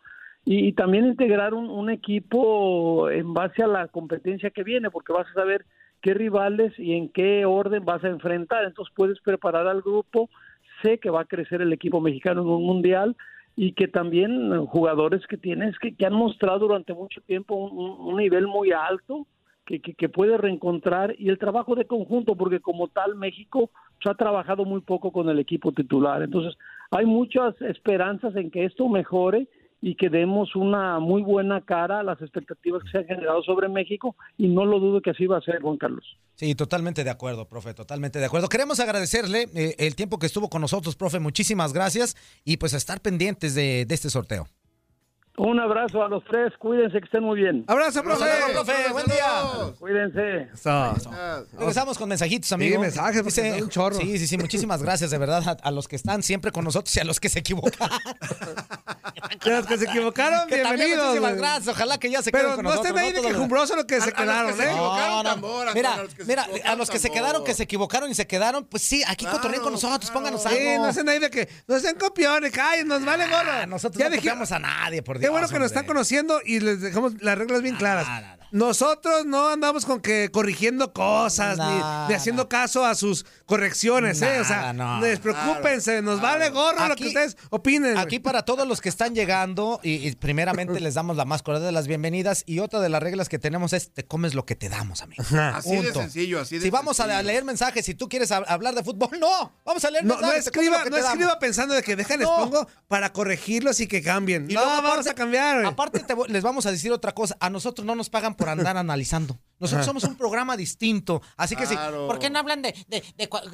y, 0.47 0.73
también 0.73 1.07
integrar 1.07 1.55
un, 1.55 1.89
equipo 1.91 3.09
en 3.09 3.33
base 3.33 3.63
a 3.63 3.67
la 3.67 3.89
competencia 3.89 4.51
que 4.51 4.63
viene, 4.63 4.91
porque 4.91 5.13
vas 5.13 5.27
a 5.31 5.35
saber 5.35 5.65
qué 6.03 6.13
rivales 6.13 6.79
y 6.79 6.93
en 6.93 7.09
qué 7.09 7.47
orden 7.47 7.85
vas 7.85 8.05
a 8.05 8.09
enfrentar, 8.09 8.65
entonces 8.65 8.93
puedes 8.95 9.19
preparar 9.21 9.67
al 9.67 9.81
grupo, 9.81 10.29
sé 10.83 10.99
que 10.99 11.09
va 11.09 11.23
a 11.23 11.27
crecer 11.27 11.63
el 11.63 11.73
equipo 11.73 12.01
mexicano 12.01 12.43
en 12.43 12.49
un 12.49 12.63
mundial 12.63 13.17
y 13.57 13.73
que 13.73 13.89
también 13.89 14.67
jugadores 14.67 15.27
que 15.27 15.39
tienes 15.39 15.79
que, 15.79 15.95
que 15.97 16.05
han 16.05 16.13
mostrado 16.13 16.59
durante 16.59 16.93
mucho 16.93 17.23
tiempo 17.23 17.55
un- 17.55 18.07
un 18.07 18.17
nivel 18.19 18.47
muy 18.47 18.71
alto 18.73 19.27
que, 19.65 19.81
que, 19.81 20.09
puede 20.09 20.37
reencontrar 20.37 21.15
y 21.19 21.29
el 21.29 21.39
trabajo 21.39 21.75
de 21.75 21.87
conjunto, 21.87 22.37
porque 22.37 22.61
como 22.61 22.89
tal 22.89 23.15
México 23.15 23.71
pues, 24.03 24.15
ha 24.15 24.17
trabajado 24.17 24.65
muy 24.65 24.81
poco 24.81 25.11
con 25.11 25.29
el 25.29 25.39
equipo 25.39 25.73
titular. 25.73 26.23
Entonces, 26.23 26.57
hay 26.91 27.07
muchas 27.07 27.61
esperanzas 27.63 28.37
en 28.37 28.51
que 28.51 28.65
esto 28.65 28.89
mejore 28.89 29.49
y 29.81 29.97
que 29.97 30.09
demos 30.09 30.55
una 30.57 30.99
muy 30.99 31.23
buena 31.23 31.61
cara 31.61 32.01
a 32.01 32.03
las 32.03 32.21
expectativas 32.23 32.83
que 32.85 32.91
se 32.91 32.99
han 32.99 33.07
generado 33.07 33.43
sobre 33.43 33.69
México 33.69 34.17
y 34.39 34.49
no 34.49 34.65
lo 34.65 34.81
dudo 34.81 35.03
que 35.03 35.11
así 35.11 35.27
va 35.27 35.39
a 35.39 35.43
ser, 35.43 35.61
Juan 35.61 35.77
Carlos. 35.77 36.05
Sí, 36.37 36.55
totalmente 36.55 37.05
de 37.05 37.11
acuerdo, 37.11 37.49
profe, 37.49 37.75
totalmente 37.75 38.19
de 38.19 38.25
acuerdo. 38.25 38.49
Queremos 38.49 38.81
agradecerle 38.81 39.49
eh, 39.55 39.75
el 39.79 39.95
tiempo 39.95 40.19
que 40.19 40.27
estuvo 40.27 40.49
con 40.49 40.63
nosotros, 40.63 40.97
profe, 40.97 41.21
muchísimas 41.21 41.73
gracias 41.73 42.17
y 42.45 42.57
pues 42.57 42.73
estar 42.73 43.01
pendientes 43.01 43.55
de 43.55 43.83
este 43.83 44.09
sorteo. 44.09 44.47
Un 45.37 45.59
abrazo 45.59 46.01
a 46.05 46.09
los 46.09 46.23
tres, 46.25 46.53
cuídense 46.61 46.97
que 47.01 47.05
estén 47.07 47.25
muy 47.25 47.41
bien. 47.41 47.65
Abrazo, 47.67 48.05
profe. 48.05 48.25
Luego, 48.25 48.63
profe, 48.65 48.93
buen 48.93 49.07
día. 49.07 49.73
Cuídense. 49.81 50.49
Regresamos 51.59 51.99
con 51.99 52.09
mensajitos, 52.09 52.53
amigo. 52.53 52.75
Sí, 52.77 52.79
mensajes, 52.81 53.23
porque 53.23 53.43
Dice- 53.43 53.63
un 53.65 53.69
chorro. 53.69 53.97
Sí, 53.97 54.17
sí, 54.19 54.29
sí, 54.29 54.39
muchísimas 54.39 54.81
gracias 54.81 55.11
de 55.11 55.19
verdad 55.19 55.43
a, 55.49 55.69
a 55.69 55.71
los 55.73 55.89
que 55.89 55.97
están 55.97 56.23
siempre 56.23 56.53
con 56.53 56.63
nosotros 56.65 56.95
y 56.97 57.01
a 57.01 57.05
los 57.05 57.19
que 57.19 57.29
se 57.29 57.41
equivocan. 57.41 57.91
De 59.45 59.51
los 59.57 59.67
que 59.67 59.77
se 59.77 59.87
equivocaron, 59.87 60.49
Que 60.49 60.59
también 60.59 60.87
bienvenidos. 60.91 61.07
muchísimas 61.09 61.37
gracias, 61.37 61.69
ojalá 61.75 61.99
que 61.99 62.11
ya 62.11 62.23
se 62.23 62.31
Pero 62.31 62.45
queden 62.45 62.55
con 62.57 62.65
no 62.67 62.71
nosotros. 62.71 62.91
estén 62.91 63.05
ahí 63.05 63.09
de 63.11 63.15
todos 63.19 63.25
los- 63.25 63.33
quejumbrosos 63.33 63.77
los 63.77 63.85
que 63.87 64.01
se 64.01 64.11
a 64.11 64.13
quedaron, 64.13 64.55
se 64.57 64.63
¿eh? 64.63 64.71
equivocaron, 64.71 65.41
Mira, 65.75 65.97
los 65.97 66.15
que 66.15 66.23
se 66.23 66.29
mira, 66.29 66.43
equivocaron, 66.45 66.73
a 66.73 66.77
los 66.77 66.91
que 66.91 66.99
se 67.01 67.11
quedaron, 67.11 67.43
que 67.45 67.55
se 67.55 67.63
equivocaron 67.65 68.09
y 68.09 68.15
se 68.15 68.27
quedaron, 68.29 68.67
pues 68.67 68.85
sí, 68.85 69.03
aquí 69.09 69.25
Claro, 69.25 69.39
cotorreen 69.39 69.63
con 69.65 69.73
nosotros, 69.73 69.99
claro. 70.13 70.15
pónganos 70.15 70.47
algo. 70.47 70.59
Sí, 70.59 70.65
no 70.79 70.89
estén 70.89 71.09
ahí 71.09 71.19
de 71.19 71.29
que 71.31 71.49
no 71.67 71.81
sean 71.81 71.97
copiones, 71.97 72.53
callen, 72.53 72.87
nos 72.87 73.05
vale 73.05 73.27
gorro. 73.27 73.51
Ah, 73.51 73.67
nosotros 73.67 73.99
Ya 73.99 74.09
no 74.09 74.15
copiamos 74.17 74.53
a 74.53 74.61
nadie, 74.61 75.03
por 75.03 75.19
Dios. 75.19 75.24
Qué 75.25 75.31
bueno 75.31 75.49
que 75.49 75.59
nos 75.59 75.69
están 75.69 75.87
conociendo 75.87 76.41
y 76.45 76.61
les 76.61 76.83
dejamos 76.83 77.15
las 77.23 77.39
reglas 77.39 77.63
bien 77.63 77.77
claras. 77.77 78.07
no, 78.07 78.21
no. 78.21 78.45
Nosotros 78.67 79.25
no 79.25 79.49
andamos 79.49 79.87
con 79.87 80.01
que 80.01 80.31
corrigiendo 80.31 80.93
cosas 80.93 81.57
ni 81.57 82.15
haciendo 82.15 82.47
caso 82.47 82.85
a 82.85 82.95
sus 82.95 83.25
correcciones, 83.47 84.21
¿eh? 84.23 84.41
O 84.41 84.45
sea, 84.45 84.73
No, 84.73 84.97
no. 84.99 85.05
despreocúpense, 85.05 86.03
nos 86.03 86.21
vale 86.21 86.51
gorro 86.51 86.79
lo 86.89 86.97
que 86.97 87.05
Aquí- 87.05 87.07
ustedes 87.09 87.37
opinen. 87.51 87.97
Aquí 87.99 88.19
para 88.19 88.43
todos 88.45 88.67
los 88.67 88.81
que 88.81 88.89
están 88.89 89.15
llegando, 89.15 89.81
y, 89.83 90.07
y 90.09 90.13
primeramente 90.17 90.81
les 90.81 90.95
damos 90.95 91.17
la 91.17 91.25
más 91.25 91.43
cordial 91.43 91.65
de 91.65 91.73
las 91.73 91.87
bienvenidas. 91.87 92.43
Y 92.47 92.59
otra 92.61 92.81
de 92.81 92.89
las 92.89 93.03
reglas 93.03 93.29
que 93.29 93.39
tenemos 93.39 93.73
es: 93.73 93.93
te 93.93 94.05
comes 94.07 94.35
lo 94.35 94.45
que 94.47 94.57
te 94.57 94.69
damos, 94.69 95.03
amigo. 95.03 95.23
Así 95.55 95.77
de 95.77 95.93
sencillo, 95.93 96.41
así 96.41 96.57
de 96.59 96.63
Si 96.65 96.71
vamos 96.71 97.01
a 97.01 97.23
leer 97.23 97.45
mensajes, 97.45 97.85
si 97.85 97.95
tú 97.95 98.09
quieres 98.09 98.31
hab- 98.31 98.45
hablar 98.49 98.75
de 98.75 98.83
fútbol, 98.83 99.11
no. 99.21 99.53
Vamos 99.65 99.85
a 99.85 99.91
leer 99.91 100.05
No, 100.05 100.15
no 100.15 100.21
mensajes. 100.23 100.51
comes 100.51 100.67
escriba, 100.69 100.85
no 100.91 100.97
escriba 100.97 101.39
pensando 101.39 101.75
de 101.75 101.83
que 101.83 101.97
déjenles 101.97 102.29
No. 102.29 102.37
pongo 102.37 102.69
para 102.89 103.13
corregirlos 103.13 103.81
y 103.81 103.87
que 103.87 104.03
cambien. 104.03 104.51
Y 104.51 104.55
no, 104.55 104.65
luego, 104.65 104.83
vamos 104.83 105.07
a 105.07 105.15
cambiar. 105.15 105.57
güey. 105.57 105.67
Aparte, 105.67 106.01
te 106.01 106.15
voy- 106.15 106.29
les 106.29 106.43
vamos 106.43 106.67
a 106.67 106.71
decir 106.71 106.93
otra 106.93 107.13
cosa. 107.13 107.37
A 107.41 107.51
nosotros 107.51 107.85
no 107.87 107.95
nos 107.95 108.11
pagan 108.11 108.35
por 108.35 108.49
andar 108.49 108.77
analizando. 108.77 109.39
Nosotros 109.65 109.87
somos 109.87 110.05
un 110.05 110.17
programa 110.17 110.57
distinto. 110.57 111.21
Así 111.37 111.57
que 111.57 111.65
Claro. 111.65 112.03
sí. 112.03 112.07
¿Por 112.07 112.19
qué 112.19 112.31
no 112.31 112.39
hablan 112.39 112.63
de, 112.63 112.75
de, 112.89 113.03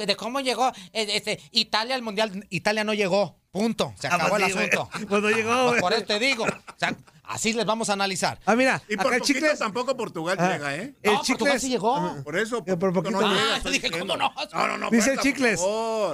de 0.07 0.17
cómo 0.17 0.41
llegó 0.41 0.69
eh, 0.93 1.07
este, 1.15 1.41
Italia 1.53 1.95
al 1.95 2.03
Mundial? 2.03 2.47
Italia 2.51 2.85
no 2.85 2.95
llegó. 2.95 3.39
Punto. 3.51 3.93
Se 3.99 4.07
Ah, 4.07 4.15
acabó 4.15 4.31
pues 4.31 4.43
el 4.43 4.49
sí, 4.49 4.53
güey. 4.55 4.69
asunto. 4.69 4.91
Pues 5.09 5.23
no 5.23 5.31
llegó, 5.31 5.69
Pues 5.71 5.81
por 5.81 5.93
eso 5.93 6.05
te 6.05 6.19
digo. 6.21 6.45
O 6.45 6.75
sea, 6.77 6.97
así 7.25 7.53
les 7.53 7.67
vamos 7.67 7.91
a 7.91 7.95
analizar. 7.95 8.39
Ah, 8.47 8.55
mira, 8.55 8.81
Y 8.89 8.97
por 8.97 9.13
acá 9.13 9.21
chicles. 9.25 9.59
tampoco 9.59 9.97
Portugal 9.97 10.37
Ah, 10.39 10.53
llega, 10.53 10.77
¿eh? 10.77 10.95
El 11.03 11.13
No, 11.13 11.19
Portugal 11.19 11.23
chicles. 11.25 11.63
sí 11.63 11.69
llegó. 11.69 12.23
Por 12.23 12.37
eso, 12.39 12.63
Eh, 12.67 12.77
por 12.77 12.93
poquito 12.93 13.21
no 13.21 13.29
llega. 13.29 13.43
llega, 13.43 13.61
Ah, 13.65 13.71
dije. 13.71 13.91
¿cómo 13.91 14.17
no? 14.17 14.33
No, 14.53 14.69
no, 14.69 14.79
no. 14.79 14.91
Dice 14.91 15.11
el 15.11 15.17
por 15.17 15.25
chicles. 15.25 15.61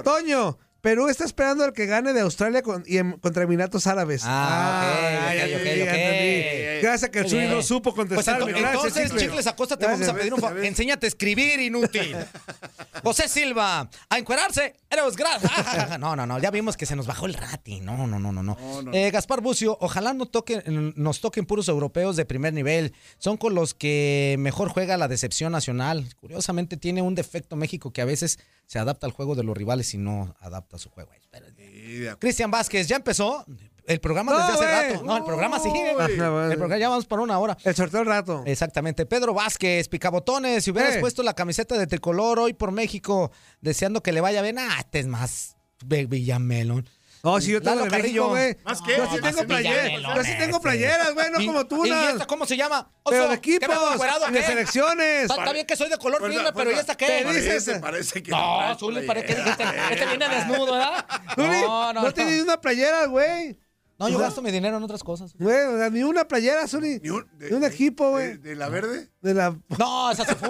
Toño, 0.03 0.57
Perú 0.87 1.09
está 1.09 1.25
esperando 1.25 1.65
al 1.65 1.73
que 1.73 1.85
gane 1.85 2.13
de 2.13 2.21
Australia 2.21 2.61
con- 2.61 2.81
y 2.87 2.97
en- 2.97 3.19
contra 3.19 3.43
Emiratos 3.43 3.87
Árabes. 3.87 4.21
Ah, 4.23 5.27
ok, 5.27 5.35
ya 5.35 5.45
ok, 5.57 5.61
ok. 5.83 6.81
Gracias 6.81 7.03
a 7.03 7.11
que 7.11 7.19
el 7.19 7.25
bien. 7.25 7.49
no 7.51 7.61
supo 7.61 7.93
Pues 7.93 8.07
contestarme. 8.07 8.45
ento- 8.53 8.59
Gracias, 8.59 8.73
entonces, 8.85 9.03
Chicles. 9.03 9.23
chicles, 9.23 9.47
Acosta, 9.47 9.75
te 9.77 9.85
vamos 9.85 9.99
a 9.99 10.03
Gracias. 10.05 10.17
pedir 10.17 10.33
un 10.33 10.39
favor. 10.39 10.63
Enséñate 10.63 11.07
a 11.07 11.09
escribir, 11.09 11.59
inútil. 11.59 12.15
José 13.03 13.27
Silva, 13.27 13.89
a 14.09 14.17
encuerarse, 14.17 14.75
eres 14.89 15.17
grasa. 15.17 15.97
No, 15.99 16.15
no, 16.15 16.25
no, 16.25 16.39
ya 16.39 16.51
vimos 16.51 16.77
que 16.77 16.85
se 16.85 16.95
nos 16.95 17.05
bajó 17.05 17.25
el 17.25 17.33
rati. 17.33 17.81
No, 17.81 17.97
no, 17.97 18.07
no, 18.07 18.17
no, 18.19 18.31
no. 18.31 18.41
No, 18.43 18.81
no. 18.81 18.93
Eh, 18.93 19.11
Gaspar 19.11 19.41
Bucio, 19.41 19.77
ojalá 19.81 20.13
no 20.13 20.25
toquen, 20.27 20.93
nos 20.95 21.19
toquen 21.19 21.45
puros 21.45 21.67
europeos 21.67 22.15
de 22.15 22.23
primer 22.23 22.53
nivel. 22.53 22.93
Son 23.17 23.35
con 23.35 23.55
los 23.55 23.73
que 23.73 24.37
mejor 24.39 24.69
juega 24.69 24.95
la 24.95 25.09
decepción 25.09 25.51
nacional. 25.51 26.07
Curiosamente 26.21 26.77
tiene 26.77 27.01
un 27.01 27.13
defecto 27.13 27.57
México 27.57 27.91
que 27.91 28.01
a 28.01 28.05
veces 28.05 28.39
se 28.67 28.79
adapta 28.79 29.05
al 29.07 29.13
juego 29.13 29.35
de 29.35 29.43
los 29.43 29.55
rivales 29.57 29.93
y 29.93 29.97
no 29.97 30.35
adapta 30.39 30.76
su 30.77 30.89
juego. 30.89 31.11
Sí. 31.13 32.05
Cristian 32.19 32.51
Vázquez, 32.51 32.87
¿ya 32.87 32.95
empezó? 32.97 33.45
El 33.85 33.99
programa 34.01 34.33
No, 34.33 34.39
desde 34.39 34.53
hace 34.53 34.65
rato. 34.93 35.03
No, 35.05 35.15
el 35.17 35.23
programa 35.23 35.59
sigue. 35.59 35.93
güey. 35.93 36.07
Uy. 36.19 36.51
El 36.51 36.57
programa 36.57 36.77
ya 36.77 36.89
vamos 36.89 37.05
por 37.05 37.19
una 37.21 37.39
hora. 37.39 37.57
El 37.63 37.73
sorteo 37.73 38.01
al 38.01 38.05
rato. 38.05 38.43
Exactamente. 38.45 39.05
Pedro 39.05 39.33
Vázquez, 39.33 39.87
Picabotones, 39.87 40.63
si 40.63 40.71
hubieras 40.71 40.95
Eh. 40.95 40.99
puesto 40.99 41.23
la 41.23 41.33
camiseta 41.33 41.77
de 41.77 41.87
tricolor 41.87 42.39
hoy 42.39 42.53
por 42.53 42.71
México, 42.73 43.31
deseando 43.61 44.03
que 44.03 44.11
le 44.11 44.19
vaya 44.21 44.41
bien, 44.41 44.57
ah, 44.59 44.75
este 44.79 44.99
es 44.99 45.07
más 45.07 45.55
Villamelón. 45.85 46.89
No, 47.23 47.41
si 47.41 47.51
yo 47.51 47.61
tengo 47.61 47.77
Lalo 47.77 47.91
de 47.91 48.01
México, 48.01 48.27
güey. 48.29 48.57
¿Más 48.63 48.81
qué? 48.81 48.97
Yo 48.97 49.07
sí 49.11 49.21
tengo 49.21 49.43
playeras. 49.45 50.15
Yo 50.15 50.23
sí 50.23 50.37
tengo 50.37 50.61
playeras, 50.61 51.13
güey, 51.13 51.31
no 51.31 51.41
¿Y- 51.41 51.45
como 51.47 51.65
tú, 51.67 51.85
¿Y 51.85 51.89
esta 51.91 52.25
cómo 52.27 52.45
se 52.45 52.55
llama? 52.57 52.89
Pero 53.09 53.29
de 53.29 53.41
¿qué 53.41 53.55
equipos, 53.55 53.99
de 54.31 54.39
qué? 54.39 54.43
selecciones. 54.45 55.29
Está, 55.29 55.51
bien 55.53 55.65
que 55.65 55.75
soy 55.75 55.89
de 55.89 55.97
color 55.97 56.19
Fuerza, 56.19 56.37
firme, 56.37 56.51
pero 56.53 56.63
fuerza. 56.71 56.77
¿y 56.77 56.79
esta 56.81 56.95
qué? 56.95 57.21
Parece, 57.25 57.53
dices- 57.59 57.79
parece 57.79 58.23
que 58.23 58.31
No, 58.31 58.77
Zuli, 58.77 59.05
parece 59.05 59.25
que 59.27 59.33
este, 59.49 59.63
este 59.91 60.05
viene 60.05 60.29
desnudo, 60.29 60.73
¿verdad? 60.73 61.05
Zuli, 61.35 61.61
No, 61.61 61.93
no, 61.93 62.01
no 62.03 62.11
di 62.11 62.39
una 62.41 62.59
playera, 62.61 63.05
güey. 63.07 63.59
No, 63.99 64.09
yo 64.09 64.19
gasto 64.19 64.41
mi 64.43 64.51
dinero 64.51 64.77
en 64.77 64.83
otras 64.83 65.03
cosas. 65.03 65.33
Güey, 65.39 65.65
o 65.65 65.77
sea, 65.77 65.89
ni 65.89 66.03
una 66.03 66.27
playera, 66.27 66.67
Zuli. 66.67 66.99
Ni 67.01 67.09
un, 67.09 67.27
De 67.39 67.55
un 67.55 67.63
equipo, 67.63 68.11
güey. 68.11 68.27
De, 68.27 68.37
de 68.37 68.55
la 68.55 68.69
verde? 68.69 69.09
De 69.21 69.33
la... 69.33 69.57
No, 69.79 70.11
esa 70.11 70.23
se 70.23 70.35
fue. 70.35 70.49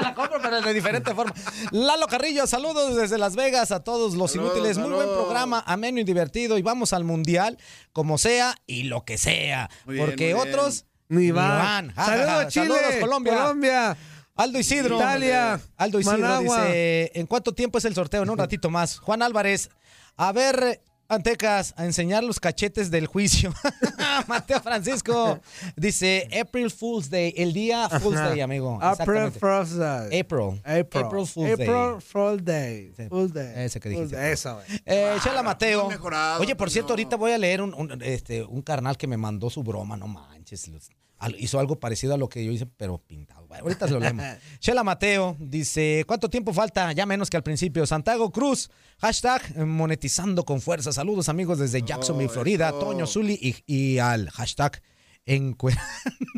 la 0.00 0.14
compro, 0.14 0.38
pero 0.42 0.60
de 0.60 0.74
diferente 0.74 1.14
forma. 1.14 1.32
Lalo 1.70 2.06
Carrillo, 2.06 2.46
saludos 2.46 2.96
desde 2.96 3.16
Las 3.16 3.34
Vegas 3.34 3.70
a 3.72 3.82
todos 3.82 4.14
los 4.14 4.32
Saludos, 4.32 4.56
inútiles. 4.56 4.78
Muy 4.78 4.90
buen 4.90 5.08
programa, 5.08 5.62
ameno 5.66 6.00
y 6.00 6.04
divertido. 6.04 6.58
Y 6.58 6.62
vamos 6.62 6.92
al 6.92 7.04
mundial, 7.04 7.56
como 7.92 8.18
sea 8.18 8.54
y 8.66 8.84
lo 8.84 9.04
que 9.04 9.16
sea. 9.16 9.70
Muy 9.86 9.94
bien, 9.94 10.06
porque 10.06 10.34
muy 10.34 10.44
bien. 10.44 10.54
otros 10.54 10.84
Ni 11.08 11.30
van. 11.30 11.94
Saludos, 11.94 12.52
Chile. 12.52 12.66
Saludos, 12.66 12.94
Colombia. 13.00 13.34
Colombia. 13.38 13.96
Aldo 14.36 14.58
Isidro. 14.58 14.96
Italia. 14.96 15.60
Aldo 15.78 15.98
Isidro 15.98 16.18
Managua. 16.18 16.64
dice: 16.66 17.12
¿En 17.14 17.26
cuánto 17.26 17.54
tiempo 17.54 17.78
es 17.78 17.86
el 17.86 17.94
sorteo? 17.94 18.22
En 18.22 18.28
un 18.30 18.36
ratito 18.36 18.68
más. 18.68 18.98
Juan 18.98 19.22
Álvarez, 19.22 19.70
a 20.16 20.32
ver. 20.32 20.82
Antecas, 21.10 21.72
a 21.78 21.86
enseñar 21.86 22.22
los 22.22 22.38
cachetes 22.38 22.90
del 22.90 23.06
juicio. 23.06 23.54
Mateo 24.28 24.60
Francisco 24.60 25.40
dice 25.74 26.28
April 26.38 26.70
Fool's 26.70 27.08
Day, 27.08 27.32
el 27.34 27.54
día 27.54 27.88
Fool's 27.88 28.18
Ajá. 28.18 28.28
Day, 28.28 28.40
amigo. 28.42 28.78
April. 28.82 29.30
Fool's 29.32 29.74
Day. 29.78 30.20
April. 30.20 30.60
April. 30.66 31.04
April 31.04 31.26
Fool's 31.26 31.56
Day. 31.56 31.66
April 31.66 32.02
Fool's 32.02 32.44
Day. 32.44 32.92
Sí. 32.94 33.08
Fool's 33.08 33.32
Day. 33.32 33.52
Ese 33.64 33.80
que 33.80 33.88
dijiste. 33.88 34.16
Day, 34.16 34.32
Eso, 34.32 34.56
güey. 34.56 34.66
Eh, 34.84 35.16
Chela 35.24 35.42
Mateo. 35.42 35.88
mejorado, 35.88 36.42
Oye, 36.42 36.54
por 36.54 36.68
cierto, 36.70 36.88
no. 36.88 36.92
ahorita 36.92 37.16
voy 37.16 37.32
a 37.32 37.38
leer 37.38 37.62
un, 37.62 37.72
un, 37.72 38.02
este, 38.02 38.42
un 38.44 38.60
carnal 38.60 38.98
que 38.98 39.06
me 39.06 39.16
mandó 39.16 39.48
su 39.48 39.62
broma, 39.62 39.96
no 39.96 40.08
manches. 40.08 40.68
los- 40.68 40.90
hizo 41.38 41.58
algo 41.58 41.80
parecido 41.80 42.14
a 42.14 42.16
lo 42.16 42.28
que 42.28 42.44
yo 42.44 42.52
hice, 42.52 42.66
pero 42.66 42.98
pintado. 42.98 43.46
Bueno, 43.46 43.62
ahorita 43.64 43.86
se 43.88 43.94
lo 43.94 44.00
leemos. 44.00 44.24
Chela 44.60 44.84
Mateo 44.84 45.36
dice, 45.40 46.04
¿cuánto 46.06 46.28
tiempo 46.28 46.52
falta? 46.52 46.92
Ya 46.92 47.06
menos 47.06 47.30
que 47.30 47.36
al 47.36 47.42
principio. 47.42 47.86
Santiago 47.86 48.30
Cruz, 48.30 48.70
hashtag 48.98 49.42
eh, 49.56 49.64
monetizando 49.64 50.44
con 50.44 50.60
fuerza. 50.60 50.92
Saludos 50.92 51.28
amigos 51.28 51.58
desde 51.58 51.82
Jacksonville, 51.82 52.28
Oh, 52.30 52.34
Florida. 52.34 52.70
Toño 52.72 53.06
Zuli 53.06 53.38
y, 53.40 53.56
y 53.66 53.98
al 53.98 54.28
hashtag 54.30 54.82
encuerado, 55.28 55.86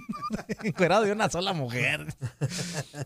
encuerado 0.64 1.04
de 1.04 1.12
una 1.12 1.30
sola 1.30 1.52
mujer. 1.52 2.06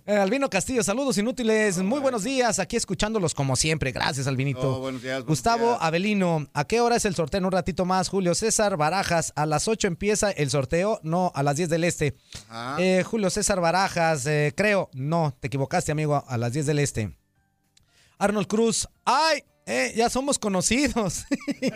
Eh, 0.06 0.16
Albino 0.16 0.50
Castillo, 0.50 0.82
saludos 0.82 1.16
inútiles. 1.16 1.78
Muy 1.78 1.98
buenos 1.98 2.24
días. 2.24 2.58
Aquí 2.58 2.76
escuchándolos 2.76 3.34
como 3.34 3.56
siempre. 3.56 3.90
Gracias, 3.90 4.26
Albinito. 4.26 4.76
Oh, 4.76 4.80
buenos 4.80 5.00
días, 5.00 5.14
buenos 5.14 5.28
Gustavo 5.28 5.68
días. 5.68 5.78
Avelino, 5.80 6.46
¿a 6.52 6.64
qué 6.66 6.80
hora 6.82 6.96
es 6.96 7.06
el 7.06 7.14
sorteo? 7.14 7.38
En 7.38 7.46
un 7.46 7.52
ratito 7.52 7.86
más. 7.86 8.10
Julio 8.10 8.34
César 8.34 8.76
Barajas, 8.76 9.32
a 9.34 9.46
las 9.46 9.66
8 9.66 9.86
empieza 9.86 10.30
el 10.30 10.50
sorteo. 10.50 11.00
No, 11.02 11.32
a 11.34 11.42
las 11.42 11.56
10 11.56 11.70
del 11.70 11.84
este. 11.84 12.16
Eh, 12.78 13.02
Julio 13.06 13.30
César 13.30 13.60
Barajas, 13.60 14.26
eh, 14.26 14.52
creo. 14.54 14.90
No, 14.92 15.34
te 15.40 15.46
equivocaste, 15.46 15.90
amigo. 15.92 16.22
A 16.26 16.36
las 16.36 16.52
10 16.52 16.66
del 16.66 16.78
este. 16.80 17.16
Arnold 18.18 18.46
Cruz, 18.46 18.86
¡ay! 19.06 19.44
Eh, 19.66 19.94
ya 19.96 20.10
somos 20.10 20.38
conocidos. 20.38 21.24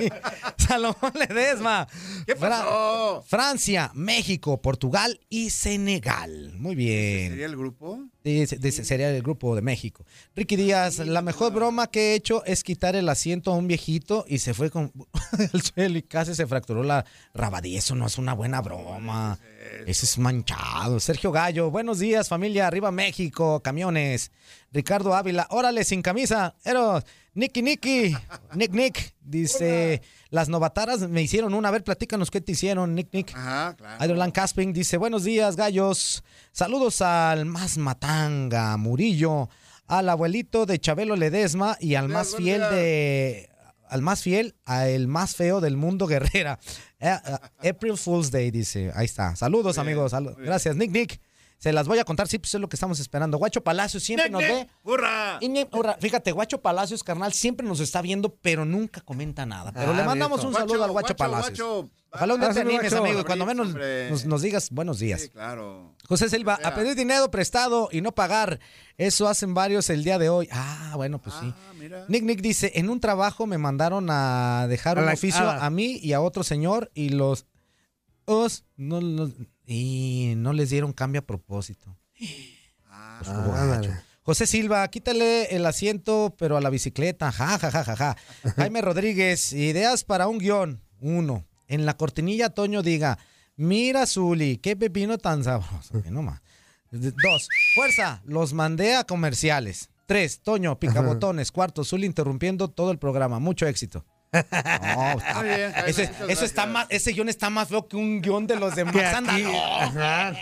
Salomón 0.59 1.13
Ledesma. 1.15 1.89
¿Qué 2.27 2.37
pasó? 2.37 3.25
Francia, 3.27 3.91
México, 3.95 4.61
Portugal 4.61 5.19
y 5.31 5.51
Senegal. 5.51 6.53
Muy 6.59 6.75
bien. 6.75 7.31
¿Sería 7.31 7.47
el 7.47 7.57
grupo? 7.57 8.01
Dice, 8.23 8.85
sería 8.85 9.11
el 9.11 9.23
grupo 9.23 9.57
de 9.57 9.63
México. 9.63 10.05
Ricky 10.37 10.57
Díaz, 10.57 10.99
la 10.99 11.23
mejor 11.23 11.53
broma 11.53 11.87
que 11.87 12.13
he 12.13 12.15
hecho 12.15 12.45
es 12.45 12.63
quitar 12.63 12.95
el 12.95 13.09
asiento 13.09 13.53
a 13.53 13.57
un 13.57 13.67
viejito 13.69 14.27
y 14.29 14.39
se 14.39 14.53
fue 14.53 14.71
con 14.71 14.93
el 15.53 15.63
suelo 15.63 15.97
y 15.97 16.03
casi 16.03 16.35
se 16.35 16.47
fracturó 16.47 16.83
la 16.83 17.07
rabadilla. 17.33 17.79
Eso 17.79 17.95
no 17.95 18.07
es 18.07 18.19
una 18.19 18.35
buena 18.35 18.61
broma. 18.61 19.39
Ese 19.87 20.07
es 20.07 20.19
manchado. 20.19 21.01
Sergio 21.01 21.33
Gallo, 21.33 21.71
buenos 21.71 21.99
días, 21.99 22.29
familia. 22.29 22.67
Arriba 22.67 22.91
México, 22.91 23.61
camiones. 23.63 24.31
Ricardo 24.73 25.15
Ávila, 25.15 25.47
órale, 25.51 25.85
sin 25.85 26.03
camisa. 26.03 26.55
Eros, 26.65 27.05
Nicky 27.35 27.63
Nicky, 27.63 28.17
Nick 28.55 28.73
Nick. 28.73 29.15
Dice, 29.21 30.03
las 30.31 30.49
novataras 30.49 31.01
me 31.09 31.23
hicieron 31.23 31.55
una. 31.55 31.69
A 31.69 31.73
ver, 31.73 31.85
platícanos 31.85 32.31
qué 32.31 32.41
te 32.41 32.53
hicieron, 32.53 32.95
Nick 32.95 33.13
Nick. 33.13 33.35
Ajá, 33.35 33.77
claro. 33.77 34.03
Adrián 34.03 34.31
Casping 34.31 34.73
dice, 34.73 34.97
buenos 34.97 35.25
días, 35.25 35.57
gallos. 35.57 36.25
Saludos 36.53 37.01
al 37.03 37.47
más 37.47 37.79
matanga, 37.79 38.77
Murillo, 38.77 39.49
al 39.87 40.09
abuelito 40.09 40.67
de 40.67 40.79
Chabelo 40.79 41.17
Ledesma 41.17 41.77
y 41.81 41.95
al 41.95 42.09
más 42.09 42.35
fiel 42.37 42.61
de... 42.71 43.49
Al 43.91 44.03
más 44.03 44.23
fiel, 44.23 44.55
al 44.65 45.07
más 45.09 45.37
feo 45.37 45.61
del 45.61 45.77
mundo, 45.77 46.07
Guerrera. 46.09 46.59
Eh, 47.01 47.17
eh, 47.63 47.69
April 47.71 47.97
Fool's 47.97 48.31
Day, 48.31 48.51
dice. 48.51 48.93
Ahí 48.95 49.07
está. 49.07 49.37
Saludos, 49.37 49.79
amigos. 49.79 50.13
Gracias, 50.39 50.77
Nick 50.77 50.91
Nick. 50.91 51.21
Se 51.59 51.73
las 51.73 51.89
voy 51.89 51.99
a 51.99 52.05
contar, 52.05 52.29
sí, 52.29 52.39
pues 52.39 52.55
es 52.55 52.61
lo 52.61 52.69
que 52.69 52.77
estamos 52.77 53.01
esperando. 53.01 53.37
Guacho 53.37 53.65
Palacios 53.65 54.05
siempre 54.05 54.31
nos 54.31 54.41
ve. 54.43 54.69
¡Hurra! 54.85 55.41
Fíjate, 56.01 56.31
Guacho 56.31 56.61
Palacios, 56.63 57.03
carnal, 57.03 57.33
siempre 57.33 57.67
nos 57.67 57.81
está 57.81 58.01
viendo, 58.01 58.35
pero 58.37 58.65
nunca 58.65 59.01
comenta 59.01 59.45
nada. 59.45 59.73
Pero 59.73 59.91
Ah, 59.93 59.97
le 59.97 60.05
mandamos 60.05 60.39
bien, 60.39 60.47
un 60.49 60.53
Guacho, 60.53 60.69
saludo 60.69 60.85
al 60.85 60.91
Guacho, 60.93 61.07
guacho, 61.09 61.17
Palacios. 61.17 61.59
guacho. 61.59 61.91
Ojalá 62.11 62.35
un 62.35 62.41
día 62.41 62.51
te 62.55 62.61
animes, 62.61 62.81
guacho. 62.93 63.05
amigo, 63.05 63.21
y 63.21 63.25
cuando 63.25 63.45
menos 63.45 63.75
nos, 63.75 64.25
nos 64.25 64.41
digas 64.43 64.71
buenos 64.71 64.99
días. 65.01 65.21
Sí, 65.23 65.29
claro. 65.31 65.95
José 66.09 66.31
Silva, 66.31 66.57
sea. 66.57 66.69
a 66.69 66.75
pedir 66.75 66.95
dinero 66.95 67.31
prestado 67.31 67.89
y 67.93 68.01
no 68.03 68.13
pagar. 68.13 68.61
Eso 68.97 69.29
hacen 69.29 69.53
varios 69.53 69.91
el 69.91 70.05
día 70.05 70.17
de 70.19 70.29
hoy. 70.31 70.49
Ah, 70.53 70.93
bueno, 70.95 71.21
pues 71.21 71.35
sí. 71.41 71.53
Ah, 71.55 71.73
mira. 71.77 72.05
Nick 72.09 72.23
Nick 72.23 72.41
dice, 72.41 72.73
en 72.77 72.89
un 72.89 73.01
trabajo 73.01 73.47
me 73.47 73.59
mandaron 73.59 74.07
a 74.11 74.67
dejar 74.69 74.97
A 74.97 75.01
un 75.01 75.07
la- 75.09 75.13
oficio 75.15 75.47
ah. 75.51 75.67
a 75.67 75.71
mí 75.71 75.99
y 76.03 76.13
a 76.15 76.21
otro 76.21 76.45
señor 76.45 76.91
y 76.95 77.11
los 77.11 77.47
os 78.27 78.65
no, 78.77 79.01
no- 79.01 79.31
y 79.71 80.33
no 80.37 80.53
les 80.55 80.71
dieron 80.71 80.93
cambio 80.95 81.21
a 81.21 81.25
propósito. 81.27 81.95
Ah, 82.87 83.21
Pues, 83.23 83.31
Ah. 83.31 84.03
José 84.23 84.47
Silva, 84.47 84.87
quítale 84.89 85.55
el 85.57 85.65
asiento, 85.67 86.35
pero 86.39 86.57
a 86.57 86.61
la 86.61 86.71
bicicleta. 86.71 87.33
Ja, 87.33 87.59
ja, 87.59 87.71
ja, 87.71 87.85
ja, 87.85 87.97
ja. 87.97 88.17
Jaime 88.57 88.81
Rodríguez, 88.83 89.53
ideas 89.53 90.05
para 90.05 90.27
un 90.29 90.39
guion. 90.39 90.83
Uno. 91.01 91.47
En 91.67 91.87
la 91.87 91.97
cortinilla, 91.97 92.51
Toño 92.51 92.83
diga, 92.83 93.19
mira, 93.57 94.07
Zuli, 94.07 94.59
qué 94.59 94.77
pepino 94.77 95.19
tan 95.19 95.45
sabroso. 95.45 96.01
Que 96.03 96.11
no 96.11 96.23
más. 96.23 96.41
Dos. 96.91 97.49
Fuerza, 97.75 98.23
los 98.25 98.53
mandé 98.55 98.97
a 98.97 99.05
comerciales. 99.05 99.91
Tres. 100.07 100.41
Toño, 100.41 100.79
picabotones. 100.79 101.53
Cuarto, 101.53 101.85
Zuli 101.85 102.07
interrumpiendo 102.07 102.69
todo 102.69 102.91
el 102.91 102.99
programa. 102.99 103.39
Mucho 103.39 103.67
éxito. 103.67 104.05
No, 104.33 105.13
está- 105.19 105.43
bien, 105.43 105.73
ese, 105.87 106.11
eso 106.29 106.45
está 106.45 106.67
más, 106.67 106.87
ese 106.91 107.13
guion 107.13 107.29
está 107.29 107.51
más 107.51 107.69
feo 107.69 107.87
que 107.89 107.97
un 107.97 108.21
guion 108.21 108.47
de 108.47 108.57
los 108.57 108.75
de 108.75 108.85
Max 108.85 108.97
No. 109.23 109.75
Ajá. 109.81 110.35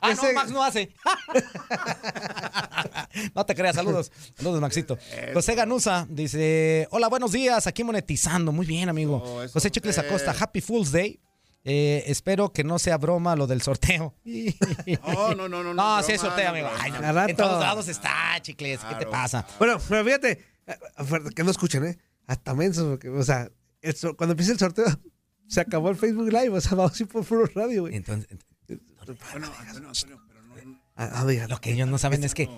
Ah, 0.00 0.10
Ese- 0.10 0.28
no, 0.28 0.32
Max 0.34 0.50
no 0.50 0.62
hace. 0.62 0.90
no 3.34 3.46
te 3.46 3.54
creas, 3.54 3.76
saludos. 3.76 4.12
Saludos, 4.36 4.60
Maxito. 4.60 4.98
José 5.32 5.54
Ganusa 5.54 6.06
dice: 6.10 6.88
Hola, 6.90 7.08
buenos 7.08 7.32
días. 7.32 7.66
Aquí 7.66 7.84
monetizando. 7.84 8.52
Muy 8.52 8.66
bien, 8.66 8.88
amigo. 8.88 9.22
Oh, 9.24 9.44
José 9.52 9.70
Chicles. 9.70 9.98
Acosta, 9.98 10.34
Happy 10.38 10.60
Fool's 10.60 10.92
Day. 10.92 11.20
Eh, 11.66 12.04
espero 12.08 12.52
que 12.52 12.62
no 12.62 12.78
sea 12.78 12.98
broma 12.98 13.34
lo 13.36 13.46
del 13.46 13.62
sorteo. 13.62 14.14
Oh, 15.02 15.34
no, 15.34 15.48
no, 15.48 15.62
no. 15.62 15.72
No, 15.72 16.02
sí 16.02 16.12
es 16.12 16.20
sorteo, 16.20 16.44
no, 16.44 16.50
amigo. 16.50 16.68
Ay, 16.78 16.90
no. 16.92 17.26
En 17.26 17.36
todos 17.36 17.60
lados 17.60 17.88
está, 17.88 18.36
Chicles. 18.42 18.80
¿Qué 18.80 18.86
te 18.96 19.06
Claro. 19.06 19.10
pasa? 19.10 19.46
Bueno, 19.58 19.78
pero 19.88 20.04
fíjate, 20.04 20.44
eh, 20.66 20.76
fuerte, 21.06 21.30
que 21.34 21.42
no 21.44 21.50
escuchen, 21.50 21.86
¿eh? 21.86 21.98
Hasta 22.26 22.54
menso, 22.54 22.88
porque, 22.90 23.08
o 23.10 23.22
sea, 23.22 23.50
el 23.82 23.94
cuando 24.16 24.32
empieza 24.32 24.52
el 24.52 24.58
sorteo, 24.58 24.86
se 25.46 25.60
acabó 25.60 25.90
el 25.90 25.96
Facebook 25.96 26.28
Live, 26.28 26.50
o 26.50 26.60
sea, 26.60 26.74
vamos 26.74 26.98
a 26.98 27.02
ir 27.02 27.08
por 27.08 27.24
puro 27.24 27.46
radio, 27.54 27.82
güey. 27.82 27.96
Entonces, 27.96 28.28
Antonio, 28.98 29.22
pero 29.32 29.40
no, 29.40 29.80
no, 29.80 30.68
A, 30.94 31.20
a 31.20 31.24
ver, 31.24 31.48
lo 31.50 31.60
que 31.60 31.72
ellos 31.72 31.88
no 31.88 31.98
saben 31.98 32.24
es 32.24 32.34
que. 32.34 32.48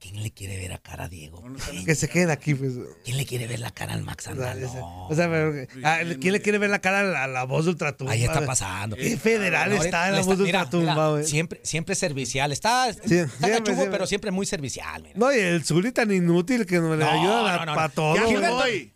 ¿Quién 0.00 0.22
le 0.22 0.30
quiere 0.30 0.56
ver 0.56 0.72
a 0.72 0.78
cara 0.78 1.04
a 1.04 1.08
Diego? 1.08 1.40
no, 1.42 1.48
no 1.50 1.58
están- 1.58 1.84
que 1.84 1.94
se 1.96 2.08
queden 2.08 2.30
aquí, 2.30 2.54
pues. 2.54 2.74
¿Quién 3.04 3.16
le 3.16 3.26
quiere 3.26 3.48
ver 3.48 3.58
la 3.58 3.72
cara 3.72 3.94
al 3.94 4.02
Max 4.04 4.28
O 4.28 4.30
Anda? 4.30 4.54
sea, 4.54 4.64
ese- 4.64 4.78
No. 4.78 5.08
o 5.08 5.14
sea, 5.14 5.28
pero, 5.28 5.66
ah, 5.82 5.98
¿quién 6.20 6.32
le 6.32 6.40
quiere 6.40 6.58
ver 6.58 6.70
la 6.70 6.78
cara 6.78 7.00
a 7.00 7.02
la, 7.02 7.24
a 7.24 7.26
la 7.26 7.42
voz 7.44 7.64
de 7.64 7.72
Ultratumba? 7.72 8.12
Ahí 8.12 8.22
está 8.22 8.46
pasando. 8.46 8.94
¿Qué 8.94 9.16
federal 9.16 9.72
está 9.72 10.06
en 10.06 10.12
le 10.14 10.20
la 10.20 10.24
voz 10.24 10.38
de 10.38 10.44
Ultratumba, 10.44 11.10
güey? 11.10 11.24
Siempre, 11.26 11.60
siempre 11.64 11.96
servicial. 11.96 12.52
Está, 12.52 12.88
está 12.90 13.06
siempre, 13.08 13.74
pero 13.90 14.06
siempre 14.06 14.30
muy 14.30 14.46
servicial. 14.46 15.02
mira. 15.02 15.14
No, 15.16 15.32
y 15.34 15.38
el 15.40 15.64
Zuli 15.64 15.90
tan 15.90 16.12
inútil 16.12 16.64
que 16.64 16.76
le 16.76 16.80
No, 16.80 16.96
no, 16.96 17.66
no, 17.66 17.74
para 17.74 17.88
todo. 17.88 18.14
Ya, 18.14 18.22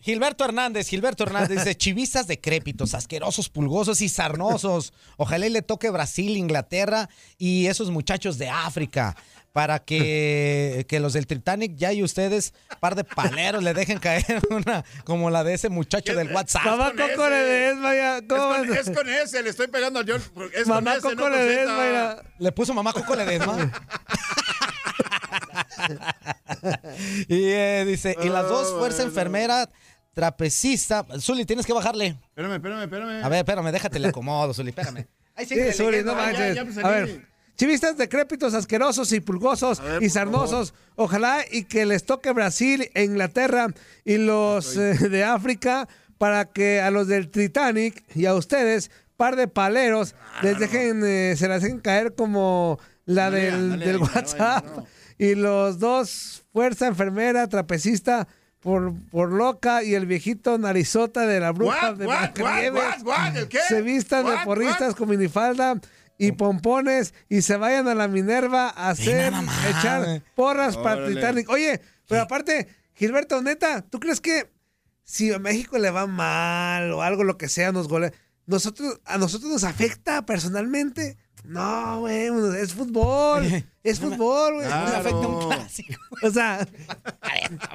Gilberto 0.00 0.44
Hernández, 0.44 0.88
Gilberto 0.88 1.24
Hernández 1.24 1.58
dice, 1.58 1.74
chivistas 1.76 2.26
decrépitos, 2.28 2.94
asquerosos, 2.94 3.48
pulgosos 3.48 4.00
y 4.02 4.08
sarnosos. 4.08 4.92
Ojalá 5.16 5.46
y 5.46 5.50
le 5.50 5.62
toque 5.62 5.90
Brasil, 5.90 6.36
Inglaterra 6.36 7.08
y 7.38 7.66
esos 7.66 7.90
muchachos 7.90 8.38
de 8.38 8.48
África 8.48 9.16
para 9.52 9.80
que, 9.80 10.86
que 10.88 10.98
los 11.00 11.12
del 11.12 11.26
Titanic 11.26 11.76
ya 11.76 11.92
y 11.92 12.02
ustedes, 12.02 12.54
par 12.80 12.94
de 12.94 13.04
paleros, 13.04 13.62
le 13.62 13.74
dejen 13.74 13.98
caer 13.98 14.24
una 14.50 14.84
como 15.04 15.28
la 15.30 15.44
de 15.44 15.54
ese 15.54 15.68
muchacho 15.68 16.14
del 16.14 16.32
WhatsApp. 16.32 16.64
Mamá 16.64 16.86
con 16.92 16.96
Coco 16.96 17.26
ese. 17.26 17.30
Ledesma, 17.30 17.94
ya, 17.94 18.16
Es 18.18 18.22
¿cómo 18.28 18.48
con, 18.48 18.76
es? 18.76 18.90
con 18.90 19.08
ese, 19.08 19.42
le 19.42 19.50
estoy 19.50 19.68
pegando 19.68 20.00
a 20.00 20.04
John. 20.06 20.22
Es 20.54 20.66
Mamá 20.66 20.98
con 21.00 21.12
ese, 21.12 21.16
Coco 21.16 21.28
no 21.30 21.36
Z. 21.36 21.72
mira. 21.86 22.22
Le 22.38 22.52
puso 22.52 22.72
mamá 22.74 22.92
Coco 22.92 23.14
Ledesma. 23.14 23.70
y 27.28 27.44
eh, 27.44 27.84
dice, 27.86 28.16
y 28.22 28.28
las 28.28 28.48
dos, 28.48 28.68
Oh, 28.72 28.78
fuerza 28.78 29.02
enfermera, 29.02 29.68
trapecista. 30.14 31.04
Zuli, 31.20 31.44
tienes 31.44 31.66
que 31.66 31.72
bajarle. 31.72 32.16
Espérame, 32.28 32.54
espérame, 32.54 32.82
espérame. 32.84 33.24
A 33.24 33.28
ver, 33.28 33.38
espérame, 33.40 33.70
déjate 33.72 33.98
le 33.98 34.08
acomodo, 34.08 34.54
Zuli, 34.54 34.70
espérame. 34.70 35.06
Ahí 35.34 35.44
Sí, 35.46 35.54
síguele 35.54 35.72
Zuli, 35.72 36.02
no 36.04 36.12
ya, 36.12 36.18
manches. 36.18 36.54
ya 36.54 36.64
me 36.64 36.82
a 36.82 36.88
ver, 36.90 37.26
chivistas 37.62 37.96
decrépitos, 37.96 38.54
asquerosos 38.54 39.12
y 39.12 39.20
pulgosos 39.20 39.80
ver, 39.80 40.02
y 40.02 40.08
sarnosos. 40.08 40.74
Ojalá 40.96 41.44
y 41.48 41.62
que 41.62 41.86
les 41.86 42.04
toque 42.04 42.32
Brasil 42.32 42.90
e 42.92 43.04
Inglaterra 43.04 43.68
y 44.04 44.16
los 44.16 44.76
eh, 44.76 44.94
de 45.08 45.22
África 45.22 45.86
para 46.18 46.46
que 46.46 46.80
a 46.80 46.90
los 46.90 47.06
del 47.06 47.30
Titanic 47.30 48.02
y 48.16 48.26
a 48.26 48.34
ustedes, 48.34 48.90
par 49.16 49.36
de 49.36 49.46
paleros, 49.46 50.16
les 50.42 50.58
dejen, 50.58 51.02
eh, 51.04 51.36
se 51.36 51.46
las 51.46 51.62
dejen 51.62 51.78
caer 51.78 52.16
como 52.16 52.80
la 53.04 53.30
Dale, 53.30 53.44
del, 53.44 53.70
dale, 53.70 53.86
del 53.86 54.00
dale, 54.00 54.12
WhatsApp. 54.12 54.64
no. 54.76 54.86
Y 55.18 55.36
los 55.36 55.78
dos, 55.78 56.42
fuerza 56.52 56.88
enfermera, 56.88 57.46
trapecista, 57.46 58.26
por, 58.58 58.92
por 59.10 59.30
loca 59.32 59.84
y 59.84 59.94
el 59.94 60.06
viejito 60.06 60.56
narizota 60.58 61.26
de 61.26 61.38
la 61.40 61.50
bruja 61.52 61.90
What, 61.90 61.96
de 61.96 62.06
what, 62.06 63.02
what, 63.04 63.36
¿el 63.36 63.48
qué? 63.48 63.58
se 63.68 63.82
vistan 63.82 64.24
de 64.24 64.36
porristas 64.44 64.94
con 64.94 65.08
minifalda 65.08 65.80
y 66.22 66.30
pompones 66.30 67.14
y 67.28 67.42
se 67.42 67.56
vayan 67.56 67.88
a 67.88 67.96
la 67.96 68.06
Minerva 68.06 68.68
a 68.68 68.90
hacer, 68.90 69.32
más, 69.32 69.66
echar 69.66 70.22
porras 70.36 70.76
para. 70.76 71.08
Titanic. 71.08 71.50
Oye, 71.50 71.80
pero 72.06 72.22
aparte, 72.22 72.68
Gilberto, 72.94 73.42
neta, 73.42 73.82
¿tú 73.82 73.98
crees 73.98 74.20
que 74.20 74.48
si 75.02 75.32
a 75.32 75.40
México 75.40 75.78
le 75.78 75.90
va 75.90 76.06
mal 76.06 76.92
o 76.92 77.02
algo, 77.02 77.24
lo 77.24 77.36
que 77.38 77.48
sea, 77.48 77.72
nos 77.72 77.88
golea, 77.88 78.12
nosotros, 78.46 79.00
a 79.04 79.18
nosotros 79.18 79.50
nos 79.50 79.64
afecta 79.64 80.24
personalmente. 80.24 81.16
No, 81.42 81.98
güey, 82.00 82.28
es 82.56 82.72
fútbol. 82.72 83.64
Es 83.82 83.98
fútbol, 83.98 84.54
güey. 84.54 84.66
Claro. 84.68 84.90
Me 84.90 84.96
afecta 84.96 85.26
un 85.26 85.48
clásico. 85.48 86.00
O 86.22 86.30
sea, 86.30 86.64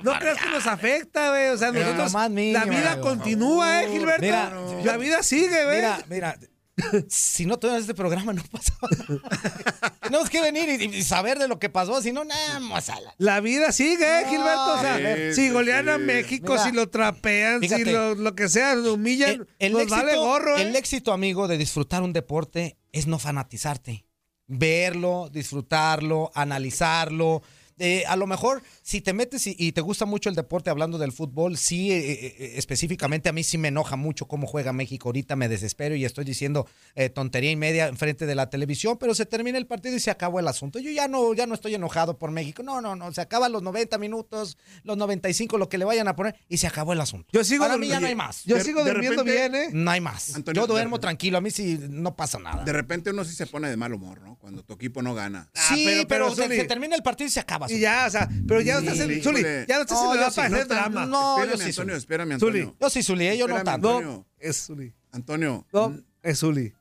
no 0.03 0.13
creas 0.19 0.41
que 0.41 0.49
nos 0.49 0.65
afecta, 0.67 1.31
güey. 1.31 1.49
O 1.49 1.57
sea, 1.57 1.73
nosotros. 1.73 2.13
la 2.13 2.29
vida 2.29 3.01
continúa, 3.01 3.83
¿eh, 3.83 3.89
Gilberto? 3.91 4.21
Mira, 4.21 4.53
la 4.85 4.95
vida 4.95 5.21
sigue, 5.21 5.65
güey. 5.65 5.75
Mira, 5.75 5.99
mira. 6.07 6.37
Si 7.09 7.45
no 7.45 7.57
tuvieras 7.57 7.81
este 7.81 7.93
programa, 7.95 8.33
no 8.33 8.43
pasaba 8.51 8.87
nada. 8.97 9.97
Tenemos 10.01 10.29
que 10.29 10.41
venir 10.41 10.81
y, 10.81 10.85
y 10.97 11.03
saber 11.03 11.39
de 11.39 11.47
lo 11.47 11.59
que 11.59 11.69
pasó, 11.69 12.01
si 12.01 12.11
no, 12.11 12.23
nada 12.23 12.59
más 12.59 12.89
a 12.89 12.99
la- 12.99 13.15
La 13.17 13.39
vida 13.41 13.71
sigue, 13.71 14.05
¿eh, 14.05 14.23
No, 14.23 14.29
Gilberto? 14.29 14.73
O 14.75 14.79
sea, 14.81 14.97
sí, 14.97 15.33
si 15.33 15.47
sí, 15.47 15.49
golean 15.49 15.89
a. 15.89 15.97
México, 15.97 16.53
Mira, 16.53 16.63
si 16.63 16.71
lo 16.71 16.89
trapean, 16.89 17.61
si 17.61 17.83
lo, 17.85 18.15
lo 18.15 18.35
que 18.35 18.47
sea, 18.47 18.75
lo 18.75 18.93
humillan, 18.93 19.31
El, 19.31 19.47
el 19.59 19.71
nos 19.73 19.81
éxito, 19.83 19.95
vale 20.05 20.15
gorro, 20.17 20.57
¿eh? 20.57 20.61
el 20.61 20.75
éxito, 20.75 21.11
amigo, 21.13 21.47
de 21.47 21.57
disfrutar 21.57 22.03
un 22.03 22.13
deporte 22.13 22.77
es 22.91 23.07
no 23.07 23.17
fanatizarte. 23.19 24.05
Verlo, 24.47 25.29
disfrutarlo, 25.31 26.31
analizarlo. 26.35 27.41
Eh, 27.79 28.03
a 28.07 28.15
lo 28.15 28.25
mejor, 28.27 28.63
si 28.87 29.01
te 29.01 29.11
metes 29.11 29.45
y, 29.47 29.55
y 29.59 29.73
te 29.73 29.81
gusta 29.81 30.05
mucho 30.05 30.29
el 30.29 30.35
deporte, 30.35 30.69
hablando 30.69 30.97
del 30.97 31.11
fútbol, 31.11 31.57
sí, 31.57 31.91
eh, 31.91 31.97
eh, 32.39 32.53
específicamente 32.55 33.27
a 33.27 33.33
mí 33.33 33.43
sí 33.43 33.57
me 33.57 33.67
enoja 33.67 33.97
mucho 33.97 34.29
cómo 34.29 34.47
juega 34.47 34.71
México. 34.71 35.09
Ahorita 35.09 35.35
me 35.35 35.49
desespero 35.49 35.93
y 35.95 36.05
estoy 36.05 36.23
diciendo 36.23 36.65
eh, 36.95 37.09
tontería 37.09 37.51
y 37.51 37.57
media 37.57 37.87
enfrente 37.87 38.25
de 38.25 38.33
la 38.33 38.49
televisión, 38.49 38.97
pero 38.97 39.13
se 39.13 39.25
termina 39.25 39.57
el 39.57 39.67
partido 39.67 39.97
y 39.97 39.99
se 39.99 40.09
acabó 40.09 40.39
el 40.39 40.47
asunto. 40.47 40.79
Yo 40.79 40.89
ya 40.89 41.09
no, 41.09 41.33
ya 41.33 41.45
no 41.47 41.53
estoy 41.53 41.75
enojado 41.75 42.17
por 42.17 42.31
México. 42.31 42.63
No, 42.63 42.79
no, 42.79 42.95
no. 42.95 43.11
Se 43.11 43.19
acaban 43.19 43.51
los 43.51 43.61
90 43.61 43.97
minutos, 43.97 44.57
los 44.83 44.95
95, 44.95 45.57
lo 45.57 45.67
que 45.67 45.77
le 45.77 45.83
vayan 45.83 46.07
a 46.07 46.15
poner 46.15 46.35
y 46.47 46.55
se 46.57 46.67
acabó 46.67 46.93
el 46.93 47.01
asunto. 47.01 47.27
Yo 47.33 47.43
sigo 47.43 47.65
Para 47.65 47.75
mí 47.77 47.89
ya 47.89 47.99
no 47.99 48.07
hay 48.07 48.15
más. 48.15 48.45
Yo 48.45 48.55
De- 48.55 48.63
sigo 48.63 48.85
de 48.85 48.91
durmiendo 48.93 49.23
repente- 49.25 49.49
bien, 49.49 49.63
¿eh? 49.63 49.69
No 49.73 49.91
hay 49.91 49.99
más. 49.99 50.33
Antonio, 50.33 50.61
Yo 50.61 50.65
duermo 50.65 50.95
de- 50.95 51.01
tranquilo, 51.01 51.37
a 51.37 51.41
mí 51.41 51.51
sí 51.51 51.77
no 51.89 52.15
pasa 52.15 52.39
nada. 52.39 52.63
De 52.63 52.71
repente 52.71 53.09
uno 53.09 53.25
sí 53.25 53.35
se 53.35 53.47
pone 53.47 53.69
de 53.69 53.75
mal 53.75 53.93
humor, 53.93 54.21
¿no? 54.21 54.37
Cuando 54.37 54.63
tu 54.63 54.75
equipo 54.75 55.01
no 55.01 55.13
gana. 55.13 55.49
Ah, 55.55 55.71
sí, 55.75 55.83
pero- 55.85 56.07
pero, 56.07 56.25
pero, 56.27 56.35
se, 56.35 56.47
Zuli- 56.47 56.61
se 56.61 56.63
termina 56.63 56.95
el 56.95 57.03
partido 57.03 57.27
y 57.27 57.31
se 57.31 57.41
acaba. 57.41 57.69
Y 57.69 57.79
ya, 57.79 58.05
o 58.07 58.11
sea, 58.11 58.29
pero 58.47 58.61
ya 58.61 58.76
no 58.81 58.91
estás 58.91 59.23
Zuli, 59.23 59.43
ya 59.67 59.75
no 59.75 59.81
estás 59.81 60.15
edad 60.15 60.29
sí, 60.29 60.35
para 60.35 60.49
no 60.49 60.55
hacer 60.55 60.67
drama. 60.67 61.05
no, 61.05 61.37
yo 61.37 61.43
espérame, 61.43 61.57
sí, 61.57 61.69
Antonio, 61.69 61.73
Zuli. 61.73 61.97
espérame, 61.97 62.39
Zuli. 62.39 62.59
Antonio. 62.61 62.77
Yo 62.79 62.89
sí, 62.89 63.03
Zuli, 63.03 63.27
¿eh? 63.27 63.37
yo 63.37 63.47
no 63.47 63.55
tanto. 63.63 63.97
Antonio. 63.97 64.25
Es 64.39 64.65
Zuli. 64.65 64.93
Antonio. 65.11 65.65
No, 65.73 65.97
es 66.23 66.39
Zuli. 66.39 66.73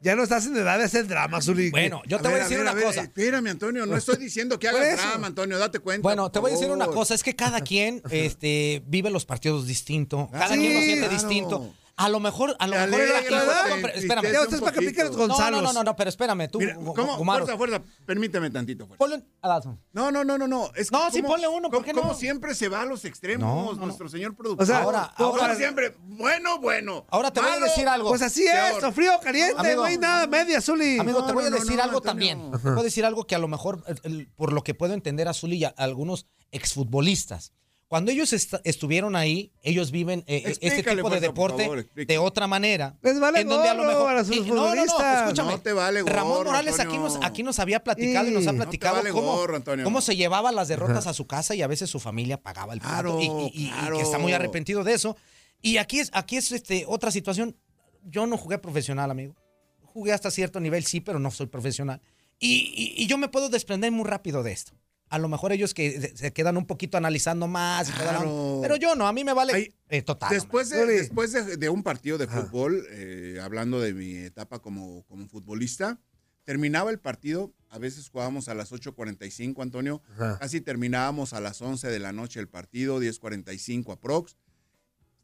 Ya 0.00 0.14
no 0.14 0.22
estás 0.22 0.46
en 0.46 0.56
edad 0.56 0.78
de 0.78 0.84
hacer 0.84 1.08
drama, 1.08 1.42
Zuli. 1.42 1.70
Bueno, 1.72 2.02
yo 2.06 2.18
A 2.18 2.22
te 2.22 2.28
voy 2.28 2.34
ver, 2.34 2.42
a 2.42 2.44
decir 2.44 2.58
ver, 2.58 2.66
una 2.66 2.74
ver, 2.74 2.84
cosa. 2.84 3.00
Espérame, 3.02 3.48
Antonio, 3.48 3.84
no 3.84 3.96
estoy 3.96 4.16
diciendo 4.16 4.56
que 4.58 4.68
hagas 4.68 4.86
eso. 4.86 5.08
drama, 5.08 5.26
Antonio, 5.26 5.58
date 5.58 5.80
cuenta. 5.80 6.02
Bueno, 6.02 6.30
te 6.30 6.38
voy 6.38 6.52
a 6.52 6.54
decir 6.54 6.70
una 6.70 6.86
cosa, 6.86 7.14
es 7.14 7.22
que 7.24 7.34
cada 7.34 7.60
quien 7.62 8.00
este, 8.10 8.82
vive 8.86 9.10
los 9.10 9.26
partidos 9.26 9.66
distinto, 9.66 10.28
cada 10.30 10.54
Sí, 10.54 10.60
quien 10.60 10.74
lo 10.74 10.80
siente 10.80 10.98
claro. 11.08 11.12
distinto. 11.12 11.74
A 12.00 12.08
lo 12.08 12.20
mejor, 12.20 12.54
a 12.60 12.66
lo 12.68 12.74
mejor 12.74 12.88
era 13.00 13.18
alegra, 13.18 13.18
espérame. 13.18 13.84
entristece 13.84 14.32
Ya 14.32 14.38
un 14.40 14.44
ustedes 14.44 14.60
para 14.60 14.72
que 14.72 14.76
poquito. 14.76 14.90
piquen 14.92 15.06
los 15.08 15.16
No, 15.16 15.26
Gonzalos. 15.26 15.60
no, 15.62 15.66
no, 15.66 15.72
no, 15.72 15.82
no, 15.84 15.96
pero 15.96 16.08
espérame, 16.10 16.48
tú, 16.48 16.58
Mira, 16.60 16.76
Gu- 16.76 16.94
¿cómo? 16.94 17.16
Gumaro. 17.18 17.44
Fuerza, 17.44 17.58
fuerza, 17.58 17.82
permíteme 18.06 18.50
tantito. 18.50 18.86
fuerza. 18.86 18.98
Ponle 18.98 19.24
a 19.42 19.48
la- 19.48 19.60
No, 19.92 20.10
no, 20.12 20.22
no, 20.24 20.38
no, 20.38 20.46
no. 20.46 20.70
Es 20.76 20.90
que 20.90 20.96
No, 20.96 21.10
sí, 21.10 21.16
cómo- 21.22 21.34
ponle 21.34 21.48
uno, 21.48 21.62
¿por 21.62 21.70
cómo- 21.78 21.84
qué 21.84 21.92
no? 21.92 22.02
cómo 22.02 22.14
siempre 22.14 22.54
se 22.54 22.68
va 22.68 22.82
a 22.82 22.84
los 22.84 23.04
extremos, 23.04 23.76
nuestro 23.78 24.08
señor 24.08 24.36
productor. 24.36 24.62
O 24.62 24.66
sea, 24.66 24.78
Ahora, 24.82 25.12
como 25.16 25.30
ahora- 25.36 25.56
siempre, 25.56 25.94
bueno, 26.04 26.58
bueno. 26.60 27.04
Ahora 27.10 27.32
te 27.32 27.40
voy 27.40 27.48
a 27.48 27.52
malo, 27.54 27.66
decir 27.66 27.88
algo. 27.88 28.08
Pues 28.10 28.22
así 28.22 28.44
Peor. 28.44 28.78
es, 28.78 28.84
o 28.84 28.92
frío 28.92 29.16
o 29.16 29.20
caliente, 29.20 29.54
Amigo. 29.58 29.76
no 29.76 29.84
hay 29.84 29.98
nada 29.98 30.26
media, 30.28 30.60
Zuli. 30.60 30.98
Amigo, 31.00 31.24
te 31.26 31.32
voy 31.32 31.46
a 31.46 31.50
no, 31.50 31.56
no, 31.56 31.62
decir 31.62 31.76
no, 31.78 31.82
algo 31.82 31.96
Antonio. 31.98 32.02
también. 32.36 32.50
Te 32.62 32.70
voy 32.70 32.80
a 32.80 32.82
decir 32.84 33.04
algo 33.04 33.26
que 33.26 33.34
a 33.34 33.38
lo 33.40 33.48
mejor, 33.48 33.82
el- 33.88 34.00
el- 34.04 34.28
por 34.36 34.52
lo 34.52 34.62
que 34.62 34.74
puedo 34.74 34.94
entender 34.94 35.26
a 35.26 35.34
Zuli 35.34 35.56
y 35.56 35.64
a 35.64 35.74
algunos 35.76 36.26
exfutbolistas, 36.52 37.52
cuando 37.88 38.10
ellos 38.12 38.32
est- 38.34 38.54
estuvieron 38.64 39.16
ahí, 39.16 39.50
ellos 39.62 39.90
viven 39.90 40.22
eh, 40.26 40.42
este 40.46 40.66
Explícale, 40.66 40.96
tipo 41.02 41.08
de 41.10 41.16
por 41.16 41.20
deporte 41.56 41.62
favor, 41.64 41.86
de 42.06 42.18
otra 42.18 42.46
manera. 42.46 42.96
Les 43.02 43.18
vale 43.18 43.40
en 43.40 43.48
donde 43.48 43.68
a 43.68 43.74
lo 43.74 43.84
mejor 43.84 44.14
a 44.16 44.24
sus 44.24 44.36
Eh, 44.36 44.40
no, 44.40 44.46
no, 44.46 44.54
no, 44.54 44.68
futbolistas. 44.70 45.22
escúchame. 45.22 45.52
No 45.52 45.60
te 45.60 45.72
vale 45.72 46.02
Ramón 46.02 46.44
Morales 46.44 46.78
aquí 46.80 46.98
nos, 46.98 47.18
aquí 47.22 47.42
nos 47.42 47.58
había 47.58 47.82
platicado 47.82 48.28
y 48.28 48.32
nos 48.32 48.46
ha. 48.46 48.52
No 48.52 48.58
platicado 48.58 48.96
vale 48.96 49.10
cómo, 49.10 49.34
gorro, 49.36 49.56
Antonio. 49.56 49.84
cómo 49.84 50.00
se 50.02 50.16
llevaba 50.16 50.52
las 50.52 50.68
derrotas 50.68 51.06
a 51.06 51.14
su 51.14 51.26
casa 51.26 51.54
y 51.54 51.62
a 51.62 51.66
veces 51.66 51.88
su 51.88 51.98
familia 51.98 52.40
pagaba 52.42 52.74
el 52.74 52.80
plato 52.80 53.18
Claro, 53.18 53.20
y, 53.20 53.24
y- 53.24 53.28
y- 53.64 53.66
y 53.66 53.70
claro. 53.70 53.96
que 53.96 54.02
está 54.02 54.18
muy 54.18 54.32
arrepentido 54.34 54.84
de 54.84 54.92
eso. 54.92 55.16
Y 55.62 55.78
aquí 55.78 55.98
es, 56.00 56.10
aquí 56.12 56.36
es 56.36 56.52
este, 56.52 56.84
otra 56.86 57.10
situación. 57.10 57.56
Yo 58.04 58.26
no 58.26 58.36
jugué 58.36 58.58
profesional, 58.58 59.10
amigo. 59.10 59.34
Jugué 59.82 60.12
hasta 60.12 60.30
cierto 60.30 60.60
nivel, 60.60 60.84
sí, 60.84 61.00
pero 61.00 61.18
no 61.18 61.30
soy 61.30 61.46
profesional. 61.46 62.00
Y, 62.38 62.70
y- 62.96 63.02
y 63.02 63.06
yo 63.06 63.16
me 63.18 63.28
puedo 63.28 63.48
desprender 63.48 63.90
muy 63.92 64.04
rápido 64.04 64.42
de 64.42 64.52
esto. 64.52 64.72
A 65.10 65.18
lo 65.18 65.28
mejor 65.28 65.52
ellos 65.52 65.72
que 65.74 66.12
se- 66.14 66.32
quedan 66.32 66.56
un 66.56 66.66
poquito 66.66 66.96
analizando 66.98 67.46
más. 67.48 67.90
Claro. 67.90 68.58
pero 68.62 68.76
yo 68.76 68.94
no, 68.94 69.06
a 69.06 69.12
mí 69.12 69.24
me 69.24 69.32
vale 69.32 69.52
Ay, 69.54 69.74
eh, 69.88 70.02
total. 70.02 70.30
Después, 70.30 70.68
de, 70.70 70.84
después 70.86 71.32
de, 71.32 71.56
de 71.56 71.68
un 71.68 71.82
partido 71.82 72.18
de 72.18 72.26
fútbol, 72.26 72.86
eh, 72.90 73.38
hablando 73.42 73.80
de 73.80 73.94
mi 73.94 74.14
etapa 74.16 74.60
como, 74.60 75.04
como 75.04 75.26
futbolista, 75.28 75.98
terminaba 76.44 76.90
el 76.90 76.98
partido, 76.98 77.52
a 77.68 77.78
veces 77.78 78.08
jugábamos 78.08 78.48
a 78.48 78.54
las 78.54 78.72
8.45, 78.72 79.62
Antonio, 79.62 80.02
Ajá. 80.14 80.38
casi 80.38 80.60
terminábamos 80.60 81.32
a 81.32 81.40
las 81.40 81.60
11 81.60 81.88
de 81.88 81.98
la 81.98 82.12
noche 82.12 82.40
el 82.40 82.48
partido, 82.48 83.00
10.45 83.00 83.92
aprox. 83.92 84.36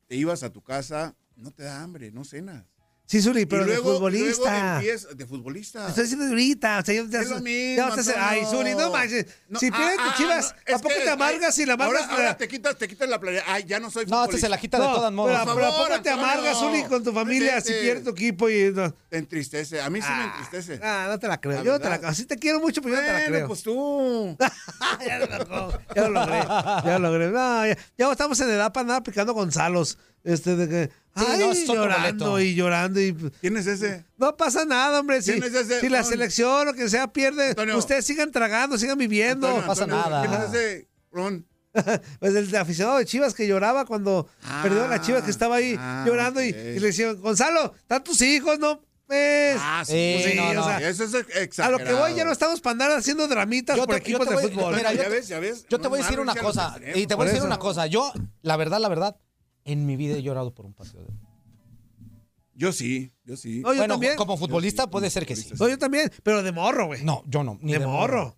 Te 0.06 0.16
ibas 0.16 0.42
a 0.42 0.50
tu 0.52 0.62
casa, 0.62 1.16
no 1.36 1.50
te 1.50 1.62
da 1.62 1.82
hambre, 1.82 2.10
no 2.12 2.24
cenas. 2.24 2.66
Sí, 3.06 3.20
Zuli, 3.20 3.44
pero 3.44 3.64
y 3.64 3.66
luego, 3.66 3.90
de 3.90 3.96
futbolista. 3.98 4.80
luego 4.80 5.14
de 5.14 5.26
futbolista. 5.26 5.88
Estoy 5.88 6.04
diciendo 6.04 6.24
ahorita, 6.26 6.78
o 6.78 6.84
sea, 6.84 6.94
ya, 6.94 7.20
Es 7.20 7.28
lo 7.28 7.36
ya 7.36 7.42
mismo, 7.42 7.86
vas 7.86 8.08
a. 8.08 8.28
Ay, 8.30 8.42
Zuli, 8.50 8.74
no 8.74 8.90
manches. 8.90 9.26
No, 9.46 9.60
si 9.60 9.66
ah, 9.66 9.76
pierden 9.76 9.98
ah, 10.00 10.04
tus 10.06 10.16
chivas, 10.16 10.54
no, 10.54 10.62
es 10.64 10.74
¿a 10.74 10.78
poco 10.82 10.94
que- 10.94 11.00
te 11.02 11.10
amargas 11.10 11.58
y 11.58 11.66
la 11.66 11.74
ahora, 11.74 11.84
amargas? 11.86 12.10
ahora 12.10 12.36
te 12.38 12.48
quitas, 12.48 12.78
te 12.78 12.88
quitas 12.88 13.06
la 13.06 13.20
playa. 13.20 13.44
Ay, 13.46 13.64
ya 13.64 13.78
no 13.78 13.90
soy 13.90 14.06
no, 14.06 14.24
este 14.24 14.38
se 14.38 14.48
la 14.48 14.56
quita 14.58 14.78
de 14.78 14.86
todas 14.86 15.12
modos. 15.12 15.32
Pero, 15.32 15.42
¿a 15.42 15.44
favor, 15.70 15.88
poco 15.88 16.02
te 16.02 16.08
amargas, 16.10 16.58
Zuli, 16.58 16.82
con 16.84 17.04
tu 17.04 17.12
familia 17.12 17.60
si 17.60 17.72
Vete. 17.72 17.82
pierde 17.82 18.00
tu 18.04 18.10
equipo 18.10 18.48
y... 18.48 18.72
No. 18.72 18.90
Te 19.10 19.18
entristece. 19.18 19.82
A 19.82 19.90
mí 19.90 20.00
sí 20.00 20.08
me 20.10 20.24
entristece. 20.24 20.80
Ah, 20.82 21.06
no 21.10 21.18
te 21.18 21.28
la 21.28 21.38
creo. 21.38 21.58
La 21.58 21.62
yo 21.62 21.72
no 21.72 21.80
te 21.80 21.90
la 21.90 21.98
creo. 21.98 22.08
Así 22.10 22.24
te 22.24 22.38
quiero 22.38 22.58
mucho, 22.58 22.80
pero 22.80 22.94
yo 22.94 23.00
no 23.02 23.06
te 23.06 23.12
la 23.12 23.18
Bueno, 23.18 23.34
creo. 23.34 23.48
pues 23.48 23.62
tú. 23.62 24.36
ya 25.06 25.18
lo 25.18 25.26
logró, 25.26 25.80
ya 25.94 26.02
lo 26.02 26.10
logré. 26.10 26.38
Ya 26.86 26.98
lo 26.98 27.10
logré. 27.10 27.30
No, 27.30 27.66
ya, 27.66 27.76
ya 27.98 28.10
estamos 28.10 28.40
en 28.40 28.48
edad 28.48 28.72
para 28.72 28.80
andar 28.82 28.96
aplicando 28.96 29.34
Gonzalos. 29.34 29.98
Este, 30.24 30.56
de 30.56 30.68
que. 30.68 30.90
Sí, 31.16 31.24
ay, 31.28 31.38
no, 31.38 31.52
llorando 31.74 32.30
boleto. 32.30 32.40
y 32.40 32.54
llorando. 32.56 33.00
y 33.00 33.14
¿Quién 33.40 33.56
es 33.56 33.66
ese? 33.68 34.04
No 34.16 34.36
pasa 34.36 34.64
nada, 34.64 34.98
hombre. 35.00 35.22
Si, 35.22 35.30
¿Quién 35.32 35.44
es 35.44 35.54
ese? 35.54 35.80
si 35.80 35.88
la 35.88 36.00
No. 36.00 36.04
selección 36.08 36.68
o 36.68 36.72
que 36.72 36.88
sea 36.88 37.06
pierde, 37.12 37.50
Antonio. 37.50 37.76
ustedes 37.78 38.04
sigan 38.04 38.32
tragando, 38.32 38.76
sigan 38.78 38.98
viviendo. 38.98 39.46
Antonio, 39.46 39.60
no 39.60 39.66
pasa 39.68 39.84
Antonio, 39.84 40.04
nada. 40.10 40.26
¿Quién 40.26 40.42
es 40.42 40.48
ese? 40.48 40.88
Ron. 41.12 41.46
Pues 42.20 42.34
el 42.34 42.56
aficionado 42.56 42.98
de 42.98 43.04
Chivas 43.04 43.34
que 43.34 43.46
lloraba 43.46 43.84
cuando 43.84 44.28
Ah, 44.44 44.60
perdió 44.62 44.86
la 44.88 45.00
Chivas 45.00 45.22
que 45.24 45.30
estaba 45.30 45.56
ahí 45.56 45.76
ah, 45.78 46.04
llorando 46.06 46.40
y, 46.42 46.52
le 46.52 46.80
decían, 46.80 47.20
Gonzalo, 47.20 47.74
están 47.76 48.02
tus 48.02 48.20
hijos, 48.22 48.58
¿no? 48.58 48.80
Pues, 49.06 49.56
Ah, 49.60 49.82
sí, 49.84 50.20
pues 50.22 50.36
no, 50.36 50.54
no. 50.54 50.60
o 50.62 50.64
sea, 50.64 50.88
Eso 50.88 51.04
es 51.04 51.14
a 51.14 51.18
exagerado. 51.42 51.78
lo 51.78 51.84
que 51.84 51.92
voy 51.92 52.14
ya 52.14 52.24
no 52.24 52.32
estamos 52.32 52.60
para 52.62 52.72
andar 52.72 52.90
haciendo 52.92 53.28
dramitas 53.28 53.76
Yo 53.76 53.84
por 53.86 53.96
te- 53.96 54.10
yo 54.10 54.16
equipos 54.16 54.28
de 54.42 54.48
fútbol. 54.48 54.74
mira, 54.76 54.92
yo 54.92 54.98
ya 54.98 55.04
te- 55.04 55.10
ves, 55.10 55.28
ya 55.28 55.38
ves. 55.40 55.66
Yo 55.68 55.78
te 55.78 55.88
voy 55.88 56.00
a 56.00 56.02
decir 56.02 56.18
una 56.20 56.32
a 56.32 56.36
cosa, 56.36 56.76
y 56.94 57.06
te 57.06 57.14
voy 57.14 57.24
a 57.24 57.26
decir 57.26 57.38
eso. 57.38 57.46
una 57.46 57.58
cosa. 57.58 57.86
Yo, 57.86 58.12
la 58.42 58.56
verdad, 58.56 58.78
la 58.80 58.88
verdad, 58.88 59.16
en 59.64 59.86
mi 59.86 59.96
vida 59.96 60.16
he 60.16 60.22
llorado 60.22 60.52
por 60.54 60.66
un 60.66 60.74
partido. 60.74 61.04
de- 61.04 61.12
Yo 62.56 62.72
sí, 62.72 63.12
yo 63.24 63.36
sí. 63.36 63.60
No, 63.60 63.72
yo 63.72 63.78
bueno, 63.78 63.94
también. 63.94 64.16
como 64.16 64.36
futbolista 64.36 64.82
Yo 64.84 64.86
sí, 64.86 64.90
puede 64.92 65.06
como 65.06 65.10
ser 65.10 65.26
que 65.26 65.34
sí. 65.36 65.42
futbolista 65.42 65.64
No, 65.64 65.70
yo 65.70 65.78
también, 65.78 66.10
pero 66.22 66.42
de 66.42 66.52
morro, 66.52 66.86
güey. 66.86 67.02
No, 67.04 67.22
yo 67.26 67.42
no. 67.42 67.58
Ni 67.60 67.72
de, 67.72 67.80
de, 67.80 67.86
morro. 67.86 68.36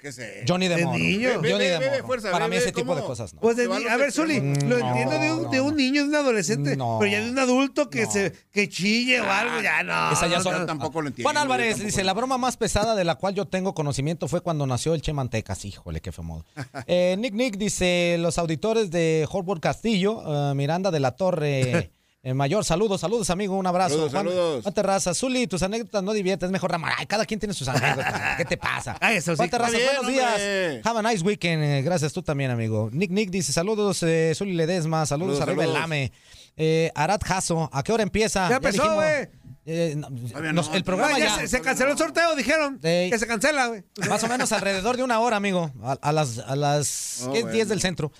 No, 0.00 0.02
qué 0.02 0.12
sé. 0.12 0.42
Yo 0.46 0.56
ni 0.56 0.66
de, 0.66 0.76
De 0.76 0.86
niño. 0.86 1.40
De 1.42 2.02
fuerza, 2.04 2.30
Para 2.30 2.48
mí 2.48 2.56
ese 2.56 2.72
tipo 2.72 2.94
de 2.96 3.02
cosas 3.02 3.34
no. 3.34 3.40
Pues 3.40 3.56
de 3.56 3.64
a 3.64 3.96
ver, 3.96 4.12
Zuli, 4.12 4.36
extremos. 4.36 4.64
lo 4.64 4.78
No, 4.78 4.88
entiendo 4.88 5.18
de 5.18 5.32
un, 5.32 5.50
de 5.50 5.60
un 5.60 5.70
no. 5.70 5.76
niño, 5.76 6.02
de 6.02 6.08
un 6.08 6.14
adolescente, 6.14 6.76
No. 6.76 6.96
pero 6.98 7.10
ya 7.12 7.20
de 7.22 7.30
un 7.30 7.38
adulto 7.38 7.90
que 7.90 8.04
No. 8.04 8.10
se 8.10 8.32
que 8.50 8.68
chille 8.68 9.20
o 9.20 9.30
algo, 9.30 9.60
ya 9.60 9.82
no. 9.82 10.12
Esa 10.12 10.26
ya 10.26 10.38
no, 10.38 10.42
son- 10.42 10.52
no. 10.54 10.58
Yo 10.60 10.66
tampoco 10.66 11.02
lo 11.02 11.08
entiendo. 11.08 11.26
Juan 11.30 11.36
Álvarez 11.36 11.78
dice, 11.78 12.02
la 12.04 12.14
broma 12.14 12.38
más 12.38 12.56
pesada 12.56 12.94
de 12.94 13.04
la 13.04 13.16
cual 13.16 13.34
yo 13.34 13.46
tengo 13.46 13.74
conocimiento 13.74 14.26
fue 14.28 14.40
cuando 14.40 14.66
nació 14.66 14.94
el 14.94 15.02
Che 15.02 15.12
Mantecas. 15.12 15.64
Híjole, 15.64 16.00
qué 16.00 16.12
famoso. 16.12 16.44
Eh, 16.86 17.16
Nick 17.18 17.34
Nick 17.34 17.56
dice, 17.56 18.16
los 18.18 18.38
auditores 18.38 18.90
de 18.90 19.26
Holborn 19.30 19.60
Castillo, 19.60 20.50
eh, 20.50 20.54
Miranda 20.54 20.90
de 20.90 21.00
la 21.00 21.12
Torre 21.12 21.92
eh, 22.22 22.34
Mayor, 22.34 22.64
saludos, 22.66 23.00
saludos 23.00 23.30
amigo, 23.30 23.56
un 23.56 23.66
abrazo. 23.66 23.94
Saludos, 23.94 24.12
Juan, 24.12 24.24
saludos. 24.26 24.62
Juan 24.62 24.74
Terraza, 24.74 25.14
Zuli, 25.14 25.46
tus 25.46 25.62
anécdotas 25.62 26.02
no 26.02 26.12
diviertes, 26.12 26.46
es 26.48 26.52
mejor 26.52 26.70
Ramón. 26.70 26.90
Ay, 26.96 27.06
cada 27.06 27.24
quien 27.24 27.40
tiene 27.40 27.54
sus 27.54 27.66
anécdotas. 27.68 28.36
¿Qué 28.36 28.44
te 28.44 28.56
pasa? 28.58 28.96
Ah, 29.00 29.12
eso 29.14 29.32
sí. 29.32 29.36
Juan 29.38 29.48
Terraza, 29.50 29.72
bien, 29.76 29.86
buenos 29.86 30.06
días. 30.06 30.32
hombre. 30.34 30.80
Have 30.84 30.98
a 30.98 31.02
nice 31.02 31.24
weekend. 31.24 31.62
eh, 31.62 31.82
gracias 31.82 32.12
tú 32.12 32.22
también, 32.22 32.50
amigo. 32.50 32.90
Nick 32.92 33.10
Nick 33.10 33.30
dice, 33.30 33.52
saludos, 33.52 34.02
eh, 34.02 34.32
Zuli 34.36 34.52
Ledesma, 34.52 35.06
saludos, 35.06 35.38
Saludos, 35.38 35.48
arriba 35.48 35.64
el 35.64 35.68
saludos. 35.70 35.80
Lame. 35.82 36.12
Eh, 36.56 36.92
Arad 36.94 37.20
Jasso, 37.24 37.70
¿a 37.72 37.82
qué 37.82 37.92
hora 37.92 38.02
empieza? 38.02 38.48
Ya 38.50 38.56
empezó, 38.56 38.94
güey. 38.94 39.28
Eh, 39.66 39.94
no, 39.96 40.08
Todavía 40.08 40.52
nos- 40.52 40.68
no, 40.70 40.74
el 40.74 40.84
programa 40.84 41.18
ya, 41.18 41.26
ya 41.26 41.36
se, 41.36 41.48
se 41.48 41.60
canceló 41.60 41.92
el 41.92 41.98
sorteo, 41.98 42.34
dijeron. 42.34 42.78
Que 42.80 43.14
se 43.18 43.26
cancela, 43.26 43.68
güey. 43.68 43.82
más 44.08 44.22
o 44.24 44.28
menos 44.28 44.50
alrededor 44.52 44.96
de 44.96 45.04
una 45.04 45.20
hora, 45.20 45.36
amigo, 45.36 45.70
a, 45.82 45.92
a 46.00 46.12
las, 46.12 46.38
a 46.38 46.56
las 46.56 47.22
Oh, 47.26 47.32
¿qué? 47.32 47.40
bueno. 47.42 47.54
10 47.54 47.68
del 47.68 47.80
centro. 47.80 48.10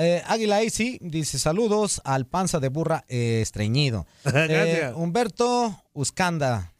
Eh, 0.00 0.22
Águila 0.26 0.58
AC 0.58 0.98
dice 1.00 1.40
saludos 1.40 2.00
al 2.04 2.26
panza 2.26 2.60
de 2.60 2.68
burra 2.68 3.04
eh, 3.08 3.40
estreñido. 3.42 4.06
Gracias. 4.24 4.56
Eh, 4.56 4.92
Humberto 4.94 5.82
Uscanda. 5.92 6.72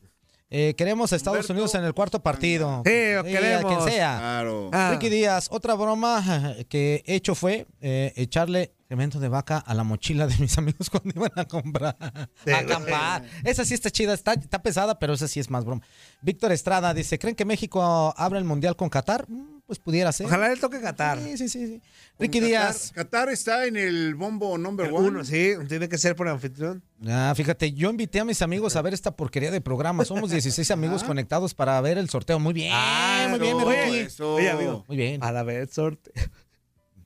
eh, 0.51 0.75
queremos 0.79 1.12
a 1.12 1.16
Estados 1.16 1.39
Humberto 1.39 1.53
Unidos 1.53 1.75
en 1.75 1.85
el 1.85 1.95
cuarto 1.95 2.23
partido. 2.23 2.83
Sí, 2.87 3.12
lo 3.14 3.25
queremos. 3.25 3.64
quien 3.64 3.83
sea. 3.91 4.16
Claro. 4.19 4.71
Ah. 4.73 4.91
Ricky 4.93 5.09
Díaz, 5.09 5.49
otra 5.51 5.75
broma 5.75 6.55
que 6.69 7.03
he 7.07 7.16
hecho 7.16 7.35
fue 7.35 7.66
echarle 7.81 8.73
Excremento 8.89 9.21
de 9.21 9.29
vaca 9.29 9.59
a 9.59 9.75
la 9.75 9.85
mochila 9.85 10.27
de 10.27 10.35
mis 10.39 10.57
amigos 10.59 10.89
cuando 10.89 11.11
iban 11.14 11.33
a 11.35 11.45
comprar. 11.45 11.95
Sí. 12.43 12.53
a 12.53 12.61
acampar. 12.61 13.23
Esa 13.45 13.66
sí 13.66 13.75
está 13.75 13.91
chida, 13.91 14.14
está, 14.14 14.33
está 14.33 14.62
pesada, 14.62 14.99
pero 14.99 15.12
esa 15.12 15.29
sí 15.29 15.41
es 15.41 15.51
más 15.51 15.66
broma. 15.66 15.83
Víctor 16.23 16.53
Estrada 16.53 16.95
dice: 16.95 17.19
¿Creen 17.19 17.37
que 17.37 17.45
México 17.45 18.14
abra 18.16 18.39
el 18.39 18.47
mundial 18.47 18.77
con 18.77 18.89
Qatar? 18.89 19.27
Pues 19.69 19.79
pudiera 19.79 20.11
ser. 20.12 20.25
Ojalá 20.27 20.49
le 20.49 20.57
toque 20.57 20.81
Qatar. 20.81 21.21
Sí, 21.23 21.37
sí, 21.37 21.47
sí. 21.51 21.66
sí. 21.66 21.83
Ricky 22.19 22.39
Qatar- 22.41 22.47
Díaz. 22.49 22.91
Qatar 22.95 23.29
está 23.29 23.66
en 23.66 23.77
el 23.77 24.14
bombo 24.14 24.57
number 24.57 24.87
El 24.87 24.95
one. 24.95 25.09
Uno, 25.09 25.25
sí, 25.27 25.53
tiene 25.69 25.91
que 25.91 25.99
ser 25.99 26.16
por 26.16 26.27
anfitrión. 26.27 26.83
Ah, 27.07 27.35
fíjate, 27.37 27.73
yo 27.75 27.91
invité 27.91 28.19
a 28.21 28.25
mis 28.25 28.41
amigos 28.41 28.77
a 28.77 28.83
ver 28.83 28.95
esta 28.95 29.14
porquería 29.14 29.51
de 29.51 29.61
programa. 29.61 30.07
Somos 30.07 30.31
16 30.31 30.71
amigos 30.71 31.05
conectados 31.05 31.53
para 31.53 31.79
ver 31.83 31.99
el 31.99 32.09
sorteo. 32.09 32.39
Muy 32.39 32.55
bien, 32.55 32.73
muy 33.29 33.39
bien, 33.39 33.57
mi 33.59 33.62
oye, 33.64 33.85
Ricky. 33.85 33.99
Eso. 33.99 34.37
Oye, 34.37 34.49
amigo. 34.51 34.85
Muy 34.89 34.97
bien. 34.97 35.21
Para 35.21 35.43
ver 35.43 35.61
el 35.61 35.69
sorteo. 35.71 36.14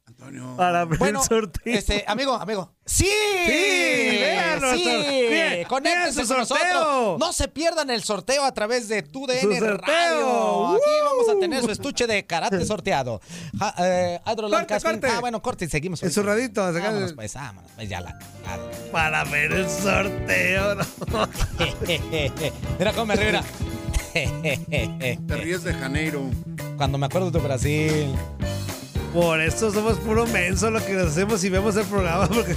Antonio. 0.06 0.54
Para 0.56 0.84
ver 0.84 0.98
Bueno, 0.98 1.20
el 1.20 1.26
sorteo. 1.28 1.74
este, 1.74 2.04
amigo, 2.06 2.34
amigo. 2.34 2.72
¡Sí! 2.84 3.08
vean 3.46 4.60
nuestro- 4.60 4.78
¡Sí! 4.92 5.26
miren, 5.30 5.64
¡Conéctense 5.64 6.26
con 6.26 6.46
sorteo. 6.46 6.66
nosotros! 6.74 7.18
No 7.18 7.32
se 7.32 7.48
pierdan 7.48 7.90
el 7.90 8.02
sorteo 8.02 8.44
a 8.44 8.52
través 8.52 8.88
de 8.88 9.02
TUDN. 9.02 9.78
Radio. 9.78 10.68
Aquí 10.68 10.80
a 11.32 11.40
tener 11.40 11.62
su 11.62 11.70
estuche 11.70 12.06
de 12.06 12.24
karate 12.24 12.64
sorteado. 12.66 13.20
Ja, 13.58 13.74
eh, 13.78 14.20
Corte, 14.24 14.80
corte. 14.80 15.06
Ah, 15.10 15.20
bueno, 15.20 15.42
corte 15.42 15.64
y 15.64 15.68
seguimos. 15.68 16.02
El 16.02 16.12
zurradito, 16.12 16.64
sacar 16.72 16.88
Vámonos, 16.90 17.10
el- 17.10 17.16
pues, 17.16 17.34
vámonos, 17.34 17.70
pues, 17.74 17.88
ya 17.88 18.00
la... 18.00 18.10
la- 18.10 18.90
Para 18.92 19.24
ver 19.24 19.52
el 19.52 19.68
sorteo. 19.68 20.74
¿no? 20.76 20.84
Mira 22.78 22.92
cómo 22.92 23.06
me 23.06 23.16
río, 23.16 23.26
mira. 23.26 23.44
Te 24.12 25.36
ríes 25.36 25.62
de 25.64 25.74
Janeiro. 25.74 26.22
Cuando 26.76 26.98
me 26.98 27.06
acuerdo 27.06 27.30
de 27.30 27.38
Brasil. 27.40 28.14
Por 29.12 29.40
eso 29.42 29.70
somos 29.70 29.98
puro 29.98 30.26
menso 30.26 30.70
lo 30.70 30.84
que 30.84 30.94
nos 30.94 31.08
hacemos 31.12 31.42
y 31.44 31.48
vemos 31.50 31.76
el 31.76 31.84
programa. 31.84 32.28
Porque 32.28 32.56